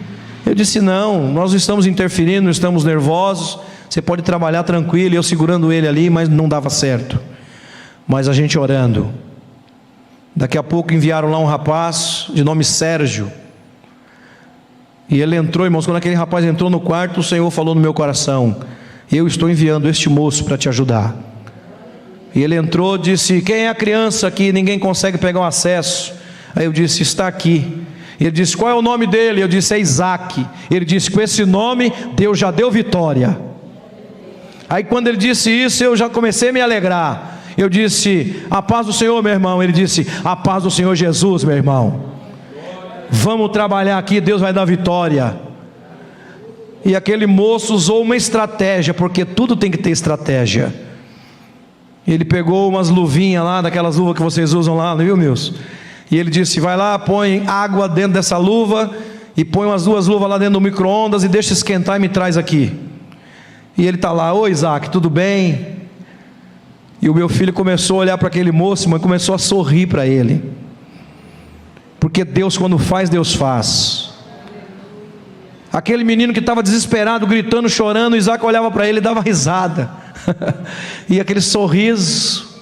Eu 0.45 0.55
disse: 0.55 0.82
Não, 0.82 1.32
nós 1.32 1.53
estamos 1.53 1.86
interferindo, 1.86 2.49
estamos 2.49 2.84
nervosos. 2.84 3.59
Você 3.89 4.01
pode 4.01 4.21
trabalhar 4.21 4.63
tranquilo, 4.63 5.15
eu 5.15 5.23
segurando 5.23 5.71
ele 5.71 5.88
ali, 5.88 6.09
mas 6.09 6.29
não 6.29 6.47
dava 6.47 6.69
certo. 6.69 7.19
Mas 8.07 8.27
a 8.27 8.34
gente 8.34 8.57
orando. 8.57 9.13
Daqui 10.36 10.57
a 10.57 10.63
pouco 10.63 10.93
enviaram 10.93 11.29
lá 11.29 11.38
um 11.38 11.45
rapaz 11.45 12.27
de 12.34 12.43
nome 12.43 12.63
Sérgio. 12.63 13.32
E 15.09 15.19
ele 15.19 15.36
entrou, 15.36 15.65
irmãos, 15.65 15.86
quando 15.86 15.97
aquele 15.97 16.15
rapaz 16.15 16.45
entrou 16.45 16.69
no 16.69 16.79
quarto, 16.79 17.19
o 17.19 17.23
Senhor 17.23 17.49
falou 17.51 17.75
no 17.75 17.82
meu 17.82 17.93
coração: 17.93 18.55
Eu 19.11 19.27
estou 19.27 19.49
enviando 19.49 19.89
este 19.89 20.09
moço 20.09 20.45
para 20.45 20.57
te 20.57 20.69
ajudar. 20.69 21.13
E 22.34 22.41
ele 22.41 22.55
entrou, 22.55 22.97
disse: 22.97 23.41
Quem 23.41 23.65
é 23.65 23.69
a 23.69 23.75
criança 23.75 24.32
que 24.32 24.53
ninguém 24.53 24.79
consegue 24.79 25.17
pegar 25.17 25.41
o 25.41 25.43
acesso? 25.43 26.13
Aí 26.55 26.65
eu 26.65 26.71
disse: 26.71 27.01
Está 27.01 27.27
aqui. 27.27 27.86
Ele 28.17 28.32
disse: 28.32 28.55
Qual 28.55 28.71
é 28.71 28.73
o 28.73 28.82
nome 28.82 29.05
dele? 29.05 29.43
Eu 29.43 29.49
disse: 29.49 29.73
É 29.73 29.79
Isaac. 29.79 30.45
Ele 30.69 30.86
disse: 30.86 31.11
Com 31.11 31.19
esse 31.19 31.43
nome, 31.43 31.91
Deus 32.15 32.39
já 32.39 32.49
deu 32.49 32.71
vitória. 32.71 33.38
Aí 34.69 34.86
quando 34.86 35.07
ele 35.07 35.17
disse 35.17 35.51
isso, 35.51 35.84
eu 35.84 35.97
já 35.97 36.09
comecei 36.09 36.49
a 36.49 36.53
me 36.53 36.61
alegrar. 36.61 37.40
Eu 37.58 37.70
disse: 37.70 38.43
A 38.49 38.62
paz 38.62 38.88
do 38.88 38.93
Senhor, 38.93 39.22
meu 39.22 39.32
irmão. 39.32 39.62
Ele 39.62 39.74
disse: 39.74 40.08
A 40.24 40.36
paz 40.36 40.64
do 40.64 40.72
Senhor 40.72 40.95
Jesus, 40.95 41.43
meu 41.43 41.56
irmão. 41.56 42.12
Vamos 43.10 43.52
trabalhar 43.52 43.97
aqui, 43.97 44.22
Deus 44.22 44.41
vai 44.41 44.54
dar 44.54 44.66
vitória. 44.66 45.36
E 46.84 46.95
aquele 46.95 47.28
moço 47.28 47.76
usou 47.76 48.02
uma 48.02 48.16
estratégia, 48.16 48.93
porque 48.93 49.26
tudo 49.26 49.56
tem 49.56 49.70
que 49.70 49.78
ter 49.78 49.91
estratégia. 49.91 50.74
Ele 52.08 52.26
pegou 52.26 52.68
umas 52.70 52.89
luvinhas 52.89 53.43
lá, 53.43 53.62
daquelas 53.62 53.97
luvas 53.97 54.16
que 54.16 54.24
vocês 54.24 54.54
usam 54.54 54.76
lá, 54.76 54.95
viu, 54.95 55.16
meus? 55.16 55.54
E 56.10 56.18
ele 56.18 56.30
disse: 56.30 56.60
Vai 56.60 56.76
lá, 56.76 56.97
põe 56.97 57.43
água 57.45 57.88
dentro 57.88 58.14
dessa 58.14 58.38
luva 58.38 58.91
e 59.36 59.45
põe 59.45 59.68
umas 59.68 59.86
duas 59.86 60.08
luvas 60.08 60.30
lá 60.30 60.38
dentro 60.38 60.54
do 60.54 60.62
micro-ondas 60.62 61.24
e 61.24 61.28
deixa 61.28 61.54
esquentar 61.54 61.97
e 61.97 61.99
me 61.99 62.10
traz 62.10 62.38
aqui. 62.38 62.76
E 63.78 63.88
ele 63.88 63.97
está 63.97 64.12
lá, 64.12 64.34
oi 64.34 64.52
Isaac, 64.52 64.89
tudo 64.89 65.10
bem? 65.10 65.70
E 67.02 67.10
o 67.10 67.16
meu 67.16 67.28
filho 67.28 67.52
começou 67.52 67.97
a 67.97 67.99
olhar 68.02 68.18
para 68.18 68.28
aquele 68.28 68.52
moço, 68.52 68.88
mas 68.88 69.02
começou 69.02 69.34
a 69.34 69.38
sorrir 69.39 69.88
para 69.88 70.06
ele. 70.06 70.43
Porque 71.99 72.24
Deus, 72.24 72.58
quando 72.58 72.78
faz, 72.78 73.10
Deus 73.10 73.34
faz. 73.34 74.12
Aquele 75.74 76.04
menino 76.04 76.34
que 76.34 76.39
estava 76.39 76.62
desesperado, 76.62 77.26
gritando, 77.26 77.70
chorando, 77.70 78.16
Isaac 78.16 78.45
olhava 78.45 78.70
para 78.70 78.88
ele 78.88 78.99
e 78.99 79.02
dava 79.02 79.22
risada. 79.22 79.89
e 81.10 81.20
aquele 81.20 81.41
sorriso. 81.41 82.60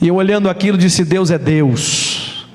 E 0.00 0.08
eu 0.08 0.16
olhando 0.16 0.48
aquilo, 0.48 0.76
disse: 0.76 1.04
Deus 1.04 1.30
é 1.30 1.38
Deus. 1.38 2.48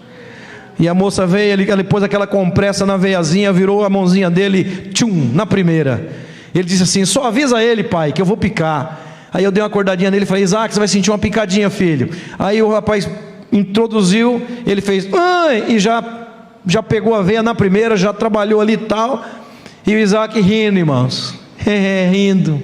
E 0.80 0.88
a 0.88 0.93
moça 0.93 1.26
veio, 1.26 1.53
ele, 1.53 1.72
ele 1.72 1.84
pôs 1.84 2.03
aquela 2.03 2.28
compressa 2.28 2.86
na 2.86 2.97
veiazinha, 2.97 3.53
virou 3.53 3.84
a 3.84 3.89
mãozinha 3.89 4.30
dele, 4.30 4.91
tchum, 4.93 5.32
na 5.34 5.45
primeira. 5.45 6.10
Ele 6.53 6.66
disse 6.66 6.84
assim: 6.84 7.05
Só 7.05 7.26
avisa 7.26 7.64
ele, 7.64 7.84
pai, 7.84 8.12
que 8.12 8.22
eu 8.22 8.26
vou 8.26 8.36
picar. 8.36 9.07
Aí 9.38 9.43
eu 9.43 9.51
dei 9.51 9.61
uma 9.61 9.67
acordadinha 9.67 10.09
nele 10.09 10.23
e 10.23 10.25
falei: 10.25 10.41
Isaac, 10.41 10.73
você 10.73 10.79
vai 10.79 10.88
sentir 10.88 11.11
uma 11.11 11.17
picadinha, 11.19 11.69
filho. 11.69 12.09
Aí 12.39 12.59
o 12.59 12.71
rapaz 12.71 13.07
introduziu, 13.51 14.41
ele 14.65 14.81
fez, 14.81 15.07
Ai! 15.13 15.65
e 15.67 15.77
já, 15.77 16.03
já 16.65 16.81
pegou 16.81 17.13
a 17.13 17.21
veia 17.21 17.43
na 17.43 17.53
primeira, 17.53 17.95
já 17.95 18.11
trabalhou 18.11 18.59
ali 18.59 18.73
e 18.73 18.77
tal. 18.77 19.23
E 19.85 19.93
o 19.93 19.99
Isaac 19.99 20.41
rindo, 20.41 20.79
irmãos, 20.79 21.35
rindo. 22.11 22.59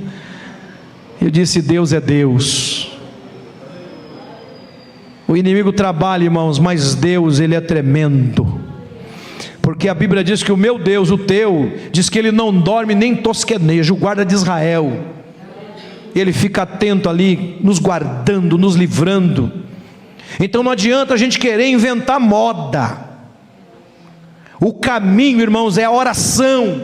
Eu 1.22 1.30
disse: 1.30 1.62
Deus 1.62 1.94
é 1.94 2.02
Deus. 2.02 2.92
O 5.28 5.38
inimigo 5.38 5.72
trabalha, 5.72 6.24
irmãos, 6.24 6.58
mas 6.58 6.96
Deus, 6.96 7.40
ele 7.40 7.54
é 7.54 7.62
tremendo 7.62 8.62
porque 9.62 9.88
a 9.88 9.94
Bíblia 9.94 10.26
diz 10.26 10.44
que 10.44 10.52
o 10.52 10.58
meu 10.58 10.78
Deus, 10.78 11.10
o 11.10 11.18
teu, 11.18 11.72
diz 11.90 12.10
que 12.10 12.20
ele 12.20 12.34
não 12.34 12.54
dorme 12.54 12.94
nem 12.94 13.16
tosqueneja, 13.16 13.94
o 13.94 13.96
guarda 13.96 14.26
de 14.26 14.34
Israel. 14.34 14.92
Ele 16.16 16.32
fica 16.32 16.64
atento 16.64 17.10
ali, 17.10 17.58
nos 17.62 17.80
guardando, 17.80 18.58
nos 18.58 18.76
livrando. 18.76 19.52
Então 20.40 20.64
não 20.64 20.72
adianta 20.72 21.14
a 21.14 21.18
gente 21.18 21.40
querer 21.40 21.68
inventar 21.68 22.20
moda. 22.20 22.98
O 24.60 24.74
caminho, 24.74 25.42
irmãos, 25.42 25.78
é 25.78 25.84
a 25.84 25.92
oração. 25.92 26.84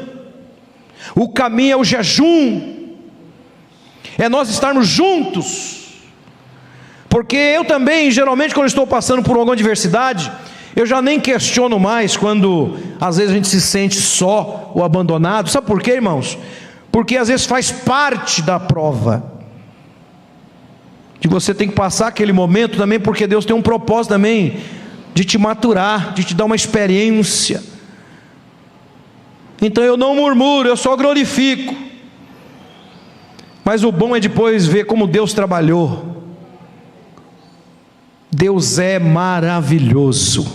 O 1.15 1.29
caminho 1.29 1.73
é 1.73 1.77
o 1.77 1.83
jejum. 1.83 2.77
É 4.17 4.27
nós 4.27 4.49
estarmos 4.49 4.87
juntos. 4.87 5.79
Porque 7.07 7.37
eu 7.37 7.65
também, 7.65 8.11
geralmente, 8.11 8.53
quando 8.53 8.67
estou 8.67 8.85
passando 8.85 9.23
por 9.23 9.35
alguma 9.35 9.53
adversidade, 9.53 10.31
eu 10.75 10.85
já 10.85 11.01
nem 11.01 11.19
questiono 11.19 11.79
mais 11.79 12.15
quando 12.15 12.77
às 13.01 13.17
vezes 13.17 13.31
a 13.31 13.35
gente 13.35 13.47
se 13.47 13.59
sente 13.59 13.95
só 13.95 14.71
ou 14.75 14.83
abandonado. 14.83 15.49
Sabe 15.49 15.65
por 15.65 15.81
quê, 15.81 15.93
irmãos? 15.93 16.37
Porque 16.91 17.17
às 17.17 17.27
vezes 17.27 17.45
faz 17.45 17.71
parte 17.71 18.41
da 18.41 18.59
prova. 18.59 19.23
De 21.19 21.27
você 21.27 21.53
tem 21.53 21.67
que 21.67 21.75
passar 21.75 22.07
aquele 22.07 22.31
momento 22.31 22.77
também, 22.77 22.99
porque 22.99 23.27
Deus 23.27 23.45
tem 23.45 23.55
um 23.55 23.61
propósito 23.61 24.11
também 24.11 24.59
de 25.13 25.25
te 25.25 25.37
maturar, 25.37 26.13
de 26.13 26.23
te 26.23 26.33
dar 26.33 26.45
uma 26.45 26.55
experiência. 26.55 27.61
Então 29.61 29.83
eu 29.83 29.97
não 29.97 30.15
murmuro, 30.15 30.69
eu 30.69 30.77
só 30.77 30.95
glorifico. 30.95 31.75
Mas 33.65 33.83
o 33.83 33.91
bom 33.91 34.15
é 34.15 34.19
depois 34.19 34.65
ver 34.65 34.85
como 34.85 35.05
Deus 35.05 35.33
trabalhou. 35.33 36.23
Deus 38.31 38.79
é 38.79 38.97
maravilhoso. 38.97 40.47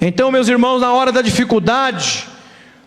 Então, 0.00 0.30
meus 0.30 0.46
irmãos, 0.48 0.80
na 0.80 0.92
hora 0.92 1.10
da 1.10 1.22
dificuldade, 1.22 2.26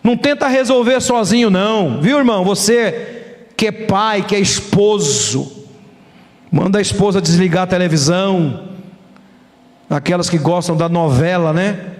não 0.02 0.16
tenta 0.16 0.48
resolver 0.48 1.00
sozinho, 1.00 1.50
não, 1.50 2.00
viu, 2.00 2.18
irmão? 2.18 2.44
Você 2.44 3.18
que 3.56 3.66
é 3.66 3.72
pai, 3.72 4.22
que 4.22 4.34
é 4.34 4.40
esposo, 4.40 5.66
manda 6.50 6.78
a 6.78 6.82
esposa 6.82 7.20
desligar 7.20 7.64
a 7.64 7.66
televisão, 7.66 8.70
aquelas 9.88 10.30
que 10.30 10.38
gostam 10.38 10.76
da 10.76 10.88
novela, 10.88 11.52
né? 11.52 11.90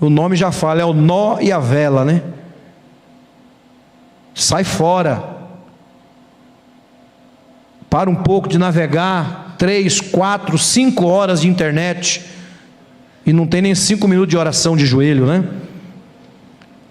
O 0.00 0.10
nome 0.10 0.36
já 0.36 0.50
fala, 0.50 0.82
é 0.82 0.84
o 0.84 0.92
nó 0.92 1.38
e 1.40 1.52
a 1.52 1.60
vela, 1.60 2.04
né? 2.04 2.22
Sai 4.34 4.64
fora. 4.64 5.22
Para 7.88 8.10
um 8.10 8.16
pouco 8.16 8.48
de 8.48 8.58
navegar, 8.58 9.54
três, 9.56 10.00
quatro, 10.00 10.58
cinco 10.58 11.06
horas 11.06 11.42
de 11.42 11.48
internet, 11.48 12.24
e 13.24 13.32
não 13.32 13.46
tem 13.46 13.62
nem 13.62 13.74
cinco 13.74 14.08
minutos 14.08 14.30
de 14.30 14.36
oração 14.36 14.76
de 14.76 14.84
joelho, 14.84 15.24
né? 15.24 15.44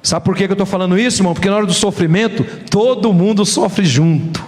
Sabe 0.03 0.25
por 0.25 0.35
que 0.35 0.43
eu 0.43 0.51
estou 0.51 0.65
falando 0.65 0.99
isso, 0.99 1.21
irmão? 1.21 1.33
Porque 1.33 1.49
na 1.49 1.55
hora 1.55 1.65
do 1.65 1.73
sofrimento, 1.73 2.43
todo 2.69 3.13
mundo 3.13 3.45
sofre 3.45 3.85
junto. 3.85 4.43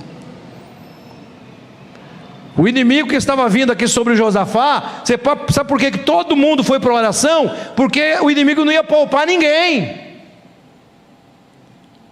O 2.58 2.68
inimigo 2.68 3.08
que 3.08 3.16
estava 3.16 3.48
vindo 3.48 3.72
aqui 3.72 3.88
sobre 3.88 4.18
Josafá, 4.18 5.02
você 5.04 5.18
sabe 5.52 5.70
por 5.70 5.80
que 5.80 5.92
todo 5.92 6.36
mundo 6.36 6.62
foi 6.62 6.78
para 6.78 6.92
a 6.92 6.96
oração? 6.96 7.50
Porque 7.74 8.18
o 8.22 8.30
inimigo 8.30 8.66
não 8.66 8.72
ia 8.72 8.84
poupar 8.84 9.26
ninguém. 9.26 10.04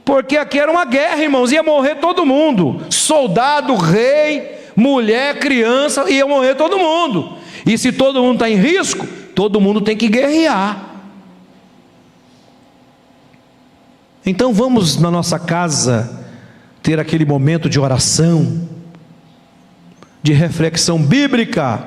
Porque 0.05 0.37
aqui 0.37 0.57
era 0.57 0.71
uma 0.71 0.85
guerra, 0.85 1.21
irmãos, 1.21 1.51
ia 1.51 1.63
morrer 1.63 1.95
todo 1.95 2.25
mundo: 2.25 2.81
soldado, 2.89 3.75
rei, 3.75 4.51
mulher, 4.73 5.39
criança, 5.39 6.09
ia 6.09 6.25
morrer 6.25 6.55
todo 6.55 6.77
mundo. 6.77 7.37
E 7.65 7.77
se 7.77 7.91
todo 7.91 8.21
mundo 8.21 8.35
está 8.35 8.49
em 8.49 8.55
risco, 8.55 9.05
todo 9.35 9.59
mundo 9.59 9.81
tem 9.81 9.97
que 9.97 10.07
guerrear. 10.07 10.92
Então 14.25 14.53
vamos 14.53 14.97
na 14.97 15.11
nossa 15.11 15.37
casa 15.37 16.23
ter 16.81 16.99
aquele 16.99 17.25
momento 17.25 17.69
de 17.69 17.79
oração, 17.79 18.67
de 20.21 20.33
reflexão 20.33 20.97
bíblica. 21.01 21.85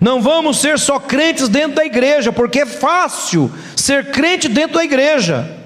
Não 0.00 0.20
vamos 0.20 0.58
ser 0.58 0.78
só 0.78 0.98
crentes 0.98 1.48
dentro 1.48 1.76
da 1.76 1.84
igreja, 1.84 2.32
porque 2.32 2.60
é 2.60 2.66
fácil 2.66 3.50
ser 3.76 4.10
crente 4.10 4.48
dentro 4.48 4.76
da 4.76 4.84
igreja. 4.84 5.58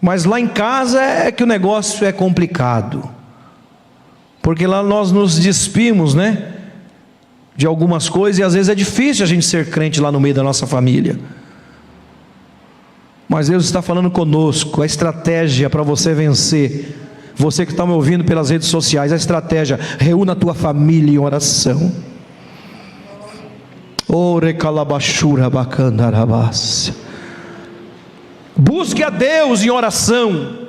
Mas 0.00 0.24
lá 0.24 0.38
em 0.38 0.46
casa 0.46 1.02
é 1.02 1.32
que 1.32 1.42
o 1.42 1.46
negócio 1.46 2.06
é 2.06 2.12
complicado. 2.12 3.08
Porque 4.40 4.66
lá 4.66 4.82
nós 4.82 5.10
nos 5.10 5.38
despimos, 5.38 6.14
né? 6.14 6.54
De 7.56 7.66
algumas 7.66 8.08
coisas 8.08 8.38
e 8.38 8.42
às 8.42 8.54
vezes 8.54 8.68
é 8.68 8.74
difícil 8.74 9.24
a 9.24 9.28
gente 9.28 9.44
ser 9.44 9.68
crente 9.68 10.00
lá 10.00 10.12
no 10.12 10.20
meio 10.20 10.34
da 10.34 10.42
nossa 10.42 10.66
família. 10.66 11.18
Mas 13.28 13.48
Deus 13.48 13.66
está 13.66 13.82
falando 13.82 14.10
conosco, 14.10 14.80
a 14.80 14.86
estratégia 14.86 15.68
para 15.68 15.82
você 15.82 16.14
vencer. 16.14 16.96
Você 17.36 17.64
que 17.66 17.72
está 17.72 17.86
me 17.86 17.92
ouvindo 17.92 18.24
pelas 18.24 18.50
redes 18.50 18.68
sociais, 18.68 19.12
a 19.12 19.16
estratégia, 19.16 19.78
reúna 19.98 20.32
a 20.32 20.36
tua 20.36 20.54
família 20.54 21.12
em 21.12 21.18
oração. 21.18 21.92
Ore 24.08 24.54
calabachura. 24.54 25.50
Busque 28.56 29.04
a 29.04 29.10
Deus 29.10 29.62
em 29.62 29.70
oração. 29.70 30.66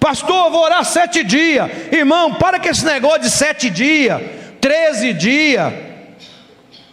Pastor, 0.00 0.50
vou 0.50 0.62
orar 0.62 0.84
sete 0.84 1.22
dias. 1.22 1.70
Irmão, 1.92 2.34
para 2.34 2.58
com 2.58 2.68
esse 2.68 2.84
negócio 2.84 3.20
de 3.20 3.30
sete 3.30 3.68
dias, 3.68 4.20
treze 4.60 5.12
dias, 5.12 5.72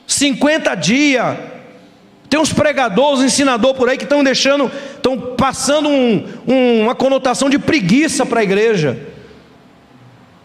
cinquenta 0.06 0.76
dias. 0.76 1.55
Tem 2.36 2.42
uns 2.42 2.52
pregadores, 2.52 3.24
ensinadores 3.24 3.78
por 3.78 3.88
aí 3.88 3.98
que 3.98 4.04
estão 4.04 4.22
deixando, 4.22 4.70
estão 4.94 5.18
passando 5.38 5.88
um, 5.88 6.28
um, 6.46 6.82
uma 6.82 6.94
conotação 6.94 7.50
de 7.50 7.58
preguiça 7.58 8.26
para 8.26 8.42
a 8.42 8.44
igreja. 8.44 9.00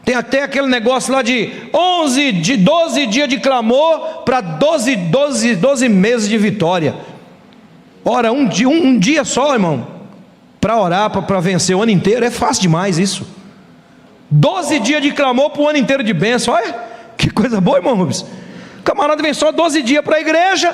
Tem 0.05 0.15
até 0.15 0.45
aquele 0.45 0.69
negócio 0.69 1.13
lá 1.13 1.21
de 1.21 1.51
11, 1.75 2.31
de 2.31 2.57
12 2.59 3.07
dias 3.07 3.29
de 3.29 3.41
clamor 3.41 4.23
para 4.25 4.41
12, 4.41 4.95
12, 4.95 5.57
12 5.57 5.89
meses 5.89 6.29
de 6.29 6.39
vitória. 6.39 6.95
Ora, 8.05 8.31
um 8.31 8.47
dia, 8.47 8.69
um, 8.69 8.87
um 8.91 8.97
dia 8.97 9.25
só, 9.25 9.53
irmão, 9.53 9.85
para 10.61 10.81
orar, 10.81 11.11
para 11.11 11.41
vencer 11.41 11.75
o 11.75 11.83
ano 11.83 11.91
inteiro, 11.91 12.25
é 12.25 12.31
fácil 12.31 12.63
demais 12.63 13.01
isso. 13.01 13.27
12 14.31 14.79
dias 14.79 15.03
de 15.03 15.11
clamor 15.11 15.51
para 15.51 15.63
o 15.63 15.69
ano 15.69 15.79
inteiro 15.79 16.05
de 16.05 16.15
bênção. 16.15 16.55
Olha, 16.55 16.73
que 17.17 17.31
coisa 17.31 17.61
boa, 17.61 17.79
irmão 17.79 17.97
Rubens. 17.97 18.21
O 18.79 18.83
camarada 18.85 19.21
vem 19.21 19.35
só 19.35 19.51
12 19.51 19.83
dias 19.83 20.05
para 20.05 20.19
a 20.19 20.21
igreja, 20.21 20.73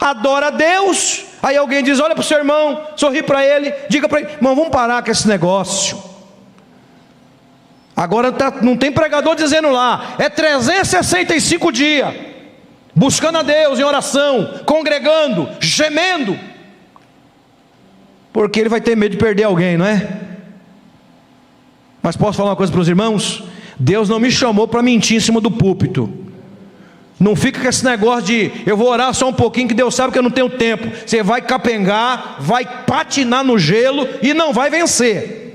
adora 0.00 0.48
a 0.48 0.50
Deus. 0.50 1.24
Aí 1.42 1.56
alguém 1.56 1.82
diz: 1.82 2.00
Olha 2.00 2.14
para 2.14 2.22
o 2.22 2.24
seu 2.24 2.38
irmão, 2.38 2.86
sorri 2.96 3.22
para 3.22 3.44
ele, 3.44 3.72
diga 3.88 4.08
para 4.08 4.20
ele, 4.20 4.32
irmão, 4.32 4.54
vamos 4.54 4.70
parar 4.70 5.02
com 5.02 5.10
esse 5.10 5.26
negócio. 5.28 6.02
Agora 7.96 8.30
tá, 8.30 8.52
não 8.62 8.76
tem 8.76 8.92
pregador 8.92 9.34
dizendo 9.34 9.70
lá, 9.70 10.16
é 10.18 10.28
365 10.28 11.72
dias, 11.72 12.14
buscando 12.94 13.38
a 13.38 13.42
Deus 13.42 13.78
em 13.78 13.84
oração, 13.84 14.60
congregando, 14.66 15.48
gemendo 15.60 16.38
porque 18.36 18.60
ele 18.60 18.68
vai 18.68 18.82
ter 18.82 18.94
medo 18.94 19.12
de 19.12 19.16
perder 19.16 19.44
alguém, 19.44 19.78
não 19.78 19.86
é? 19.86 20.06
Mas 22.02 22.18
posso 22.18 22.36
falar 22.36 22.50
uma 22.50 22.56
coisa 22.56 22.70
para 22.70 22.82
os 22.82 22.86
irmãos? 22.86 23.42
Deus 23.80 24.10
não 24.10 24.20
me 24.20 24.30
chamou 24.30 24.68
para 24.68 24.82
mentir 24.82 25.16
em 25.16 25.20
cima 25.20 25.40
do 25.40 25.50
púlpito. 25.50 26.25
Não 27.18 27.34
fica 27.34 27.60
com 27.60 27.68
esse 27.68 27.84
negócio 27.84 28.26
de 28.26 28.52
eu 28.66 28.76
vou 28.76 28.88
orar 28.88 29.12
só 29.14 29.28
um 29.28 29.32
pouquinho 29.32 29.68
que 29.68 29.74
Deus 29.74 29.94
sabe 29.94 30.12
que 30.12 30.18
eu 30.18 30.22
não 30.22 30.30
tenho 30.30 30.50
tempo. 30.50 30.90
Você 31.06 31.22
vai 31.22 31.40
capengar, 31.40 32.36
vai 32.40 32.64
patinar 32.84 33.42
no 33.42 33.58
gelo 33.58 34.06
e 34.22 34.34
não 34.34 34.52
vai 34.52 34.68
vencer. 34.68 35.46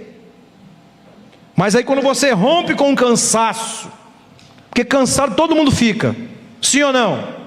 Mas 1.55 1.75
aí 1.75 1.83
quando 1.83 2.01
você 2.01 2.31
rompe 2.31 2.73
com 2.73 2.91
o 2.91 2.95
cansaço, 2.95 3.91
porque 4.69 4.83
cansado 4.83 5.35
todo 5.35 5.55
mundo 5.55 5.69
fica, 5.69 6.15
sim 6.59 6.81
ou 6.81 6.91
não? 6.91 7.41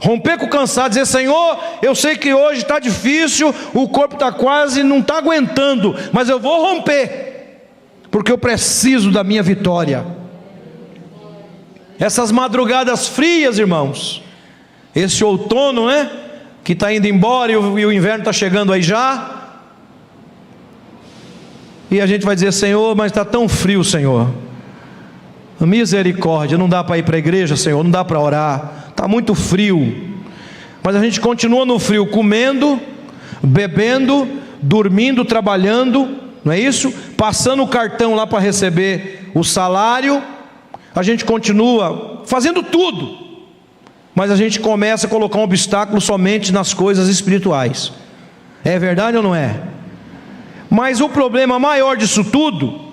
Romper 0.00 0.36
com 0.36 0.46
o 0.46 0.50
cansado, 0.50 0.88
dizer: 0.88 1.06
Senhor, 1.06 1.58
eu 1.80 1.94
sei 1.94 2.16
que 2.16 2.34
hoje 2.34 2.62
está 2.62 2.80
difícil, 2.80 3.54
o 3.72 3.88
corpo 3.88 4.14
está 4.14 4.32
quase, 4.32 4.82
não 4.82 4.98
está 4.98 5.18
aguentando, 5.18 5.94
mas 6.12 6.28
eu 6.28 6.40
vou 6.40 6.60
romper, 6.60 7.60
porque 8.10 8.32
eu 8.32 8.38
preciso 8.38 9.12
da 9.12 9.22
minha 9.22 9.42
vitória. 9.42 10.23
Essas 11.98 12.32
madrugadas 12.32 13.08
frias, 13.08 13.58
irmãos, 13.58 14.22
esse 14.94 15.22
outono, 15.24 15.86
né? 15.86 16.10
Que 16.62 16.72
está 16.72 16.92
indo 16.92 17.06
embora 17.06 17.52
e 17.52 17.56
o, 17.56 17.78
e 17.78 17.86
o 17.86 17.92
inverno 17.92 18.20
está 18.20 18.32
chegando 18.32 18.72
aí 18.72 18.82
já. 18.82 19.58
E 21.90 22.00
a 22.00 22.06
gente 22.06 22.24
vai 22.24 22.34
dizer: 22.34 22.52
Senhor, 22.52 22.96
mas 22.96 23.12
está 23.12 23.24
tão 23.24 23.48
frio, 23.48 23.84
Senhor. 23.84 24.28
Misericórdia, 25.60 26.58
não 26.58 26.68
dá 26.68 26.82
para 26.82 26.98
ir 26.98 27.04
para 27.04 27.16
a 27.16 27.18
igreja, 27.18 27.56
Senhor, 27.56 27.82
não 27.82 27.90
dá 27.90 28.04
para 28.04 28.20
orar 28.20 28.84
está 28.94 29.08
muito 29.08 29.34
frio. 29.34 30.14
Mas 30.82 30.96
a 30.96 31.02
gente 31.02 31.20
continua 31.20 31.66
no 31.66 31.78
frio, 31.78 32.06
comendo, 32.06 32.80
bebendo, 33.42 34.26
dormindo, 34.62 35.24
trabalhando, 35.24 36.16
não 36.44 36.52
é 36.52 36.58
isso? 36.58 36.92
Passando 37.16 37.62
o 37.62 37.68
cartão 37.68 38.14
lá 38.14 38.26
para 38.26 38.38
receber 38.38 39.30
o 39.34 39.42
salário, 39.42 40.22
a 40.94 41.02
gente 41.02 41.24
continua 41.24 42.22
fazendo 42.26 42.62
tudo, 42.62 43.18
mas 44.14 44.30
a 44.30 44.36
gente 44.36 44.60
começa 44.60 45.06
a 45.06 45.10
colocar 45.10 45.38
um 45.38 45.42
obstáculo 45.42 46.00
somente 46.00 46.52
nas 46.52 46.72
coisas 46.72 47.08
espirituais. 47.08 47.92
É 48.64 48.78
verdade 48.78 49.16
ou 49.16 49.22
não 49.22 49.34
é? 49.34 49.60
Mas 50.70 51.00
o 51.00 51.08
problema 51.08 51.58
maior 51.58 51.96
disso 51.96 52.24
tudo 52.24 52.92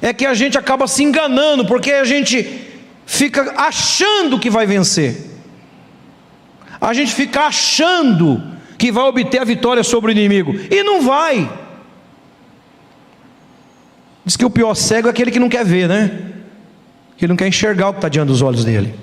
é 0.00 0.12
que 0.12 0.24
a 0.24 0.34
gente 0.34 0.56
acaba 0.56 0.86
se 0.86 1.02
enganando, 1.02 1.66
porque 1.66 1.92
a 1.92 2.04
gente 2.04 2.68
fica 3.06 3.54
achando 3.56 4.38
que 4.38 4.48
vai 4.48 4.66
vencer 4.66 5.32
a 6.82 6.92
gente 6.92 7.14
fica 7.14 7.42
achando 7.42 8.42
que 8.76 8.90
vai 8.90 9.04
obter 9.04 9.40
a 9.40 9.44
vitória 9.44 9.84
sobre 9.84 10.10
o 10.10 10.12
inimigo, 10.12 10.52
e 10.68 10.82
não 10.82 11.00
vai. 11.00 11.48
Diz 14.24 14.36
que 14.36 14.44
o 14.44 14.50
pior 14.50 14.74
cego 14.74 15.06
é 15.06 15.10
aquele 15.12 15.30
que 15.30 15.38
não 15.38 15.48
quer 15.48 15.64
ver, 15.64 15.88
né? 15.88 16.31
Que 17.16 17.28
não 17.28 17.36
quer 17.36 17.48
enxergar 17.48 17.88
o 17.88 17.92
que 17.92 17.98
está 17.98 18.08
diante 18.08 18.28
dos 18.28 18.42
olhos 18.42 18.64
dele. 18.64 18.94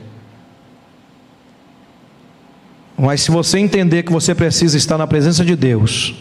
Mas 2.98 3.22
se 3.22 3.32
você 3.32 3.60
entender 3.60 4.04
que 4.04 4.12
você 4.12 4.36
precisa 4.36 4.76
estar 4.76 4.98
na 4.98 5.08
presença 5.08 5.46
de 5.46 5.56
Deus, 5.56 6.16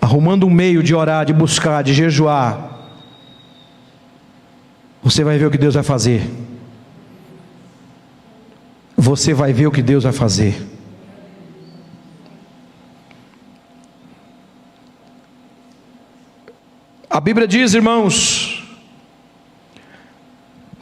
arrumando 0.00 0.46
um 0.46 0.50
meio 0.50 0.82
de 0.82 0.94
orar, 0.94 1.24
de 1.24 1.32
buscar, 1.32 1.82
de 1.82 1.94
jejuar, 1.94 2.70
você 5.02 5.22
vai 5.22 5.38
ver 5.38 5.46
o 5.46 5.50
que 5.50 5.58
Deus 5.58 5.74
vai 5.74 5.84
fazer 5.84 6.28
você 9.02 9.34
vai 9.34 9.52
ver 9.52 9.66
o 9.66 9.72
que 9.72 9.82
Deus 9.82 10.04
vai 10.04 10.12
fazer. 10.12 10.64
A 17.10 17.20
Bíblia 17.20 17.48
diz, 17.48 17.74
irmãos, 17.74 18.61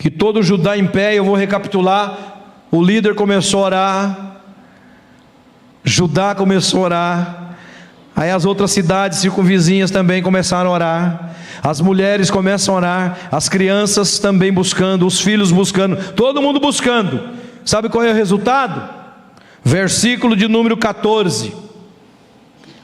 que 0.01 0.11
todo 0.11 0.42
Judá 0.42 0.78
em 0.78 0.86
pé, 0.86 1.14
eu 1.14 1.24
vou 1.26 1.34
recapitular, 1.34 2.16
o 2.70 2.82
líder 2.82 3.14
começou 3.14 3.61
a 3.61 3.66
orar, 3.66 4.36
Judá 5.84 6.34
começou 6.34 6.80
a 6.80 6.84
orar, 6.84 7.57
aí 8.16 8.30
as 8.30 8.46
outras 8.46 8.70
cidades 8.70 9.18
circunvizinhas 9.18 9.90
também 9.90 10.22
começaram 10.22 10.70
a 10.70 10.72
orar, 10.72 11.30
as 11.62 11.82
mulheres 11.82 12.30
começam 12.30 12.74
a 12.74 12.78
orar, 12.78 13.18
as 13.30 13.46
crianças 13.51 14.18
também 14.18 14.51
buscando, 14.51 15.07
os 15.07 15.20
filhos 15.20 15.53
buscando, 15.53 16.14
todo 16.14 16.40
mundo 16.40 16.59
buscando. 16.59 17.20
Sabe 17.62 17.90
qual 17.90 18.03
é 18.03 18.11
o 18.11 18.14
resultado? 18.14 18.88
Versículo 19.62 20.34
de 20.34 20.48
número 20.48 20.78
14. 20.78 21.53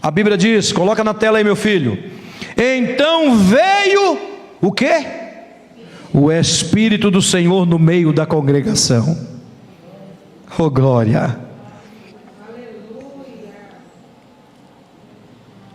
A 0.02 0.10
Bíblia 0.10 0.36
diz: 0.36 0.70
coloca 0.70 1.02
na 1.02 1.14
tela 1.14 1.38
aí, 1.38 1.44
meu 1.44 1.56
filho. 1.56 1.98
Então 2.58 3.38
veio 3.38 4.18
o 4.60 4.70
que? 4.70 5.25
O 6.18 6.32
Espírito 6.32 7.10
do 7.10 7.20
Senhor 7.20 7.66
no 7.66 7.78
meio 7.78 8.10
da 8.10 8.24
congregação. 8.24 9.18
Oh 10.58 10.70
glória! 10.70 11.38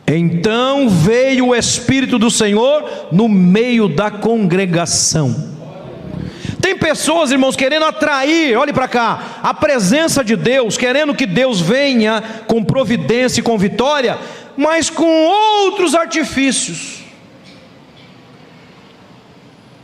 Então 0.08 0.90
veio 0.90 1.50
o 1.50 1.56
Espírito 1.56 2.18
do 2.18 2.32
Senhor 2.32 3.10
no 3.12 3.30
meio 3.30 3.88
da 3.88 4.10
congregação. 4.10 5.52
Tem 6.60 6.76
pessoas, 6.76 7.30
irmãos, 7.30 7.56
querendo 7.56 7.86
atrair, 7.86 8.58
olhe 8.58 8.74
para 8.74 8.88
cá, 8.88 9.42
a 9.44 9.54
presença 9.54 10.24
de 10.24 10.36
Deus, 10.36 10.76
querendo 10.76 11.14
que 11.14 11.28
Deus 11.28 11.62
venha 11.62 12.20
com 12.48 12.64
providência 12.64 13.42
e 13.42 13.44
com 13.44 13.60
vitória, 13.60 14.18
mas 14.58 14.90
com 14.90 15.06
outros 15.06 15.94
artifícios. 15.94 17.01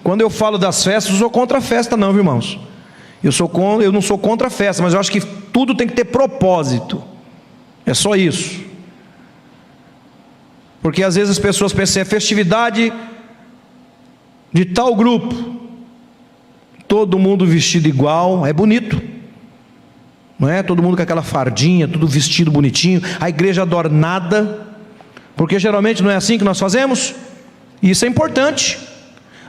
Quando 0.07 0.21
eu 0.21 0.29
falo 0.29 0.57
das 0.57 0.85
festas, 0.85 1.11
eu 1.11 1.19
sou 1.19 1.29
contra 1.29 1.57
a 1.57 1.61
festa, 1.61 1.97
não, 1.97 2.13
viu, 2.13 2.21
irmãos. 2.21 2.57
Eu, 3.21 3.29
sou 3.29 3.51
eu 3.81 3.91
não 3.91 4.01
sou 4.01 4.17
contra 4.17 4.47
a 4.47 4.49
festa, 4.49 4.81
mas 4.81 4.93
eu 4.93 5.01
acho 5.01 5.11
que 5.11 5.19
tudo 5.19 5.75
tem 5.75 5.85
que 5.85 5.93
ter 5.93 6.05
propósito. 6.05 7.03
É 7.85 7.93
só 7.93 8.15
isso. 8.15 8.61
Porque 10.81 11.03
às 11.03 11.15
vezes 11.15 11.31
as 11.31 11.39
pessoas 11.39 11.73
pensam, 11.73 12.01
é 12.01 12.05
festividade 12.05 12.93
de 14.53 14.63
tal 14.63 14.95
grupo, 14.95 15.59
todo 16.87 17.19
mundo 17.19 17.45
vestido 17.45 17.89
igual, 17.89 18.47
é 18.47 18.53
bonito, 18.53 19.01
não 20.39 20.47
é? 20.47 20.63
Todo 20.63 20.81
mundo 20.81 20.95
com 20.95 21.03
aquela 21.03 21.21
fardinha, 21.21 21.85
tudo 21.85 22.07
vestido 22.07 22.49
bonitinho, 22.49 23.01
a 23.19 23.27
igreja 23.27 23.63
adornada, 23.63 24.67
porque 25.35 25.59
geralmente 25.59 26.01
não 26.01 26.09
é 26.09 26.15
assim 26.15 26.37
que 26.37 26.45
nós 26.45 26.57
fazemos, 26.57 27.13
isso 27.83 28.05
é 28.05 28.07
importante. 28.07 28.95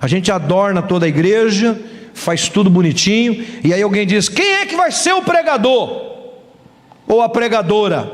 A 0.00 0.06
gente 0.06 0.30
adorna 0.30 0.82
toda 0.82 1.06
a 1.06 1.08
igreja, 1.08 1.78
faz 2.14 2.48
tudo 2.48 2.70
bonitinho, 2.70 3.44
e 3.64 3.72
aí 3.72 3.82
alguém 3.82 4.06
diz: 4.06 4.28
quem 4.28 4.54
é 4.56 4.66
que 4.66 4.76
vai 4.76 4.90
ser 4.92 5.12
o 5.12 5.22
pregador? 5.22 6.08
Ou 7.06 7.22
a 7.22 7.28
pregadora? 7.28 8.10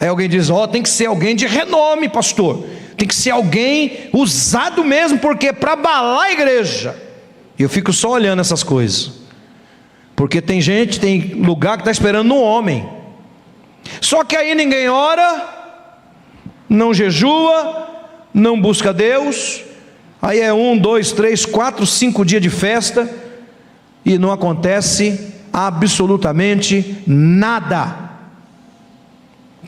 Aí 0.00 0.08
alguém 0.08 0.28
diz: 0.28 0.50
Ó, 0.50 0.62
oh, 0.62 0.68
tem 0.68 0.82
que 0.82 0.88
ser 0.88 1.06
alguém 1.06 1.34
de 1.34 1.46
renome, 1.46 2.08
pastor. 2.08 2.64
Tem 2.96 3.06
que 3.06 3.14
ser 3.14 3.30
alguém 3.30 4.08
usado 4.12 4.84
mesmo, 4.84 5.18
porque 5.18 5.48
é 5.48 5.52
para 5.52 5.74
abalar 5.74 6.26
a 6.26 6.32
igreja. 6.32 6.96
E 7.58 7.62
eu 7.62 7.68
fico 7.68 7.92
só 7.92 8.10
olhando 8.10 8.40
essas 8.40 8.62
coisas. 8.62 9.12
Porque 10.16 10.40
tem 10.40 10.60
gente, 10.60 10.98
tem 10.98 11.20
lugar 11.34 11.76
que 11.76 11.82
está 11.82 11.92
esperando 11.92 12.26
no 12.26 12.40
homem. 12.40 12.88
Só 14.00 14.24
que 14.24 14.36
aí 14.36 14.54
ninguém 14.54 14.88
ora, 14.88 15.48
não 16.68 16.92
jejua, 16.92 17.88
não 18.34 18.60
busca 18.60 18.92
Deus. 18.92 19.62
Aí 20.20 20.40
é 20.40 20.52
um, 20.52 20.76
dois, 20.76 21.12
três, 21.12 21.46
quatro, 21.46 21.86
cinco 21.86 22.24
dias 22.24 22.42
de 22.42 22.50
festa 22.50 23.08
e 24.04 24.18
não 24.18 24.32
acontece 24.32 25.34
absolutamente 25.52 27.02
nada 27.06 28.08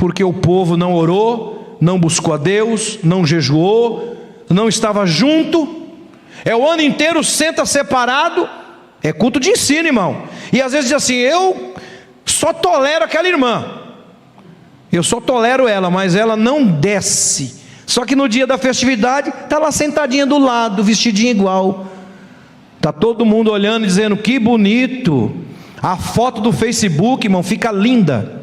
porque 0.01 0.25
o 0.25 0.33
povo 0.33 0.79
não 0.79 0.95
orou, 0.95 1.77
não 1.79 2.01
buscou 2.01 2.33
a 2.33 2.39
Deus, 2.39 2.99
não 3.03 3.27
jejuou, 3.27 4.17
não 4.49 4.67
estava 4.67 5.05
junto. 5.05 5.89
É 6.43 6.57
o 6.57 6.67
ano 6.67 6.81
inteiro 6.81 7.23
senta 7.23 7.67
separado, 7.67 8.49
é 9.03 9.13
culto 9.13 9.39
de 9.39 9.51
ensino, 9.51 9.89
irmão. 9.89 10.23
E 10.51 10.63
às 10.63 10.73
vezes 10.73 10.89
diz 10.89 10.97
assim: 10.97 11.17
eu 11.17 11.75
só 12.25 12.51
tolero 12.51 13.05
aquela 13.05 13.29
irmã, 13.29 13.83
eu 14.91 15.03
só 15.03 15.21
tolero 15.21 15.69
ela, 15.69 15.91
mas 15.91 16.15
ela 16.15 16.35
não 16.35 16.65
desce. 16.65 17.60
Só 17.91 18.05
que 18.05 18.15
no 18.15 18.29
dia 18.29 18.47
da 18.47 18.57
festividade, 18.57 19.31
está 19.31 19.59
lá 19.59 19.73
sentadinha 19.73 20.25
do 20.25 20.39
lado, 20.39 20.85
vestidinha 20.85 21.33
igual. 21.33 21.89
Está 22.77 22.93
todo 22.93 23.27
mundo 23.27 23.51
olhando 23.51 23.83
e 23.83 23.89
dizendo: 23.89 24.17
que 24.17 24.39
bonito. 24.39 25.35
A 25.83 25.97
foto 25.97 26.41
do 26.41 26.53
Facebook, 26.53 27.27
irmão, 27.27 27.43
fica 27.43 27.73
linda. 27.73 28.43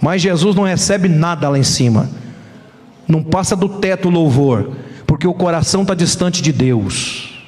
Mas 0.00 0.22
Jesus 0.22 0.56
não 0.56 0.62
recebe 0.62 1.06
nada 1.06 1.50
lá 1.50 1.58
em 1.58 1.62
cima, 1.62 2.08
não 3.06 3.22
passa 3.22 3.54
do 3.54 3.68
teto 3.68 4.08
louvor, 4.08 4.70
porque 5.06 5.26
o 5.26 5.34
coração 5.34 5.82
está 5.82 5.94
distante 5.94 6.40
de 6.40 6.50
Deus. 6.50 7.44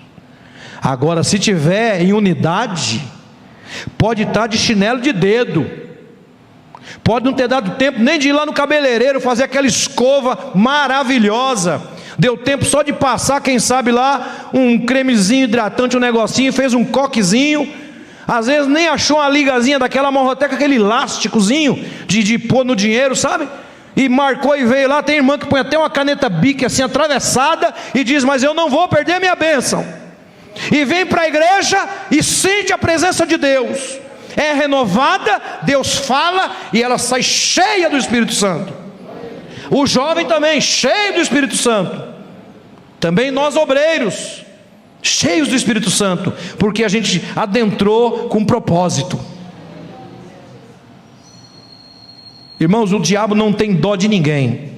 Agora, 0.82 1.24
se 1.24 1.38
tiver 1.38 2.02
em 2.02 2.12
unidade, 2.12 3.02
pode 3.96 4.24
estar 4.24 4.40
tá 4.42 4.46
de 4.46 4.58
chinelo 4.58 5.00
de 5.00 5.14
dedo, 5.14 5.64
pode 7.02 7.24
não 7.24 7.32
ter 7.32 7.48
dado 7.48 7.76
tempo 7.76 7.98
nem 8.00 8.18
de 8.18 8.28
ir 8.28 8.32
lá 8.32 8.46
no 8.46 8.52
cabeleireiro 8.52 9.20
fazer 9.20 9.44
aquela 9.44 9.66
escova 9.66 10.52
maravilhosa. 10.54 11.82
Deu 12.18 12.36
tempo 12.36 12.64
só 12.64 12.82
de 12.82 12.92
passar, 12.92 13.40
quem 13.40 13.58
sabe 13.58 13.90
lá, 13.90 14.50
um 14.52 14.78
cremezinho 14.84 15.44
hidratante, 15.44 15.96
um 15.96 16.00
negocinho, 16.00 16.52
fez 16.52 16.74
um 16.74 16.84
coquezinho 16.84 17.82
às 18.26 18.46
vezes 18.46 18.68
nem 18.68 18.88
achou 18.88 19.18
uma 19.18 19.28
ligazinha 19.28 19.78
daquela 19.78 20.10
morroteca, 20.10 20.54
aquele 20.54 20.76
elásticozinho 20.76 21.84
de, 22.06 22.22
de 22.22 22.38
pôr 22.38 22.64
no 22.64 22.76
dinheiro, 22.76 23.16
sabe? 23.16 23.48
E 23.96 24.08
marcou 24.08 24.56
e 24.56 24.64
veio 24.64 24.88
lá. 24.88 25.02
Tem 25.02 25.16
irmã 25.16 25.36
que 25.36 25.46
põe 25.46 25.60
até 25.60 25.76
uma 25.76 25.90
caneta 25.90 26.28
bique 26.28 26.64
assim 26.64 26.82
atravessada 26.82 27.74
e 27.94 28.02
diz: 28.04 28.24
Mas 28.24 28.42
eu 28.42 28.54
não 28.54 28.70
vou 28.70 28.88
perder 28.88 29.18
minha 29.18 29.34
bênção. 29.34 29.84
E 30.70 30.84
vem 30.84 31.04
para 31.04 31.22
a 31.22 31.28
igreja 31.28 31.88
e 32.10 32.22
sente 32.22 32.72
a 32.72 32.78
presença 32.78 33.26
de 33.26 33.36
Deus. 33.36 33.98
É 34.36 34.52
renovada, 34.52 35.40
Deus 35.62 35.94
fala 35.94 36.56
e 36.72 36.82
ela 36.82 36.98
sai 36.98 37.22
cheia 37.22 37.88
do 37.90 37.96
Espírito 37.96 38.32
Santo. 38.32 38.72
O 39.70 39.86
jovem 39.86 40.26
também, 40.26 40.60
cheio 40.60 41.14
do 41.14 41.20
Espírito 41.20 41.56
Santo. 41.56 42.12
Também 43.00 43.30
nós 43.30 43.56
obreiros 43.56 44.42
cheios 45.02 45.48
do 45.48 45.56
Espírito 45.56 45.90
Santo, 45.90 46.32
porque 46.58 46.84
a 46.84 46.88
gente 46.88 47.22
adentrou 47.34 48.28
com 48.28 48.44
propósito. 48.44 49.18
Irmãos, 52.60 52.92
o 52.92 53.00
diabo 53.00 53.34
não 53.34 53.52
tem 53.52 53.74
dó 53.74 53.96
de 53.96 54.06
ninguém. 54.06 54.70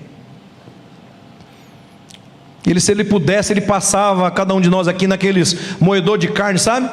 Ele, 2.67 2.81
se 2.81 2.91
ele 2.91 3.05
pudesse, 3.05 3.53
ele 3.53 3.61
passava 3.61 4.31
cada 4.31 4.55
um 4.55 4.61
de 4.61 4.71
nós 4.71 4.89
aqui 4.89 5.07
naqueles 5.07 5.79
moedor 5.79 6.17
de 6.17 6.29
carne, 6.29 6.59
sabe? 6.59 6.89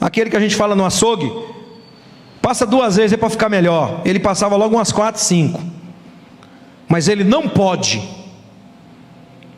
Aquele 0.00 0.30
que 0.30 0.36
a 0.36 0.40
gente 0.40 0.56
fala 0.56 0.74
no 0.74 0.86
açougue. 0.86 1.30
Passa 2.48 2.64
duas 2.64 2.96
vezes 2.96 3.12
é 3.12 3.16
para 3.18 3.28
ficar 3.28 3.50
melhor. 3.50 4.00
Ele 4.06 4.18
passava 4.18 4.56
logo 4.56 4.74
umas 4.74 4.90
quatro, 4.90 5.20
cinco. 5.20 5.60
Mas 6.88 7.06
ele 7.06 7.22
não 7.22 7.46
pode 7.46 8.00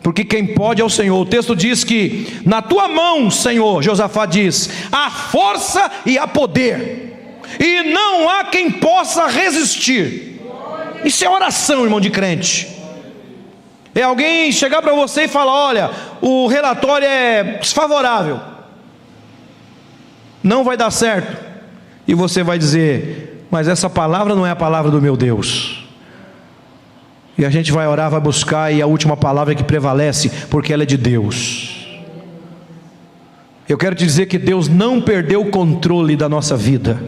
porque 0.02 0.24
quem 0.24 0.44
pode 0.44 0.82
é 0.82 0.84
o 0.84 0.90
Senhor. 0.90 1.16
O 1.20 1.24
texto 1.24 1.54
diz 1.54 1.84
que 1.84 2.40
na 2.44 2.60
tua 2.60 2.88
mão, 2.88 3.30
Senhor, 3.30 3.80
Josafá 3.80 4.26
diz, 4.26 4.68
há 4.90 5.08
força 5.08 5.88
e 6.04 6.18
há 6.18 6.26
poder, 6.26 7.38
e 7.60 7.84
não 7.92 8.28
há 8.28 8.42
quem 8.46 8.72
possa 8.72 9.28
resistir. 9.28 10.40
Isso 11.04 11.24
é 11.24 11.30
oração, 11.30 11.84
irmão 11.84 12.00
de 12.00 12.10
crente. 12.10 12.66
É 13.94 14.02
alguém 14.02 14.50
chegar 14.50 14.82
para 14.82 14.94
você 14.94 15.26
e 15.26 15.28
falar: 15.28 15.52
olha, 15.52 15.90
o 16.20 16.48
relatório 16.48 17.06
é 17.06 17.58
desfavorável, 17.60 18.40
não 20.42 20.64
vai 20.64 20.76
dar 20.76 20.90
certo, 20.90 21.49
e 22.10 22.14
você 22.14 22.42
vai 22.42 22.58
dizer: 22.58 23.46
mas 23.48 23.68
essa 23.68 23.88
palavra 23.88 24.34
não 24.34 24.44
é 24.44 24.50
a 24.50 24.56
palavra 24.56 24.90
do 24.90 25.00
meu 25.00 25.16
Deus. 25.16 25.84
E 27.38 27.44
a 27.44 27.50
gente 27.50 27.70
vai 27.70 27.86
orar, 27.86 28.10
vai 28.10 28.20
buscar, 28.20 28.74
e 28.74 28.82
a 28.82 28.86
última 28.86 29.16
palavra 29.16 29.52
é 29.52 29.56
que 29.56 29.62
prevalece, 29.62 30.28
porque 30.50 30.72
ela 30.72 30.82
é 30.82 30.86
de 30.86 30.96
Deus. 30.96 31.86
Eu 33.68 33.78
quero 33.78 33.94
te 33.94 34.04
dizer 34.04 34.26
que 34.26 34.38
Deus 34.38 34.68
não 34.68 35.00
perdeu 35.00 35.42
o 35.42 35.50
controle 35.50 36.16
da 36.16 36.28
nossa 36.28 36.56
vida. 36.56 37.00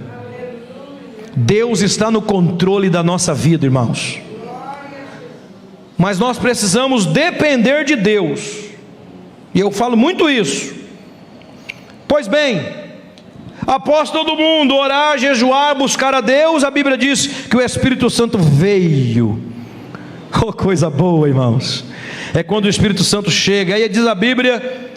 Deus 1.35 1.81
está 1.81 2.09
no 2.09 2.23
controle 2.23 2.89
da 2.89 3.03
nossa 3.03 3.35
vida, 3.35 3.67
irmãos. 3.67 4.21
Mas 5.99 6.21
nós 6.21 6.39
precisamos 6.39 7.07
depender 7.07 7.85
de 7.85 7.97
Deus. 7.97 8.67
E 9.53 9.59
eu 9.59 9.73
falo 9.73 9.97
muito 9.97 10.31
isso. 10.31 10.73
Pois 12.07 12.29
bem, 12.29 12.82
após 13.67 14.11
todo 14.11 14.37
mundo 14.37 14.75
orar, 14.75 15.19
jejuar, 15.19 15.75
buscar 15.75 16.15
a 16.15 16.21
Deus, 16.21 16.65
a 16.65 16.71
Bíblia 16.71 16.97
diz 16.97 17.27
que 17.27 17.57
o 17.57 17.61
Espírito 17.61 18.09
Santo 18.11 18.39
veio 18.39 19.53
Oh, 20.41 20.53
coisa 20.53 20.89
boa, 20.89 21.29
irmãos. 21.29 21.85
É 22.35 22.43
quando 22.43 22.65
o 22.65 22.69
Espírito 22.69 23.05
Santo 23.05 23.31
chega. 23.31 23.75
Aí 23.75 23.89
diz 23.89 24.07
a 24.07 24.15
Bíblia: 24.15 24.91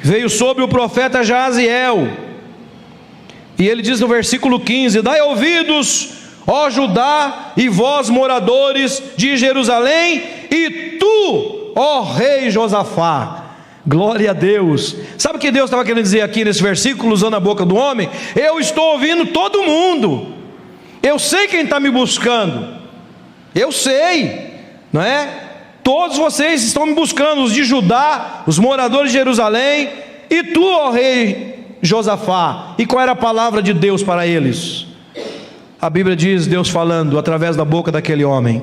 veio 0.00 0.28
sobre 0.28 0.64
o 0.64 0.68
profeta 0.68 1.22
Jaziel. 1.22 2.08
E 3.58 3.68
ele 3.68 3.80
diz 3.80 4.00
no 4.00 4.08
versículo 4.08 4.58
15: 4.58 5.02
Dai 5.02 5.20
ouvidos, 5.20 6.14
ó 6.46 6.68
Judá, 6.68 7.52
e 7.56 7.68
vós 7.68 8.10
moradores 8.10 9.02
de 9.16 9.36
Jerusalém, 9.36 10.22
e 10.50 10.96
tu, 10.98 11.72
ó 11.76 12.02
rei 12.02 12.50
Josafá. 12.50 13.44
Glória 13.86 14.30
a 14.30 14.34
Deus. 14.34 14.96
Sabe 15.16 15.36
o 15.36 15.40
que 15.40 15.50
Deus 15.50 15.66
estava 15.66 15.84
querendo 15.84 16.02
dizer 16.02 16.20
aqui 16.20 16.44
nesse 16.44 16.62
versículo, 16.62 17.12
usando 17.12 17.34
a 17.34 17.40
boca 17.40 17.64
do 17.64 17.76
homem? 17.76 18.08
Eu 18.36 18.58
estou 18.60 18.92
ouvindo 18.92 19.26
todo 19.26 19.62
mundo. 19.62 20.34
Eu 21.02 21.18
sei 21.18 21.46
quem 21.48 21.62
está 21.62 21.78
me 21.78 21.90
buscando. 21.90 22.76
Eu 23.54 23.72
sei, 23.72 24.54
não 24.92 25.02
é? 25.02 25.46
Todos 25.82 26.18
vocês 26.18 26.62
estão 26.62 26.84
me 26.84 26.94
buscando, 26.94 27.42
os 27.42 27.52
de 27.52 27.64
Judá, 27.64 28.42
os 28.46 28.58
moradores 28.58 29.10
de 29.10 29.16
Jerusalém, 29.16 29.88
e 30.28 30.42
tu, 30.44 30.62
ó 30.62 30.90
rei 30.90 31.76
Josafá. 31.80 32.74
E 32.76 32.84
qual 32.84 33.02
era 33.02 33.12
a 33.12 33.16
palavra 33.16 33.62
de 33.62 33.72
Deus 33.72 34.02
para 34.02 34.26
eles? 34.26 34.86
A 35.80 35.88
Bíblia 35.88 36.16
diz, 36.16 36.46
Deus 36.46 36.68
falando 36.68 37.18
através 37.18 37.56
da 37.56 37.64
boca 37.64 37.90
daquele 37.90 38.24
homem: 38.24 38.62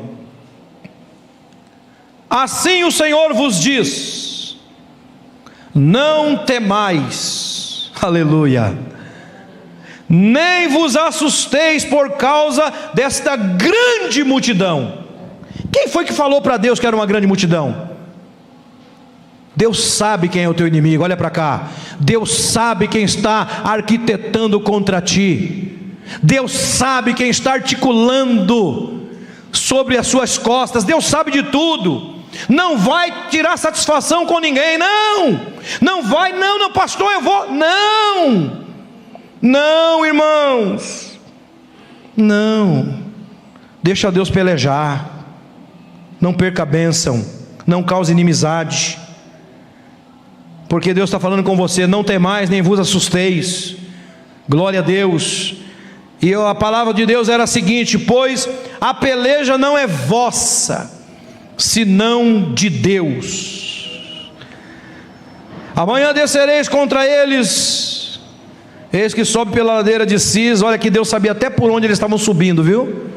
Assim 2.30 2.84
o 2.84 2.92
Senhor 2.92 3.34
vos 3.34 3.60
diz: 3.60 4.35
Não 5.76 6.38
temais, 6.38 7.92
aleluia, 8.02 8.76
nem 10.08 10.70
vos 10.70 10.96
assusteis 10.96 11.84
por 11.84 12.12
causa 12.12 12.72
desta 12.94 13.36
grande 13.36 14.24
multidão 14.24 15.06
quem 15.76 15.90
foi 15.90 16.06
que 16.06 16.14
falou 16.14 16.42
para 16.42 16.56
Deus 16.56 16.80
que 16.80 16.88
era 16.88 16.96
uma 16.96 17.06
grande 17.06 17.28
multidão? 17.28 17.90
Deus 19.54 19.84
sabe 19.84 20.30
quem 20.30 20.42
é 20.42 20.48
o 20.48 20.54
teu 20.54 20.66
inimigo, 20.66 21.04
olha 21.04 21.18
para 21.18 21.30
cá. 21.30 21.68
Deus 22.00 22.34
sabe 22.34 22.88
quem 22.88 23.04
está 23.04 23.62
arquitetando 23.62 24.58
contra 24.62 25.02
ti. 25.02 25.98
Deus 26.24 26.54
sabe 26.54 27.14
quem 27.14 27.30
está 27.30 27.56
articulando 27.56 29.02
sobre 29.52 29.98
as 29.98 30.08
suas 30.08 30.38
costas. 30.38 30.86
Deus 30.86 31.04
sabe 31.04 31.30
de 31.30 31.44
tudo. 31.44 32.15
Não 32.50 32.78
vai 32.78 33.30
tirar 33.30 33.58
satisfação 33.58 34.26
com 34.26 34.40
ninguém, 34.40 34.78
não. 34.78 35.42
Não 35.82 36.04
vai, 36.04 36.34
não, 36.34 36.60
não, 36.60 36.72
pastor, 36.72 37.12
eu 37.14 37.22
vou. 37.22 37.52
Não. 37.52 38.66
Não, 39.42 40.06
irmãos. 40.06 41.20
Não. 42.16 43.04
Deixa 43.84 44.12
Deus 44.12 44.30
pelejar 44.30 45.16
não 46.20 46.34
perca 46.34 46.64
a 46.64 46.66
bênção, 46.66 47.24
não 47.66 47.84
cause 47.84 48.12
inimizade, 48.12 48.98
porque 50.68 50.94
Deus 50.94 51.10
está 51.10 51.20
falando 51.20 51.44
com 51.44 51.56
você, 51.56 51.86
não 51.86 52.04
tem 52.04 52.18
mais, 52.18 52.50
nem 52.50 52.62
vos 52.62 52.80
assusteis, 52.80 53.76
glória 54.48 54.80
a 54.80 54.84
Deus. 54.84 55.56
E 56.22 56.34
a 56.34 56.56
palavra 56.56 56.94
de 56.94 57.06
Deus 57.06 57.30
era 57.30 57.44
a 57.44 57.48
seguinte: 57.48 58.00
pois 58.00 58.50
a 58.82 58.94
peleja 58.94 59.58
não 59.58 59.78
é 59.78 59.86
vossa, 59.86 60.95
senão 61.58 62.54
de 62.54 62.70
Deus. 62.70 64.32
Amanhã 65.76 66.14
descereis 66.14 66.70
contra 66.70 67.06
eles, 67.06 68.20
eis 68.94 69.14
que 69.14 69.26
sobe 69.26 69.52
pela 69.52 69.74
ladeira 69.74 70.06
de 70.06 70.18
Cis. 70.18 70.62
Olha 70.62 70.78
que 70.78 70.90
Deus 70.90 71.10
sabia 71.10 71.34
até 71.34 71.50
por 71.50 71.70
onde 71.70 71.86
eles 71.86 71.98
estavam 71.98 72.18
subindo, 72.18 72.64
viu? 72.64 73.10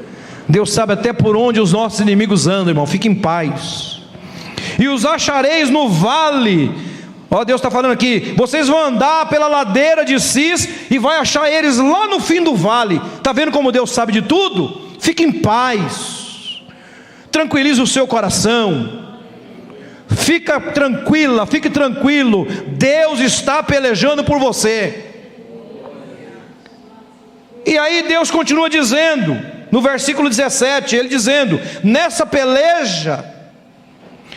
Deus 0.48 0.72
sabe 0.72 0.94
até 0.94 1.12
por 1.12 1.36
onde 1.36 1.60
os 1.60 1.72
nossos 1.72 2.00
inimigos 2.00 2.46
andam, 2.46 2.70
irmão. 2.70 2.86
Fique 2.86 3.06
em 3.06 3.14
paz. 3.14 4.00
E 4.78 4.88
os 4.88 5.04
achareis 5.04 5.70
no 5.70 5.88
vale. 5.88 6.72
Ó, 7.30 7.44
Deus 7.44 7.60
está 7.60 7.70
falando 7.70 7.92
aqui. 7.92 8.34
Vocês 8.36 8.66
vão 8.66 8.86
andar 8.86 9.28
pela 9.28 9.46
ladeira 9.46 10.04
de 10.04 10.18
Cis 10.18 10.68
e 10.90 10.98
vai 10.98 11.18
achar 11.18 11.50
eles 11.50 11.76
lá 11.76 12.08
no 12.08 12.18
fim 12.18 12.42
do 12.42 12.56
vale. 12.56 13.00
Está 13.16 13.32
vendo 13.32 13.52
como 13.52 13.70
Deus 13.70 13.90
sabe 13.90 14.12
de 14.12 14.22
tudo? 14.22 14.80
Fique 14.98 15.22
em 15.22 15.30
paz. 15.30 16.17
Tranquilize 17.30 17.80
o 17.80 17.86
seu 17.86 18.06
coração. 18.06 19.06
Fica 20.08 20.60
tranquila, 20.60 21.46
fique 21.46 21.68
tranquilo. 21.68 22.46
Deus 22.68 23.20
está 23.20 23.62
pelejando 23.62 24.24
por 24.24 24.38
você. 24.38 25.04
E 27.66 27.76
aí 27.76 28.04
Deus 28.08 28.30
continua 28.30 28.70
dizendo: 28.70 29.38
no 29.70 29.82
versículo 29.82 30.28
17, 30.28 30.96
ele 30.96 31.08
dizendo: 31.08 31.60
Nessa 31.84 32.24
peleja 32.24 33.24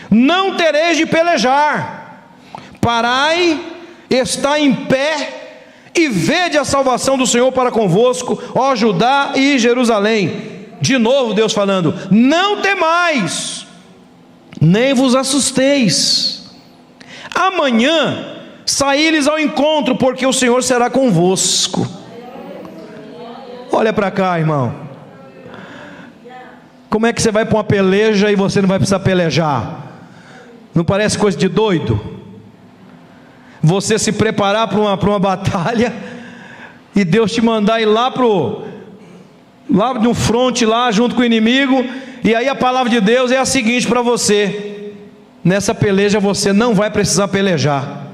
não 0.10 0.58
tereis 0.58 0.98
de 0.98 1.06
pelejar, 1.06 2.36
parai, 2.82 3.58
está 4.10 4.60
em 4.60 4.74
pé 4.74 5.42
e 5.96 6.10
vede 6.10 6.58
a 6.58 6.66
salvação 6.66 7.18
do 7.18 7.26
Senhor 7.26 7.52
para 7.54 7.72
convosco, 7.72 8.42
ó 8.54 8.76
Judá 8.76 9.32
e 9.36 9.58
Jerusalém. 9.58 10.61
De 10.82 10.98
novo, 10.98 11.34
Deus 11.34 11.54
falando: 11.54 11.94
Não 12.10 12.62
temais, 12.62 13.68
nem 14.60 14.94
vos 14.94 15.16
assusteis. 15.16 16.52
Amanhã 17.34 18.40
saí-lhes 18.66 19.28
ao 19.28 19.40
encontro, 19.40 19.96
porque 19.96 20.26
o 20.26 20.34
Senhor 20.34 20.62
será 20.64 20.90
convosco. 20.90 21.88
Olha 23.72 23.94
para 23.94 24.12
cá, 24.12 24.38
irmão. 24.38 24.76
Como 26.90 27.06
é 27.06 27.14
que 27.14 27.22
você 27.22 27.32
vai 27.32 27.46
para 27.46 27.56
uma 27.56 27.64
peleja 27.64 28.30
e 28.32 28.36
você 28.36 28.60
não 28.62 28.68
vai 28.68 28.78
precisar 28.78 29.00
pelejar? 29.00 29.82
Não 30.76 30.84
parece 30.84 31.18
coisa 31.18 31.38
de 31.38 31.48
doido? 31.48 32.20
Você 33.64 33.98
se 33.98 34.12
preparar 34.12 34.68
para 34.68 34.80
uma, 34.80 34.98
para 34.98 35.10
uma 35.10 35.20
batalha 35.20 35.94
e 36.94 37.06
Deus 37.06 37.32
te 37.32 37.42
mandar 37.42 37.82
ir 37.82 37.86
lá 37.86 38.12
para 38.12 38.26
lá 39.70 39.94
no 39.94 40.14
fronte 40.14 40.66
lá 40.66 40.92
junto 40.92 41.16
com 41.16 41.22
o 41.22 41.26
inimigo 41.26 41.86
e 42.24 42.36
aí 42.36 42.48
a 42.48 42.56
palavra 42.56 42.90
de 42.90 43.02
Deus 43.02 43.32
é 43.32 43.38
a 43.38 43.46
seguinte 43.46 43.88
para 43.88 44.02
você: 44.02 44.94
nessa 45.44 45.74
peleja 45.74 46.20
você 46.20 46.54
não 46.54 46.74
vai 46.74 46.90
precisar 46.90 47.28
pelejar. 47.28 48.08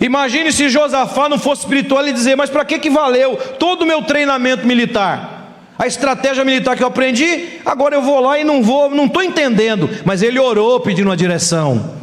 Imagine 0.00 0.52
se 0.52 0.68
Josafá 0.68 1.28
não 1.28 1.38
fosse 1.38 1.62
espiritual 1.62 2.06
e 2.06 2.12
dizer: 2.12 2.36
Mas 2.36 2.50
para 2.50 2.64
que, 2.64 2.78
que 2.78 2.90
valeu 2.90 3.36
todo 3.58 3.82
o 3.82 3.86
meu 3.86 4.02
treinamento 4.02 4.66
militar? 4.66 5.38
a 5.78 5.86
estratégia 5.86 6.44
militar 6.44 6.76
que 6.76 6.82
eu 6.82 6.88
aprendi, 6.88 7.60
agora 7.64 7.94
eu 7.94 8.02
vou 8.02 8.18
lá 8.18 8.36
e 8.36 8.42
não 8.42 8.62
vou, 8.62 8.90
não 8.90 9.04
estou 9.04 9.22
entendendo. 9.22 9.88
Mas 10.04 10.22
ele 10.22 10.38
orou 10.38 10.80
pedindo 10.80 11.06
uma 11.06 11.16
direção. 11.16 11.94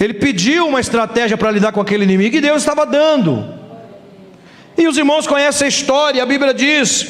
Ele 0.00 0.12
pediu 0.12 0.66
uma 0.66 0.80
estratégia 0.80 1.36
para 1.38 1.52
lidar 1.52 1.70
com 1.70 1.80
aquele 1.80 2.02
inimigo 2.02 2.34
e 2.34 2.40
Deus 2.40 2.62
estava 2.62 2.84
dando. 2.84 3.48
E 4.76 4.88
os 4.88 4.96
irmãos 4.96 5.26
conhecem 5.26 5.66
a 5.66 5.68
história, 5.68 6.22
a 6.22 6.26
Bíblia 6.26 6.52
diz, 6.52 7.06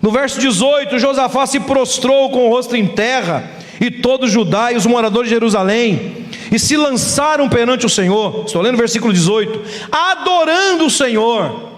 no 0.00 0.10
verso 0.10 0.40
18: 0.40 0.98
Josafá 0.98 1.46
se 1.46 1.60
prostrou 1.60 2.30
com 2.30 2.46
o 2.46 2.50
rosto 2.50 2.76
em 2.76 2.86
terra, 2.86 3.50
e 3.80 3.90
todo 3.90 4.28
Judá 4.28 4.72
e 4.72 4.76
os 4.76 4.86
moradores 4.86 5.28
de 5.28 5.34
Jerusalém, 5.34 6.26
e 6.50 6.58
se 6.58 6.76
lançaram 6.76 7.48
perante 7.48 7.86
o 7.86 7.90
Senhor. 7.90 8.44
Estou 8.46 8.62
lendo 8.62 8.74
o 8.74 8.78
versículo 8.78 9.12
18: 9.12 9.62
adorando 9.92 10.86
o 10.86 10.90
Senhor 10.90 11.68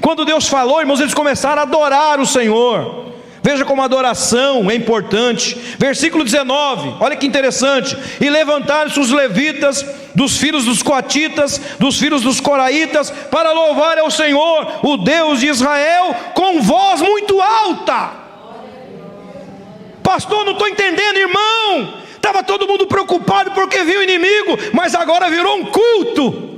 quando 0.00 0.24
Deus 0.24 0.48
falou, 0.48 0.80
irmãos, 0.80 1.00
eles 1.00 1.14
começaram 1.14 1.60
a 1.60 1.64
adorar 1.64 2.20
o 2.20 2.26
Senhor. 2.26 3.01
Veja 3.42 3.64
como 3.64 3.82
a 3.82 3.86
adoração 3.86 4.70
é 4.70 4.74
importante. 4.74 5.58
Versículo 5.76 6.22
19, 6.22 6.94
olha 7.00 7.16
que 7.16 7.26
interessante. 7.26 7.96
E 8.20 8.30
levantaram-se 8.30 9.00
os 9.00 9.10
levitas, 9.10 9.84
dos 10.14 10.36
filhos 10.36 10.64
dos 10.64 10.82
coatitas, 10.82 11.60
dos 11.78 11.98
filhos 11.98 12.22
dos 12.22 12.40
coraitas, 12.40 13.10
para 13.10 13.52
louvar 13.52 13.98
ao 13.98 14.10
Senhor, 14.10 14.80
o 14.82 14.96
Deus 14.98 15.40
de 15.40 15.48
Israel, 15.48 16.14
com 16.34 16.62
voz 16.62 17.00
muito 17.00 17.40
alta. 17.40 18.10
Pastor, 20.02 20.44
não 20.44 20.52
estou 20.52 20.68
entendendo, 20.68 21.16
irmão. 21.16 21.94
Estava 22.14 22.44
todo 22.44 22.68
mundo 22.68 22.86
preocupado 22.86 23.50
porque 23.50 23.82
viu 23.82 23.98
o 23.98 24.02
inimigo, 24.04 24.56
mas 24.72 24.94
agora 24.94 25.28
virou 25.28 25.56
um 25.56 25.64
culto. 25.64 26.52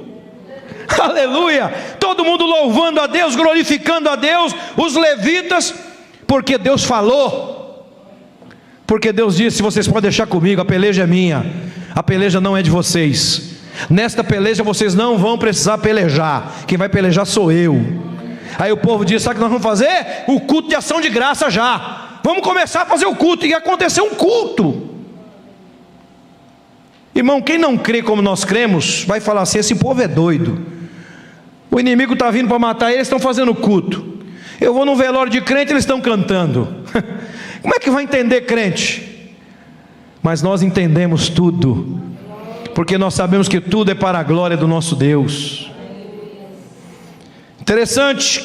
aleluia, 1.00 1.72
todo 1.98 2.24
mundo 2.24 2.44
louvando 2.44 3.00
a 3.00 3.06
Deus, 3.06 3.34
glorificando 3.34 4.10
a 4.10 4.16
Deus, 4.16 4.54
os 4.76 4.94
levitas, 4.94 5.74
porque 6.26 6.58
Deus 6.58 6.84
falou, 6.84 7.86
porque 8.86 9.12
Deus 9.12 9.36
disse: 9.36 9.62
vocês 9.62 9.86
podem 9.86 10.02
deixar 10.02 10.26
comigo, 10.26 10.60
a 10.60 10.64
peleja 10.64 11.02
é 11.02 11.06
minha, 11.06 11.44
a 11.94 12.02
peleja 12.02 12.40
não 12.40 12.56
é 12.56 12.62
de 12.62 12.70
vocês. 12.70 13.54
Nesta 13.90 14.22
peleja 14.22 14.62
vocês 14.62 14.94
não 14.94 15.18
vão 15.18 15.36
precisar 15.36 15.78
pelejar, 15.78 16.64
quem 16.66 16.78
vai 16.78 16.88
pelejar 16.88 17.26
sou 17.26 17.50
eu. 17.50 17.80
Aí 18.58 18.72
o 18.72 18.76
povo 18.76 19.04
diz: 19.04 19.22
sabe 19.22 19.34
o 19.34 19.36
que 19.36 19.40
nós 19.40 19.50
vamos 19.50 19.64
fazer? 19.64 20.24
O 20.28 20.40
culto 20.40 20.68
de 20.68 20.74
ação 20.74 21.00
de 21.00 21.08
graça 21.08 21.50
já. 21.50 22.20
Vamos 22.22 22.42
começar 22.42 22.82
a 22.82 22.86
fazer 22.86 23.06
o 23.06 23.14
culto, 23.14 23.44
e 23.44 23.52
aconteceu 23.52 24.04
um 24.04 24.14
culto. 24.14 24.90
Irmão, 27.14 27.40
quem 27.40 27.58
não 27.58 27.76
crê 27.76 28.02
como 28.02 28.22
nós 28.22 28.44
cremos, 28.44 29.04
vai 29.04 29.20
falar 29.20 29.42
assim: 29.42 29.58
esse 29.58 29.74
povo 29.74 30.00
é 30.00 30.08
doido. 30.08 30.66
O 31.70 31.80
inimigo 31.80 32.12
está 32.14 32.30
vindo 32.30 32.48
para 32.48 32.58
matar 32.58 32.92
eles, 32.92 33.02
estão 33.02 33.18
fazendo 33.18 33.54
culto. 33.54 34.13
Eu 34.60 34.72
vou 34.72 34.84
no 34.84 34.96
velório 34.96 35.30
de 35.30 35.40
crente, 35.40 35.72
eles 35.72 35.84
estão 35.84 36.00
cantando. 36.00 36.84
Como 37.62 37.74
é 37.74 37.78
que 37.78 37.90
vai 37.90 38.04
entender 38.04 38.42
crente? 38.42 39.34
Mas 40.22 40.42
nós 40.42 40.62
entendemos 40.62 41.28
tudo, 41.28 42.00
porque 42.74 42.96
nós 42.96 43.14
sabemos 43.14 43.48
que 43.48 43.60
tudo 43.60 43.90
é 43.90 43.94
para 43.94 44.18
a 44.18 44.22
glória 44.22 44.56
do 44.56 44.66
nosso 44.66 44.96
Deus. 44.96 45.70
Interessante, 47.60 48.44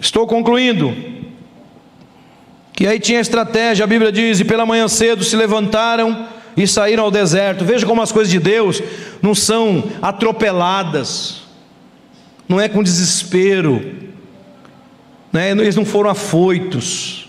estou 0.00 0.26
concluindo. 0.26 0.94
Que 2.72 2.86
aí 2.86 3.00
tinha 3.00 3.20
estratégia, 3.20 3.84
a 3.84 3.86
Bíblia 3.88 4.12
diz: 4.12 4.38
e 4.38 4.44
pela 4.44 4.66
manhã 4.66 4.86
cedo 4.86 5.24
se 5.24 5.34
levantaram 5.34 6.28
e 6.56 6.66
saíram 6.66 7.04
ao 7.04 7.10
deserto. 7.10 7.64
Veja 7.64 7.86
como 7.86 8.02
as 8.02 8.12
coisas 8.12 8.30
de 8.30 8.38
Deus 8.38 8.82
não 9.22 9.34
são 9.34 9.84
atropeladas, 10.02 11.42
não 12.48 12.60
é 12.60 12.68
com 12.68 12.82
desespero, 12.82 14.05
né? 15.36 15.50
eles 15.50 15.76
não 15.76 15.84
foram 15.84 16.10
afoitos. 16.10 17.28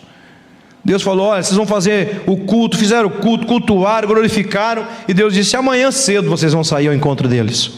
Deus 0.83 1.03
falou: 1.03 1.27
olha, 1.27 1.43
vocês 1.43 1.55
vão 1.55 1.67
fazer 1.67 2.21
o 2.25 2.37
culto, 2.37 2.77
fizeram 2.77 3.07
o 3.07 3.11
culto, 3.11 3.45
cultuaram, 3.45 4.07
glorificaram, 4.07 4.87
e 5.07 5.13
Deus 5.13 5.33
disse: 5.33 5.55
amanhã 5.55 5.91
cedo 5.91 6.29
vocês 6.29 6.53
vão 6.53 6.63
sair 6.63 6.87
ao 6.87 6.93
encontro 6.93 7.27
deles. 7.27 7.71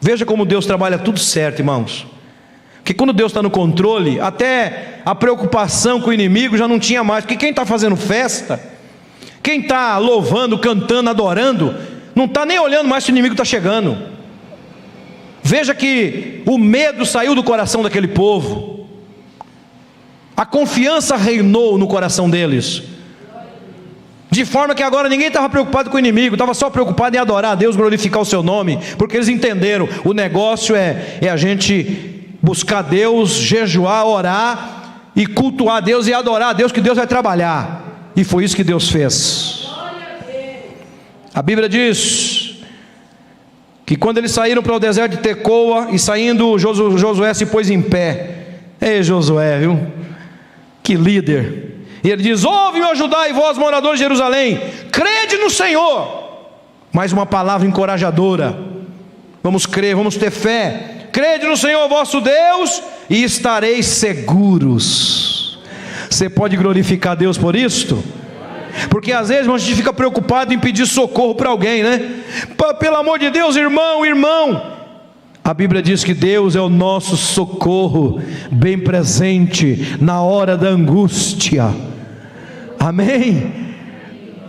Veja 0.00 0.24
como 0.24 0.46
Deus 0.46 0.64
trabalha 0.64 0.98
tudo 0.98 1.18
certo, 1.18 1.60
irmãos. 1.60 2.06
Que 2.82 2.94
quando 2.94 3.12
Deus 3.12 3.32
está 3.32 3.42
no 3.42 3.50
controle, 3.50 4.20
até 4.20 5.00
a 5.04 5.14
preocupação 5.14 6.00
com 6.00 6.10
o 6.10 6.12
inimigo 6.12 6.56
já 6.56 6.68
não 6.68 6.78
tinha 6.78 7.02
mais, 7.02 7.24
porque 7.24 7.36
quem 7.36 7.50
está 7.50 7.66
fazendo 7.66 7.96
festa, 7.96 8.60
quem 9.42 9.60
está 9.60 9.98
louvando, 9.98 10.58
cantando, 10.58 11.10
adorando, 11.10 11.74
não 12.14 12.24
está 12.24 12.46
nem 12.46 12.58
olhando 12.58 12.88
mais 12.88 13.04
se 13.04 13.10
o 13.10 13.12
inimigo 13.12 13.34
está 13.34 13.44
chegando. 13.44 13.98
Veja 15.42 15.74
que 15.74 16.42
o 16.46 16.56
medo 16.58 17.04
saiu 17.04 17.34
do 17.34 17.42
coração 17.44 17.82
daquele 17.82 18.08
povo. 18.08 18.75
A 20.36 20.44
confiança 20.44 21.16
reinou 21.16 21.78
no 21.78 21.86
coração 21.86 22.28
deles. 22.28 22.82
De 24.30 24.44
forma 24.44 24.74
que 24.74 24.82
agora 24.82 25.08
ninguém 25.08 25.28
estava 25.28 25.48
preocupado 25.48 25.88
com 25.88 25.96
o 25.96 25.98
inimigo, 25.98 26.34
estava 26.34 26.52
só 26.52 26.68
preocupado 26.68 27.16
em 27.16 27.18
adorar 27.18 27.52
a 27.52 27.54
Deus, 27.54 27.74
glorificar 27.74 28.20
o 28.20 28.24
seu 28.24 28.42
nome, 28.42 28.78
porque 28.98 29.16
eles 29.16 29.28
entenderam: 29.28 29.88
o 30.04 30.12
negócio 30.12 30.76
é, 30.76 31.18
é 31.22 31.30
a 31.30 31.36
gente 31.36 32.36
buscar 32.42 32.82
Deus, 32.82 33.30
jejuar, 33.30 34.04
orar 34.06 35.10
e 35.16 35.26
cultuar 35.26 35.80
Deus 35.80 36.06
e 36.06 36.12
adorar 36.12 36.50
a 36.50 36.52
Deus, 36.52 36.70
que 36.70 36.82
Deus 36.82 36.98
vai 36.98 37.06
trabalhar. 37.06 38.12
E 38.14 38.24
foi 38.24 38.44
isso 38.44 38.56
que 38.56 38.64
Deus 38.64 38.90
fez. 38.90 39.68
A 41.34 41.40
Bíblia 41.40 41.68
diz 41.68 42.56
que 43.86 43.96
quando 43.96 44.18
eles 44.18 44.32
saíram 44.32 44.62
para 44.62 44.74
o 44.74 44.80
deserto 44.80 45.12
de 45.12 45.18
Tecoa 45.18 45.88
e 45.92 45.98
saindo, 45.98 46.58
Josué 46.58 47.32
se 47.32 47.46
pôs 47.46 47.70
em 47.70 47.80
pé. 47.80 48.36
Ei, 48.80 49.02
Josué, 49.02 49.58
viu? 49.60 49.95
Que 50.86 50.94
líder. 50.94 51.74
E 52.04 52.10
ele 52.10 52.22
diz: 52.22 52.44
Ouve-me, 52.44 52.86
ajudai, 52.86 53.32
vós, 53.32 53.58
moradores 53.58 53.98
de 53.98 54.04
Jerusalém, 54.04 54.60
crede 54.92 55.36
no 55.38 55.50
Senhor. 55.50 56.24
Mais 56.92 57.12
uma 57.12 57.26
palavra 57.26 57.66
encorajadora. 57.66 58.56
Vamos 59.42 59.66
crer, 59.66 59.96
vamos 59.96 60.16
ter 60.16 60.30
fé. 60.30 61.08
Crede 61.12 61.46
no 61.46 61.56
Senhor 61.56 61.88
vosso 61.88 62.20
Deus 62.20 62.80
e 63.10 63.24
estareis 63.24 63.86
seguros. 63.86 65.58
Você 66.08 66.30
pode 66.30 66.56
glorificar 66.56 67.16
Deus 67.16 67.36
por 67.36 67.56
isto? 67.56 68.02
Porque 68.88 69.10
às 69.10 69.28
vezes 69.28 69.48
a 69.48 69.58
gente 69.58 69.74
fica 69.74 69.92
preocupado 69.92 70.54
em 70.54 70.58
pedir 70.58 70.86
socorro 70.86 71.34
para 71.34 71.48
alguém, 71.48 71.82
né? 71.82 72.22
Pelo 72.78 72.96
amor 72.96 73.18
de 73.18 73.30
Deus, 73.30 73.56
irmão, 73.56 74.06
irmão, 74.06 74.75
a 75.46 75.54
Bíblia 75.54 75.80
diz 75.80 76.02
que 76.02 76.12
Deus 76.12 76.56
é 76.56 76.60
o 76.60 76.68
nosso 76.68 77.16
socorro, 77.16 78.20
bem 78.50 78.76
presente 78.76 79.96
na 80.00 80.20
hora 80.20 80.56
da 80.56 80.70
angústia. 80.70 81.72
Amém? 82.76 83.54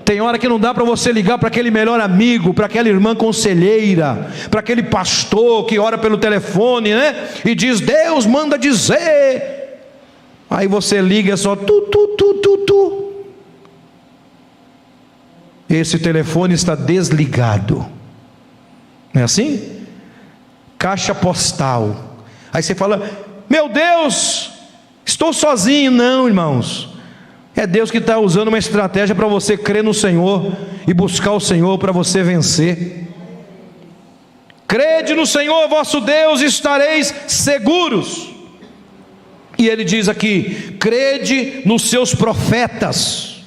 Tem 0.04 0.20
hora 0.20 0.40
que 0.40 0.48
não 0.48 0.60
dá 0.60 0.74
para 0.74 0.84
você 0.84 1.12
ligar 1.12 1.38
para 1.38 1.50
aquele 1.50 1.70
melhor 1.70 2.00
amigo, 2.00 2.52
para 2.52 2.66
aquela 2.66 2.90
irmã 2.90 3.16
conselheira, 3.16 4.32
para 4.50 4.60
aquele 4.60 4.82
pastor 4.82 5.68
que 5.68 5.78
ora 5.78 6.00
pelo 6.00 6.18
telefone, 6.18 6.96
né? 6.96 7.28
E 7.46 7.54
diz: 7.54 7.80
Deus 7.80 8.26
manda 8.26 8.58
dizer. 8.58 9.84
Aí 10.50 10.68
você 10.68 11.00
liga 11.00 11.38
só 11.38 11.56
tu, 11.56 11.82
tu, 11.92 12.08
tu, 12.18 12.34
tu, 12.42 12.58
tu. 12.66 13.14
Esse 15.70 16.00
telefone 16.00 16.56
está 16.56 16.74
desligado. 16.74 17.86
Não 19.14 19.22
é 19.22 19.26
assim? 19.26 19.77
Caixa 20.78 21.14
postal. 21.14 22.18
Aí 22.52 22.62
você 22.62 22.76
fala: 22.76 23.10
Meu 23.50 23.70
Deus, 23.70 24.52
estou 25.06 25.34
sozinho. 25.34 25.92
Não, 25.92 26.28
irmãos. 26.28 26.90
É 27.56 27.66
Deus 27.66 27.90
que 27.90 27.98
está 27.98 28.20
usando 28.20 28.50
uma 28.50 28.60
estratégia 28.60 29.16
para 29.16 29.28
você 29.28 29.58
crer 29.58 29.84
no 29.84 29.94
Senhor 29.94 30.56
e 30.88 30.94
buscar 30.94 31.32
o 31.32 31.40
Senhor 31.40 31.80
para 31.80 31.92
você 31.92 32.22
vencer. 32.22 33.08
Crede 34.68 35.16
no 35.16 35.26
Senhor 35.26 35.68
vosso 35.68 36.00
Deus 36.00 36.42
e 36.42 36.46
estareis 36.46 37.14
seguros. 37.28 38.30
E 39.58 39.68
ele 39.68 39.84
diz 39.84 40.08
aqui: 40.08 40.76
crede 40.80 41.64
nos 41.66 41.90
seus 41.90 42.14
profetas 42.14 43.44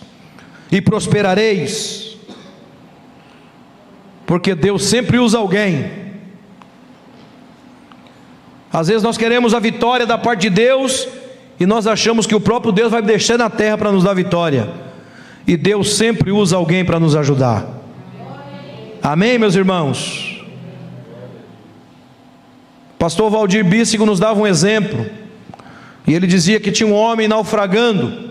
e 0.72 0.80
prosperareis. 0.80 2.16
Porque 4.26 4.54
Deus 4.54 4.84
sempre 4.84 5.18
usa 5.18 5.38
alguém 5.38 5.99
às 8.72 8.88
vezes 8.88 9.02
nós 9.02 9.16
queremos 9.16 9.52
a 9.52 9.58
vitória 9.58 10.06
da 10.06 10.16
parte 10.16 10.42
de 10.42 10.50
Deus 10.50 11.08
e 11.58 11.66
nós 11.66 11.86
achamos 11.86 12.26
que 12.26 12.34
o 12.34 12.40
próprio 12.40 12.72
Deus 12.72 12.90
vai 12.90 13.02
descer 13.02 13.36
na 13.36 13.50
terra 13.50 13.76
para 13.76 13.90
nos 13.92 14.04
dar 14.04 14.14
vitória. 14.14 14.70
E 15.46 15.56
Deus 15.56 15.94
sempre 15.96 16.30
usa 16.30 16.56
alguém 16.56 16.84
para 16.84 17.00
nos 17.00 17.16
ajudar. 17.16 17.66
Amém, 19.02 19.38
meus 19.38 19.54
irmãos? 19.56 20.44
Pastor 22.98 23.30
Valdir 23.30 23.64
Bíssigo 23.64 24.06
nos 24.06 24.20
dava 24.20 24.38
um 24.38 24.46
exemplo. 24.46 25.06
E 26.06 26.14
ele 26.14 26.26
dizia 26.26 26.60
que 26.60 26.70
tinha 26.70 26.86
um 26.86 26.94
homem 26.94 27.26
naufragando. 27.26 28.30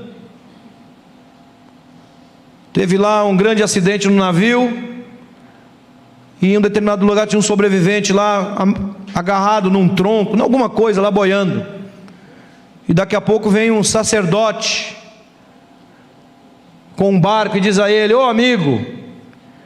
Teve 2.72 2.98
lá 2.98 3.26
um 3.26 3.36
grande 3.36 3.62
acidente 3.62 4.08
no 4.08 4.16
navio. 4.16 4.72
E 6.42 6.54
em 6.54 6.58
um 6.58 6.62
determinado 6.62 7.06
lugar 7.06 7.28
tinha 7.28 7.40
um 7.40 7.42
sobrevivente 7.42 8.14
lá 8.14 8.56
agarrado 9.14 9.70
num 9.70 9.88
tronco, 9.90 10.36
em 10.36 10.42
alguma 10.42 10.70
coisa 10.70 11.02
lá 11.02 11.12
boiando. 11.12 11.66
E 12.88 12.94
daqui 12.94 13.16
a 13.16 13.22
pouco 13.22 13.50
vem 13.50 13.70
um 13.70 13.84
sacerdote 13.84 14.98
com 16.96 17.12
um 17.12 17.20
barco 17.20 17.58
e 17.58 17.62
diz 17.62 17.80
a 17.80 17.92
ele: 17.92 18.14
Ô 18.14 18.20
oh, 18.20 18.30
amigo, 18.30 18.84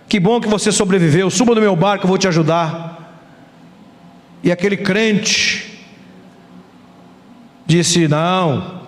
que 0.07 0.19
bom 0.19 0.39
que 0.39 0.47
você 0.47 0.71
sobreviveu, 0.71 1.29
suba 1.29 1.55
do 1.55 1.61
meu 1.61 1.75
barco, 1.75 2.05
eu 2.05 2.09
vou 2.09 2.17
te 2.17 2.27
ajudar. 2.27 2.93
E 4.43 4.51
aquele 4.51 4.77
crente 4.77 5.85
disse: 7.65 8.07
Não, 8.07 8.81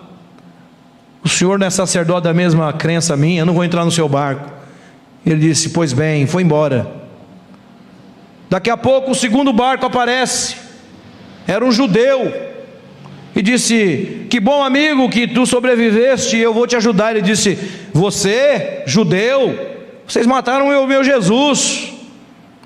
o 1.24 1.28
senhor 1.28 1.58
não 1.58 1.66
é 1.66 1.70
sacerdote 1.70 2.24
da 2.24 2.34
mesma 2.34 2.72
crença 2.72 3.16
minha, 3.16 3.40
eu 3.40 3.46
não 3.46 3.54
vou 3.54 3.64
entrar 3.64 3.84
no 3.84 3.90
seu 3.90 4.08
barco. 4.08 4.52
Ele 5.24 5.40
disse: 5.40 5.70
Pois 5.70 5.92
bem, 5.92 6.26
foi 6.26 6.42
embora. 6.42 6.95
Daqui 8.48 8.70
a 8.70 8.76
pouco 8.76 9.10
o 9.10 9.14
segundo 9.14 9.52
barco 9.52 9.86
aparece. 9.86 10.56
Era 11.46 11.64
um 11.64 11.72
judeu. 11.72 12.32
E 13.34 13.42
disse: 13.42 14.26
Que 14.30 14.40
bom 14.40 14.62
amigo 14.62 15.10
que 15.10 15.26
tu 15.26 15.44
sobreviveste, 15.46 16.36
eu 16.36 16.54
vou 16.54 16.66
te 16.66 16.76
ajudar. 16.76 17.10
Ele 17.10 17.22
disse: 17.22 17.58
Você, 17.92 18.82
judeu, 18.86 19.58
vocês 20.06 20.26
mataram 20.26 20.68
o 20.68 20.86
meu 20.86 21.04
Jesus. 21.04 21.92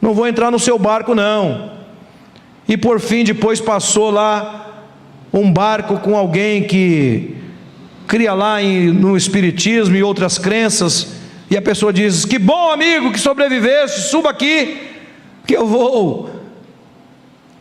Não 0.00 0.14
vou 0.14 0.26
entrar 0.26 0.50
no 0.50 0.58
seu 0.58 0.78
barco, 0.78 1.14
não. 1.14 1.72
E 2.68 2.76
por 2.76 3.00
fim, 3.00 3.24
depois 3.24 3.60
passou 3.60 4.10
lá 4.10 4.86
um 5.32 5.50
barco 5.50 5.98
com 5.98 6.16
alguém 6.16 6.62
que 6.62 7.36
cria 8.06 8.32
lá 8.32 8.62
em, 8.62 8.88
no 8.88 9.16
Espiritismo 9.16 9.96
e 9.96 10.02
outras 10.02 10.38
crenças. 10.38 11.14
E 11.50 11.56
a 11.56 11.62
pessoa 11.62 11.92
diz: 11.92 12.24
Que 12.26 12.38
bom 12.38 12.70
amigo 12.70 13.12
que 13.12 13.18
sobreviveste, 13.18 14.02
suba 14.02 14.30
aqui 14.30 14.89
que 15.46 15.56
eu 15.56 15.66
vou 15.66 16.30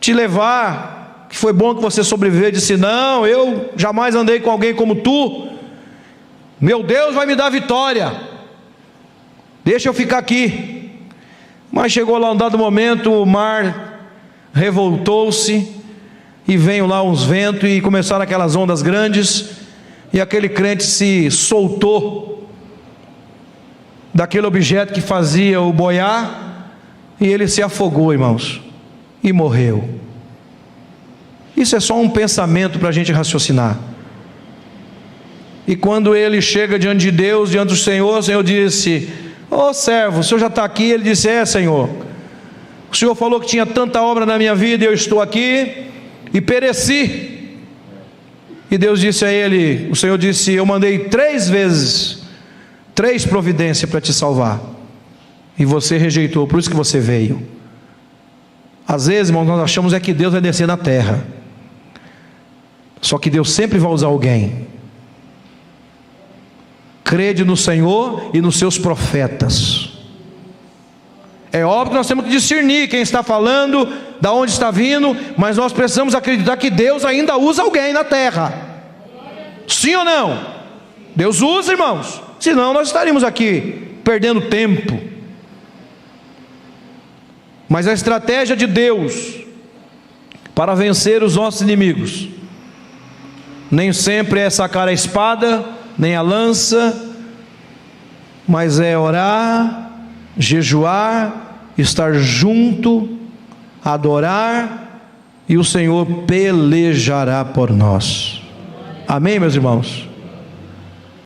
te 0.00 0.12
levar, 0.12 1.26
que 1.28 1.36
foi 1.36 1.52
bom 1.52 1.74
que 1.74 1.82
você 1.82 2.02
sobreviveu. 2.02 2.50
Disse: 2.50 2.76
Não, 2.76 3.26
eu 3.26 3.70
jamais 3.76 4.14
andei 4.14 4.40
com 4.40 4.50
alguém 4.50 4.74
como 4.74 4.96
tu. 4.96 5.48
Meu 6.60 6.82
Deus 6.82 7.14
vai 7.14 7.26
me 7.26 7.34
dar 7.34 7.50
vitória. 7.50 8.12
Deixa 9.64 9.88
eu 9.88 9.94
ficar 9.94 10.18
aqui. 10.18 10.90
Mas 11.70 11.92
chegou 11.92 12.18
lá 12.18 12.32
um 12.32 12.36
dado 12.36 12.58
momento, 12.58 13.12
o 13.12 13.24
mar 13.24 14.10
revoltou-se 14.52 15.76
e 16.46 16.56
veio 16.56 16.86
lá 16.86 17.02
uns 17.02 17.22
ventos 17.22 17.70
e 17.70 17.80
começaram 17.80 18.22
aquelas 18.22 18.56
ondas 18.56 18.82
grandes 18.82 19.50
e 20.12 20.20
aquele 20.20 20.48
crente 20.48 20.82
se 20.82 21.30
soltou 21.30 22.50
daquele 24.12 24.46
objeto 24.46 24.92
que 24.92 25.00
fazia 25.00 25.60
o 25.60 25.72
boiar 25.72 26.49
e 27.20 27.26
ele 27.26 27.46
se 27.46 27.62
afogou, 27.62 28.12
irmãos, 28.12 28.60
e 29.22 29.32
morreu. 29.32 29.88
Isso 31.56 31.76
é 31.76 31.80
só 31.80 32.00
um 32.00 32.08
pensamento 32.08 32.78
para 32.78 32.88
a 32.88 32.92
gente 32.92 33.12
raciocinar. 33.12 33.78
E 35.66 35.76
quando 35.76 36.16
ele 36.16 36.40
chega 36.40 36.78
diante 36.78 37.00
de 37.00 37.10
Deus, 37.10 37.50
diante 37.50 37.68
do 37.68 37.76
Senhor, 37.76 38.18
o 38.18 38.22
Senhor 38.22 38.42
disse: 38.42 39.10
Ô 39.50 39.68
oh, 39.68 39.74
servo, 39.74 40.20
o 40.20 40.24
senhor 40.24 40.40
já 40.40 40.46
está 40.46 40.64
aqui? 40.64 40.84
Ele 40.84 41.02
disse: 41.02 41.28
É, 41.28 41.44
Senhor. 41.44 41.88
O 42.90 42.96
Senhor 42.96 43.14
falou 43.14 43.40
que 43.40 43.46
tinha 43.46 43.66
tanta 43.66 44.00
obra 44.00 44.24
na 44.24 44.38
minha 44.38 44.54
vida 44.54 44.84
e 44.84 44.86
eu 44.86 44.94
estou 44.94 45.20
aqui 45.20 45.86
e 46.32 46.40
pereci. 46.40 47.56
E 48.70 48.78
Deus 48.78 49.00
disse 49.00 49.24
a 49.24 49.32
ele: 49.32 49.88
O 49.90 49.96
Senhor 49.96 50.16
disse, 50.16 50.52
Eu 50.52 50.64
mandei 50.64 51.00
três 51.00 51.48
vezes, 51.48 52.22
três 52.94 53.26
providências 53.26 53.90
para 53.90 54.00
te 54.00 54.12
salvar, 54.12 54.60
e 55.60 55.64
você 55.66 55.98
rejeitou, 55.98 56.46
por 56.46 56.58
isso 56.58 56.70
que 56.70 56.74
você 56.74 56.98
veio. 56.98 57.46
Às 58.88 59.08
vezes, 59.08 59.28
irmãos, 59.28 59.44
nós 59.44 59.60
achamos 59.60 59.92
é 59.92 60.00
que 60.00 60.14
Deus 60.14 60.32
vai 60.32 60.40
descer 60.40 60.66
na 60.66 60.78
terra, 60.78 61.22
só 63.02 63.18
que 63.18 63.28
Deus 63.28 63.50
sempre 63.50 63.78
vai 63.78 63.92
usar 63.92 64.06
alguém. 64.06 64.66
Crede 67.04 67.44
no 67.44 67.58
Senhor 67.58 68.30
e 68.32 68.40
nos 68.40 68.58
seus 68.58 68.78
profetas. 68.78 69.90
É 71.52 71.62
óbvio 71.62 71.90
que 71.90 71.96
nós 71.96 72.08
temos 72.08 72.24
que 72.24 72.30
discernir 72.30 72.88
quem 72.88 73.02
está 73.02 73.22
falando, 73.22 73.86
da 74.18 74.32
onde 74.32 74.52
está 74.52 74.70
vindo, 74.70 75.14
mas 75.36 75.58
nós 75.58 75.74
precisamos 75.74 76.14
acreditar 76.14 76.56
que 76.56 76.70
Deus 76.70 77.04
ainda 77.04 77.36
usa 77.36 77.60
alguém 77.62 77.92
na 77.92 78.02
terra. 78.02 78.54
Sim 79.68 79.94
ou 79.96 80.04
não? 80.06 80.40
Deus 81.14 81.42
usa, 81.42 81.72
irmãos. 81.72 82.22
Senão 82.38 82.72
nós 82.72 82.88
estaríamos 82.88 83.22
aqui 83.22 83.98
perdendo 84.02 84.48
tempo. 84.48 85.19
Mas 87.70 87.86
a 87.86 87.92
estratégia 87.92 88.56
de 88.56 88.66
Deus 88.66 89.36
para 90.56 90.74
vencer 90.74 91.22
os 91.22 91.36
nossos 91.36 91.60
inimigos 91.60 92.28
nem 93.70 93.92
sempre 93.92 94.40
é 94.40 94.50
sacar 94.50 94.88
a 94.88 94.92
espada, 94.92 95.64
nem 95.96 96.16
a 96.16 96.20
lança, 96.20 97.14
mas 98.48 98.80
é 98.80 98.98
orar, 98.98 99.92
jejuar, 100.36 101.70
estar 101.78 102.14
junto, 102.14 103.16
adorar, 103.84 105.12
e 105.48 105.56
o 105.56 105.62
Senhor 105.62 106.24
pelejará 106.26 107.44
por 107.44 107.70
nós. 107.70 108.42
Amém, 109.06 109.38
meus 109.38 109.54
irmãos? 109.54 110.09